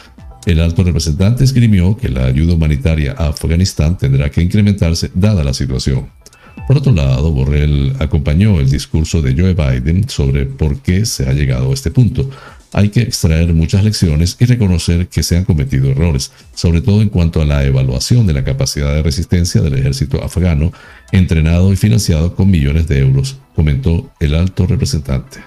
El 0.45 0.61
alto 0.61 0.85
representante 0.85 1.43
esgrimió 1.43 1.97
que 1.97 2.07
la 2.07 2.27
ayuda 2.27 2.53
humanitaria 2.53 3.13
a 3.17 3.27
Afganistán 3.27 3.97
tendrá 3.97 4.31
que 4.31 4.41
incrementarse 4.41 5.11
dada 5.13 5.43
la 5.43 5.53
situación. 5.53 6.07
Por 6.65 6.77
otro 6.77 6.93
lado, 6.93 7.29
Borrell 7.33 7.93
acompañó 7.99 8.61
el 8.61 8.69
discurso 8.69 9.21
de 9.21 9.33
Joe 9.33 9.53
Biden 9.53 10.07
sobre 10.07 10.45
por 10.45 10.77
qué 10.77 11.05
se 11.05 11.27
ha 11.27 11.33
llegado 11.33 11.71
a 11.71 11.73
este 11.73 11.91
punto. 11.91 12.29
Hay 12.73 12.89
que 12.89 13.01
extraer 13.01 13.53
muchas 13.53 13.83
lecciones 13.83 14.35
y 14.39 14.45
reconocer 14.45 15.07
que 15.07 15.21
se 15.21 15.37
han 15.37 15.45
cometido 15.45 15.91
errores, 15.91 16.31
sobre 16.55 16.81
todo 16.81 17.03
en 17.03 17.09
cuanto 17.09 17.39
a 17.39 17.45
la 17.45 17.63
evaluación 17.63 18.25
de 18.25 18.33
la 18.33 18.43
capacidad 18.43 18.93
de 18.95 19.03
resistencia 19.03 19.61
del 19.61 19.75
ejército 19.75 20.23
afgano, 20.23 20.73
entrenado 21.11 21.71
y 21.71 21.75
financiado 21.75 22.35
con 22.35 22.49
millones 22.49 22.87
de 22.87 22.97
euros, 22.97 23.37
comentó 23.55 24.11
el 24.19 24.33
alto 24.33 24.65
representante. 24.65 25.39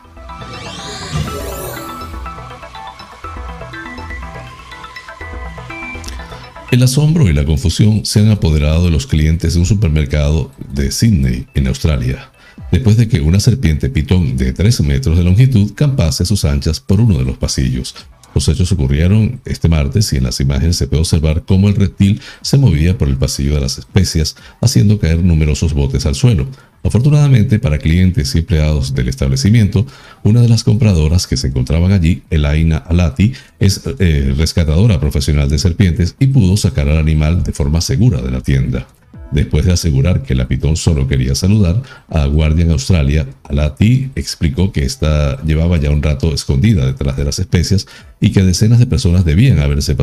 El 6.71 6.83
asombro 6.83 7.29
y 7.29 7.33
la 7.33 7.45
confusión 7.45 8.05
se 8.05 8.21
han 8.21 8.31
apoderado 8.31 8.85
de 8.85 8.91
los 8.91 9.07
clientes 9.07 9.55
de 9.55 9.61
un 9.61 9.67
supermercado 9.67 10.53
de 10.73 10.93
Sydney, 10.93 11.47
en 11.55 11.67
Australia, 11.67 12.31
después 12.73 12.97
de 12.97 13.09
que 13.09 13.21
una 13.21 13.41
serpiente 13.41 13.89
pitón 13.89 14.37
de 14.37 14.53
3 14.53 14.81
metros 14.83 15.17
de 15.19 15.25
longitud 15.25 15.73
campase 15.75 16.25
sus 16.25 16.45
anchas 16.45 16.81
por 16.81 17.01
uno 17.01 17.19
de 17.19 17.25
los 17.25 17.37
pasillos. 17.37 17.95
Los 18.37 18.49
hechos 18.49 18.71
ocurrieron 18.71 19.41
este 19.47 19.67
martes 19.67 20.13
y 20.13 20.19
en 20.19 20.25
las 20.25 20.41
imágenes 20.41 20.77
se 20.77 20.87
puede 20.87 21.01
observar 21.01 21.45
cómo 21.47 21.71
el 21.71 21.75
reptil 21.75 22.21
se 22.43 22.59
movía 22.59 22.99
por 22.99 23.09
el 23.09 23.17
pasillo 23.17 23.55
de 23.55 23.63
las 23.63 23.79
especias, 23.79 24.37
haciendo 24.61 24.99
caer 24.99 25.25
numerosos 25.25 25.73
botes 25.73 26.05
al 26.05 26.15
suelo. 26.15 26.47
Afortunadamente 26.85 27.59
para 27.59 27.79
clientes 27.79 28.35
y 28.35 28.41
empleados 28.41 28.95
del 28.95 29.09
establecimiento, 29.09 29.87
una 30.23 30.43
de 30.43 30.51
las 30.51 30.65
compradoras 30.65 31.27
que 31.27 31.39
se 31.39 31.49
encontraban 31.49 31.93
allí, 31.93 32.25
Elaina 32.29 32.77
Alati, 32.77 33.33
es 33.59 33.81
eh, 33.99 34.35
rescatadora 34.37 35.01
profesional 35.01 35.49
de 35.49 35.59
serpientes 35.59 36.15
y 36.19 36.27
pudo 36.27 36.59
sacar 36.59 36.91
al 36.91 36.99
animal 36.99 37.43
de 37.43 37.53
forma 37.53 37.81
segura 37.81 38.21
de 38.21 38.31
la 38.31 38.43
tienda. 38.43 38.87
Después 39.33 39.65
de 39.65 39.73
asegurar 39.73 40.23
que 40.23 40.35
la 40.35 40.49
pitón 40.49 40.77
solo 40.77 41.09
quería 41.09 41.35
saludar, 41.35 41.83
a 42.09 42.27
Guardian 42.27 42.71
Australia, 42.71 43.27
Alati 43.45 44.11
explicó 44.15 44.73
que 44.73 44.85
esta 44.85 45.43
llevaba 45.43 45.79
ya 45.79 45.91
un 45.91 46.03
rato 46.03 46.33
escondida 46.33 46.87
detrás 46.87 47.17
de 47.17 47.25
las 47.25 47.39
especias 47.39 47.87
y 48.21 48.31
que 48.31 48.45
decenas 48.45 48.79
de 48.79 48.87
personas 48.87 49.25
debían 49.25 49.59
haberse, 49.59 49.95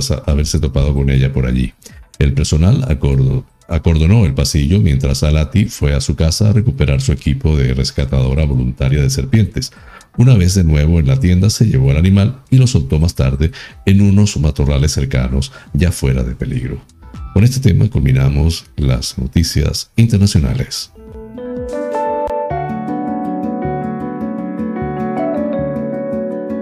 topado 0.59 0.93
con 0.93 1.09
ella 1.09 1.31
por 1.31 1.45
allí. 1.45 1.73
El 2.19 2.33
personal 2.33 2.85
acordó, 2.89 3.45
acordonó 3.67 4.25
el 4.25 4.33
pasillo 4.33 4.79
mientras 4.81 5.23
Alati 5.23 5.65
fue 5.65 5.93
a 5.93 6.01
su 6.01 6.15
casa 6.15 6.49
a 6.49 6.53
recuperar 6.53 7.01
su 7.01 7.11
equipo 7.11 7.57
de 7.57 7.73
rescatadora 7.73 8.45
voluntaria 8.45 9.01
de 9.01 9.09
serpientes. 9.09 9.71
Una 10.17 10.35
vez 10.35 10.53
de 10.53 10.63
nuevo 10.63 10.99
en 10.99 11.07
la 11.07 11.19
tienda 11.19 11.49
se 11.49 11.65
llevó 11.65 11.91
al 11.91 11.97
animal 11.97 12.41
y 12.51 12.57
lo 12.57 12.67
soltó 12.67 12.99
más 12.99 13.15
tarde 13.15 13.51
en 13.85 14.01
unos 14.01 14.37
matorrales 14.37 14.91
cercanos, 14.91 15.51
ya 15.73 15.91
fuera 15.91 16.23
de 16.23 16.35
peligro. 16.35 16.92
Con 17.33 17.43
este 17.43 17.59
tema 17.59 17.89
culminamos 17.89 18.65
las 18.77 19.17
noticias 19.17 19.89
internacionales. 19.95 20.91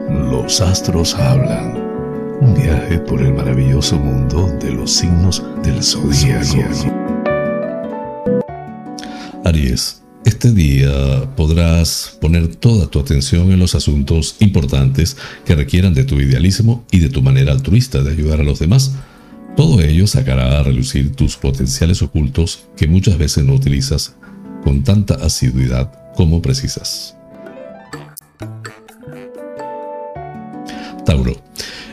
Los 0.09 0.61
astros 0.61 1.13
hablan. 1.15 1.76
Un 2.39 2.53
viaje 2.55 2.99
por 2.99 3.22
el 3.22 3.34
maravilloso 3.34 3.99
mundo 3.99 4.47
de 4.61 4.72
los 4.72 4.91
signos 4.91 5.43
del 5.61 5.84
zodiaco. 5.84 6.63
Aries, 9.43 10.01
este 10.24 10.53
día 10.53 11.36
podrás 11.36 12.17
poner 12.22 12.55
toda 12.55 12.88
tu 12.88 13.01
atención 13.01 13.51
en 13.51 13.59
los 13.59 13.76
asuntos 13.76 14.38
importantes 14.39 15.17
que 15.43 15.53
requieran 15.53 15.93
de 15.93 16.05
tu 16.05 16.22
idealismo 16.22 16.86
y 16.91 16.99
de 16.99 17.09
tu 17.09 17.22
manera 17.22 17.51
altruista 17.51 18.01
de 18.01 18.11
ayudar 18.11 18.39
a 18.39 18.43
los 18.43 18.59
demás. 18.59 18.93
Todo 19.55 19.81
ello 19.81 20.07
sacará 20.07 20.59
a 20.59 20.63
relucir 20.63 21.15
tus 21.15 21.35
potenciales 21.35 22.01
ocultos 22.01 22.65
que 22.77 22.87
muchas 22.87 23.17
veces 23.17 23.43
no 23.43 23.53
utilizas 23.53 24.15
con 24.63 24.83
tanta 24.83 25.15
asiduidad 25.15 25.91
como 26.15 26.41
precisas. 26.41 27.15
Tauro. 31.05 31.35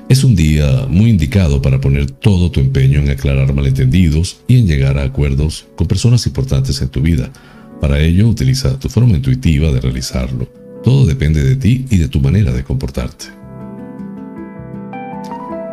Es 0.08 0.24
un 0.24 0.34
día 0.34 0.86
muy 0.88 1.10
indicado 1.10 1.60
para 1.60 1.82
poner 1.82 2.10
todo 2.10 2.50
tu 2.50 2.60
empeño 2.60 3.00
en 3.00 3.10
aclarar 3.10 3.52
malentendidos 3.52 4.40
y 4.48 4.58
en 4.58 4.66
llegar 4.66 4.96
a 4.96 5.02
acuerdos 5.02 5.66
con 5.76 5.86
personas 5.86 6.26
importantes 6.26 6.80
en 6.80 6.88
tu 6.88 7.02
vida. 7.02 7.30
Para 7.78 8.00
ello, 8.00 8.26
utiliza 8.26 8.78
tu 8.78 8.88
forma 8.88 9.16
intuitiva 9.16 9.70
de 9.70 9.82
realizarlo. 9.82 10.50
Todo 10.82 11.04
depende 11.04 11.44
de 11.44 11.56
ti 11.56 11.84
y 11.90 11.98
de 11.98 12.08
tu 12.08 12.20
manera 12.20 12.52
de 12.52 12.64
comportarte. 12.64 13.26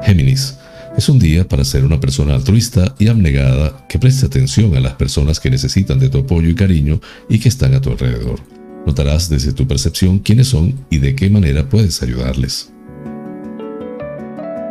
Géminis. 0.04 0.58
Es 0.98 1.10
un 1.10 1.20
día 1.20 1.46
para 1.46 1.66
ser 1.66 1.84
una 1.84 2.00
persona 2.00 2.36
altruista 2.36 2.96
y 2.98 3.10
abnegada 3.10 3.86
que 3.90 4.00
preste 4.00 4.28
atención 4.28 4.78
a 4.78 4.80
las 4.80 4.94
personas 4.94 5.42
que 5.42 5.50
necesitan 5.50 6.00
de 6.00 6.08
tu 6.08 6.20
apoyo 6.20 6.48
y 6.48 6.56
cariño 6.56 7.02
y 7.28 7.40
que 7.40 7.50
están 7.50 7.74
a 7.74 7.82
tu 7.82 7.92
alrededor. 7.92 8.40
Notarás 8.86 9.30
desde 9.30 9.52
tu 9.52 9.68
percepción 9.68 10.20
quiénes 10.20 10.48
son 10.48 10.74
y 10.90 11.00
de 11.00 11.14
qué 11.14 11.30
manera 11.30 11.68
puedes 11.68 12.02
ayudarles. 12.02 12.72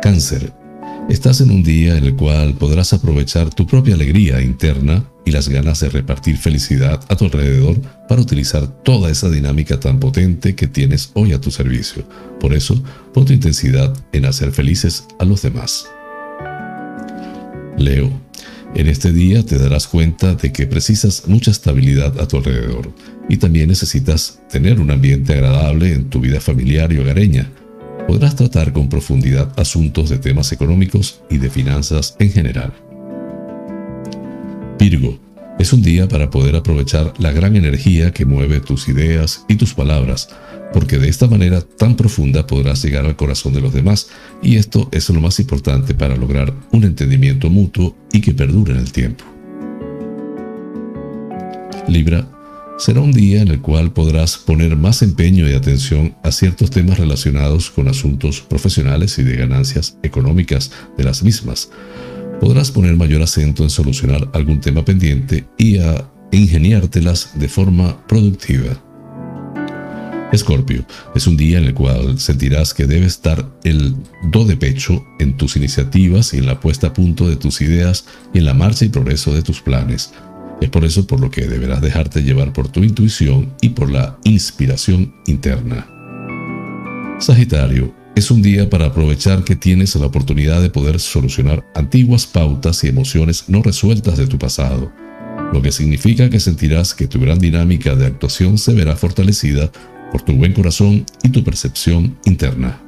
Cáncer. 0.01 0.51
Estás 1.09 1.41
en 1.41 1.51
un 1.51 1.61
día 1.61 1.95
en 1.95 2.05
el 2.05 2.15
cual 2.15 2.55
podrás 2.55 2.91
aprovechar 2.93 3.53
tu 3.53 3.67
propia 3.67 3.93
alegría 3.93 4.41
interna 4.41 5.05
y 5.25 5.31
las 5.31 5.47
ganas 5.47 5.81
de 5.81 5.89
repartir 5.89 6.37
felicidad 6.37 6.99
a 7.07 7.15
tu 7.15 7.25
alrededor 7.25 7.79
para 8.09 8.21
utilizar 8.21 8.65
toda 8.81 9.11
esa 9.11 9.29
dinámica 9.29 9.79
tan 9.79 9.99
potente 9.99 10.55
que 10.55 10.65
tienes 10.65 11.11
hoy 11.13 11.33
a 11.33 11.41
tu 11.41 11.51
servicio. 11.51 12.03
Por 12.39 12.55
eso, 12.55 12.81
pon 13.13 13.25
tu 13.25 13.33
intensidad 13.33 13.93
en 14.11 14.25
hacer 14.25 14.51
felices 14.51 15.03
a 15.19 15.25
los 15.25 15.43
demás. 15.43 15.87
Leo, 17.77 18.09
en 18.75 18.87
este 18.87 19.11
día 19.11 19.45
te 19.45 19.57
darás 19.57 19.87
cuenta 19.87 20.35
de 20.35 20.51
que 20.51 20.67
precisas 20.67 21.27
mucha 21.27 21.51
estabilidad 21.51 22.19
a 22.19 22.27
tu 22.27 22.37
alrededor 22.37 22.91
y 23.29 23.37
también 23.37 23.69
necesitas 23.69 24.39
tener 24.49 24.79
un 24.79 24.91
ambiente 24.91 25.33
agradable 25.33 25.93
en 25.93 26.09
tu 26.09 26.19
vida 26.19 26.39
familiar 26.39 26.91
y 26.91 26.97
hogareña 26.97 27.49
podrás 28.07 28.35
tratar 28.35 28.71
con 28.71 28.89
profundidad 28.89 29.51
asuntos 29.59 30.09
de 30.09 30.17
temas 30.17 30.51
económicos 30.51 31.21
y 31.29 31.37
de 31.37 31.49
finanzas 31.49 32.15
en 32.19 32.31
general. 32.31 32.73
Virgo, 34.79 35.19
es 35.59 35.71
un 35.71 35.81
día 35.81 36.07
para 36.07 36.29
poder 36.29 36.55
aprovechar 36.55 37.13
la 37.17 37.31
gran 37.31 37.55
energía 37.55 38.11
que 38.11 38.25
mueve 38.25 38.59
tus 38.59 38.89
ideas 38.89 39.45
y 39.47 39.55
tus 39.55 39.73
palabras, 39.73 40.29
porque 40.73 40.97
de 40.97 41.07
esta 41.07 41.27
manera 41.27 41.61
tan 41.61 41.95
profunda 41.95 42.45
podrás 42.45 42.83
llegar 42.83 43.05
al 43.05 43.15
corazón 43.15 43.53
de 43.53 43.61
los 43.61 43.73
demás, 43.73 44.09
y 44.41 44.57
esto 44.57 44.89
es 44.91 45.09
lo 45.09 45.21
más 45.21 45.39
importante 45.39 45.93
para 45.93 46.17
lograr 46.17 46.53
un 46.71 46.83
entendimiento 46.83 47.49
mutuo 47.49 47.95
y 48.11 48.21
que 48.21 48.33
perdure 48.33 48.73
en 48.73 48.79
el 48.79 48.91
tiempo. 48.91 49.23
Libra, 51.87 52.27
será 52.77 52.99
un 52.99 53.11
día 53.11 53.41
en 53.41 53.47
el 53.47 53.61
cual 53.61 53.93
podrás 53.93 54.37
poner 54.37 54.75
más 54.75 55.01
empeño 55.01 55.47
y 55.47 55.53
atención 55.53 56.15
a 56.23 56.31
ciertos 56.31 56.71
temas 56.71 56.99
relacionados 56.99 57.71
con 57.71 57.87
asuntos 57.87 58.41
profesionales 58.41 59.17
y 59.19 59.23
de 59.23 59.37
ganancias 59.37 59.97
económicas 60.03 60.71
de 60.97 61.03
las 61.05 61.23
mismas. 61.23 61.69
Podrás 62.39 62.71
poner 62.71 62.95
mayor 62.95 63.21
acento 63.21 63.63
en 63.63 63.69
solucionar 63.69 64.29
algún 64.33 64.59
tema 64.59 64.83
pendiente 64.83 65.45
y 65.57 65.77
a 65.77 66.09
ingeniártelas 66.31 67.31
de 67.39 67.47
forma 67.47 68.05
productiva. 68.07 68.81
Escorpio, 70.31 70.85
es 71.13 71.27
un 71.27 71.37
día 71.37 71.59
en 71.59 71.65
el 71.65 71.73
cual 71.73 72.19
sentirás 72.19 72.73
que 72.73 72.85
debes 72.85 73.21
dar 73.21 73.47
el 73.63 73.95
do 74.31 74.43
de 74.43 74.57
pecho 74.57 75.05
en 75.19 75.37
tus 75.37 75.55
iniciativas 75.55 76.33
y 76.33 76.39
en 76.39 76.45
la 76.45 76.59
puesta 76.59 76.87
a 76.87 76.93
punto 76.93 77.29
de 77.29 77.37
tus 77.37 77.61
ideas 77.61 78.05
y 78.33 78.39
en 78.39 78.45
la 78.45 78.53
marcha 78.53 78.85
y 78.85 78.89
progreso 78.89 79.33
de 79.33 79.41
tus 79.41 79.61
planes. 79.61 80.13
Es 80.61 80.69
por 80.69 80.83
eso 80.83 81.05
por 81.07 81.19
lo 81.19 81.29
que 81.29 81.47
deberás 81.47 81.81
dejarte 81.81 82.23
llevar 82.23 82.53
por 82.53 82.67
tu 82.67 82.83
intuición 82.83 83.53
y 83.61 83.69
por 83.69 83.89
la 83.89 84.17
inspiración 84.23 85.13
interna. 85.25 85.87
Sagitario, 87.19 87.93
es 88.15 88.31
un 88.31 88.41
día 88.41 88.69
para 88.69 88.85
aprovechar 88.85 89.43
que 89.43 89.57
tienes 89.57 89.93
la 89.95 90.05
oportunidad 90.05 90.61
de 90.61 90.69
poder 90.69 91.01
solucionar 91.01 91.65
antiguas 91.75 92.25
pautas 92.25 92.81
y 92.83 92.87
emociones 92.87 93.45
no 93.49 93.61
resueltas 93.61 94.17
de 94.17 94.25
tu 94.25 94.39
pasado, 94.39 94.91
lo 95.51 95.61
que 95.61 95.73
significa 95.73 96.29
que 96.29 96.39
sentirás 96.39 96.93
que 96.93 97.07
tu 97.07 97.19
gran 97.19 97.39
dinámica 97.39 97.93
de 97.93 98.05
actuación 98.05 98.57
se 98.57 98.73
verá 98.73 98.95
fortalecida 98.95 99.69
por 100.13 100.21
tu 100.21 100.33
buen 100.33 100.53
corazón 100.53 101.05
y 101.23 101.29
tu 101.29 101.43
percepción 101.43 102.17
interna. 102.23 102.81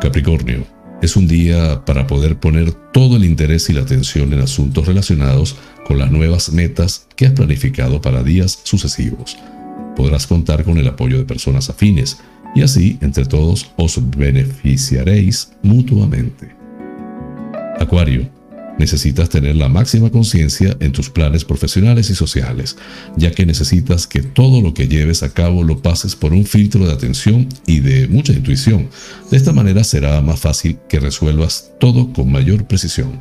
Capricornio, 0.00 0.64
es 1.02 1.14
un 1.14 1.28
día 1.28 1.84
para 1.84 2.06
poder 2.06 2.38
poner 2.38 2.72
todo 2.72 3.16
el 3.16 3.24
interés 3.24 3.68
y 3.68 3.74
la 3.74 3.82
atención 3.82 4.32
en 4.32 4.40
asuntos 4.40 4.86
relacionados 4.86 5.56
con 5.86 5.98
las 5.98 6.10
nuevas 6.10 6.52
metas 6.52 7.06
que 7.16 7.26
has 7.26 7.32
planificado 7.32 8.00
para 8.00 8.22
días 8.22 8.60
sucesivos. 8.62 9.36
Podrás 9.94 10.26
contar 10.26 10.64
con 10.64 10.78
el 10.78 10.88
apoyo 10.88 11.18
de 11.18 11.24
personas 11.24 11.68
afines 11.68 12.18
y 12.56 12.62
así 12.62 12.98
entre 13.02 13.26
todos 13.26 13.70
os 13.76 14.00
beneficiaréis 14.16 15.50
mutuamente. 15.62 16.56
Acuario, 17.78 18.30
necesitas 18.78 19.28
tener 19.28 19.56
la 19.56 19.68
máxima 19.68 20.10
conciencia 20.10 20.74
en 20.80 20.92
tus 20.92 21.10
planes 21.10 21.44
profesionales 21.44 22.08
y 22.08 22.14
sociales, 22.14 22.78
ya 23.16 23.30
que 23.30 23.44
necesitas 23.44 24.06
que 24.06 24.22
todo 24.22 24.62
lo 24.62 24.72
que 24.72 24.88
lleves 24.88 25.22
a 25.22 25.34
cabo 25.34 25.62
lo 25.62 25.82
pases 25.82 26.16
por 26.16 26.32
un 26.32 26.46
filtro 26.46 26.86
de 26.86 26.94
atención 26.94 27.46
y 27.66 27.80
de 27.80 28.08
mucha 28.08 28.32
intuición. 28.32 28.88
De 29.30 29.36
esta 29.36 29.52
manera 29.52 29.84
será 29.84 30.18
más 30.22 30.40
fácil 30.40 30.78
que 30.88 30.98
resuelvas 30.98 31.72
todo 31.78 32.10
con 32.14 32.32
mayor 32.32 32.66
precisión. 32.66 33.20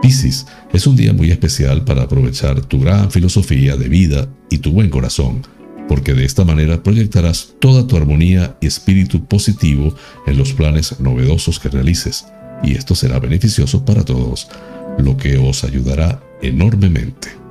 Piscis 0.00 0.46
es 0.72 0.86
un 0.86 0.96
día 0.96 1.12
muy 1.12 1.30
especial 1.30 1.84
para 1.84 2.02
aprovechar 2.02 2.60
tu 2.62 2.80
gran 2.80 3.10
filosofía 3.10 3.76
de 3.76 3.88
vida 3.88 4.28
y 4.50 4.58
tu 4.58 4.72
buen 4.72 4.90
corazón, 4.90 5.42
porque 5.88 6.14
de 6.14 6.24
esta 6.24 6.44
manera 6.44 6.82
proyectarás 6.82 7.54
toda 7.58 7.86
tu 7.86 7.96
armonía 7.96 8.56
y 8.60 8.66
espíritu 8.66 9.24
positivo 9.24 9.94
en 10.26 10.38
los 10.38 10.52
planes 10.52 11.00
novedosos 11.00 11.58
que 11.58 11.68
realices 11.68 12.26
y 12.62 12.74
esto 12.74 12.94
será 12.94 13.18
beneficioso 13.18 13.84
para 13.84 14.04
todos, 14.04 14.48
lo 14.98 15.16
que 15.16 15.36
os 15.36 15.64
ayudará 15.64 16.22
enormemente. 16.42 17.41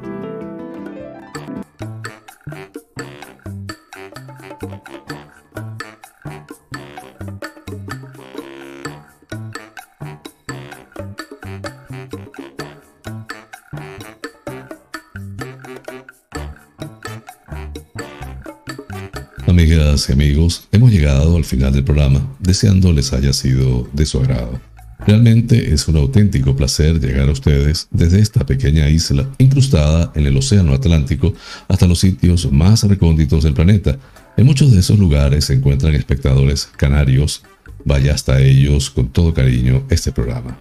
Y 20.09 20.13
amigos, 20.13 20.67
hemos 20.71 20.91
llegado 20.91 21.37
al 21.37 21.45
final 21.45 21.73
del 21.73 21.83
programa, 21.83 22.25
deseando 22.39 22.91
les 22.91 23.13
haya 23.13 23.33
sido 23.33 23.87
de 23.93 24.05
su 24.05 24.19
agrado. 24.19 24.59
Realmente 25.05 25.73
es 25.73 25.87
un 25.87 25.97
auténtico 25.97 26.55
placer 26.55 26.99
llegar 26.99 27.29
a 27.29 27.31
ustedes 27.31 27.87
desde 27.91 28.19
esta 28.19 28.45
pequeña 28.45 28.89
isla 28.89 29.27
incrustada 29.37 30.11
en 30.15 30.25
el 30.25 30.37
Océano 30.37 30.73
Atlántico 30.73 31.33
hasta 31.67 31.87
los 31.87 31.99
sitios 31.99 32.51
más 32.51 32.83
recónditos 32.83 33.43
del 33.43 33.53
planeta. 33.53 33.97
En 34.37 34.45
muchos 34.45 34.71
de 34.71 34.79
esos 34.79 34.97
lugares 34.97 35.45
se 35.45 35.53
encuentran 35.53 35.93
espectadores 35.93 36.69
canarios. 36.77 37.43
Vaya 37.83 38.13
hasta 38.13 38.39
ellos 38.41 38.89
con 38.89 39.09
todo 39.09 39.33
cariño 39.33 39.83
este 39.89 40.11
programa. 40.11 40.57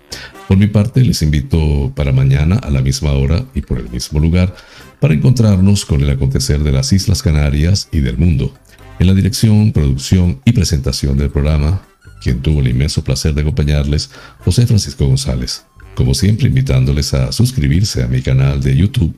Por 0.49 0.57
mi 0.57 0.67
parte, 0.67 1.03
les 1.03 1.23
invito 1.23 1.93
para 1.95 2.13
mañana 2.13 2.57
a 2.57 2.71
la 2.71 2.83
misma 2.83 3.13
hora 3.13 3.45
y 3.55 3.61
por 3.61 3.79
el 3.79 3.89
mismo 3.89 4.21
lugar 4.21 4.55
para 5.01 5.15
encontrarnos 5.15 5.87
con 5.87 6.03
el 6.03 6.11
acontecer 6.11 6.61
de 6.63 6.73
las 6.73 6.93
Islas 6.93 7.23
Canarias 7.23 7.89
y 7.93 8.01
del 8.01 8.19
mundo. 8.19 8.53
En 9.01 9.07
la 9.07 9.15
dirección, 9.15 9.73
producción 9.73 10.43
y 10.45 10.53
presentación 10.53 11.17
del 11.17 11.31
programa, 11.31 11.81
quien 12.23 12.43
tuvo 12.43 12.61
el 12.61 12.69
inmenso 12.69 13.03
placer 13.03 13.33
de 13.33 13.41
acompañarles, 13.41 14.11
José 14.41 14.67
Francisco 14.67 15.07
González. 15.07 15.65
Como 15.95 16.13
siempre, 16.13 16.49
invitándoles 16.49 17.15
a 17.15 17.33
suscribirse 17.33 18.03
a 18.03 18.09
mi 18.09 18.21
canal 18.21 18.63
de 18.63 18.77
YouTube, 18.77 19.17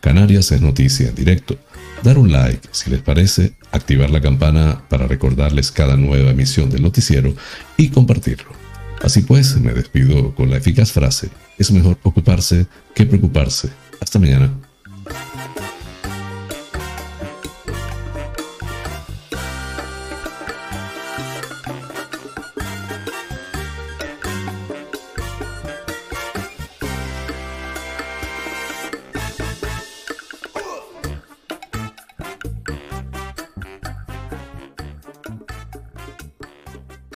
Canarias 0.00 0.50
es 0.50 0.60
Noticia 0.60 1.10
en 1.10 1.14
directo, 1.14 1.56
dar 2.02 2.18
un 2.18 2.32
like 2.32 2.68
si 2.72 2.90
les 2.90 3.02
parece, 3.02 3.54
activar 3.70 4.10
la 4.10 4.20
campana 4.20 4.82
para 4.88 5.06
recordarles 5.06 5.70
cada 5.70 5.96
nueva 5.96 6.32
emisión 6.32 6.68
del 6.68 6.82
noticiero 6.82 7.32
y 7.76 7.90
compartirlo. 7.90 8.50
Así 9.00 9.22
pues, 9.22 9.56
me 9.60 9.72
despido 9.72 10.34
con 10.34 10.50
la 10.50 10.56
eficaz 10.56 10.90
frase, 10.90 11.28
es 11.56 11.70
mejor 11.70 11.98
ocuparse 12.02 12.66
que 12.96 13.06
preocuparse. 13.06 13.68
Hasta 14.00 14.18
mañana. 14.18 14.50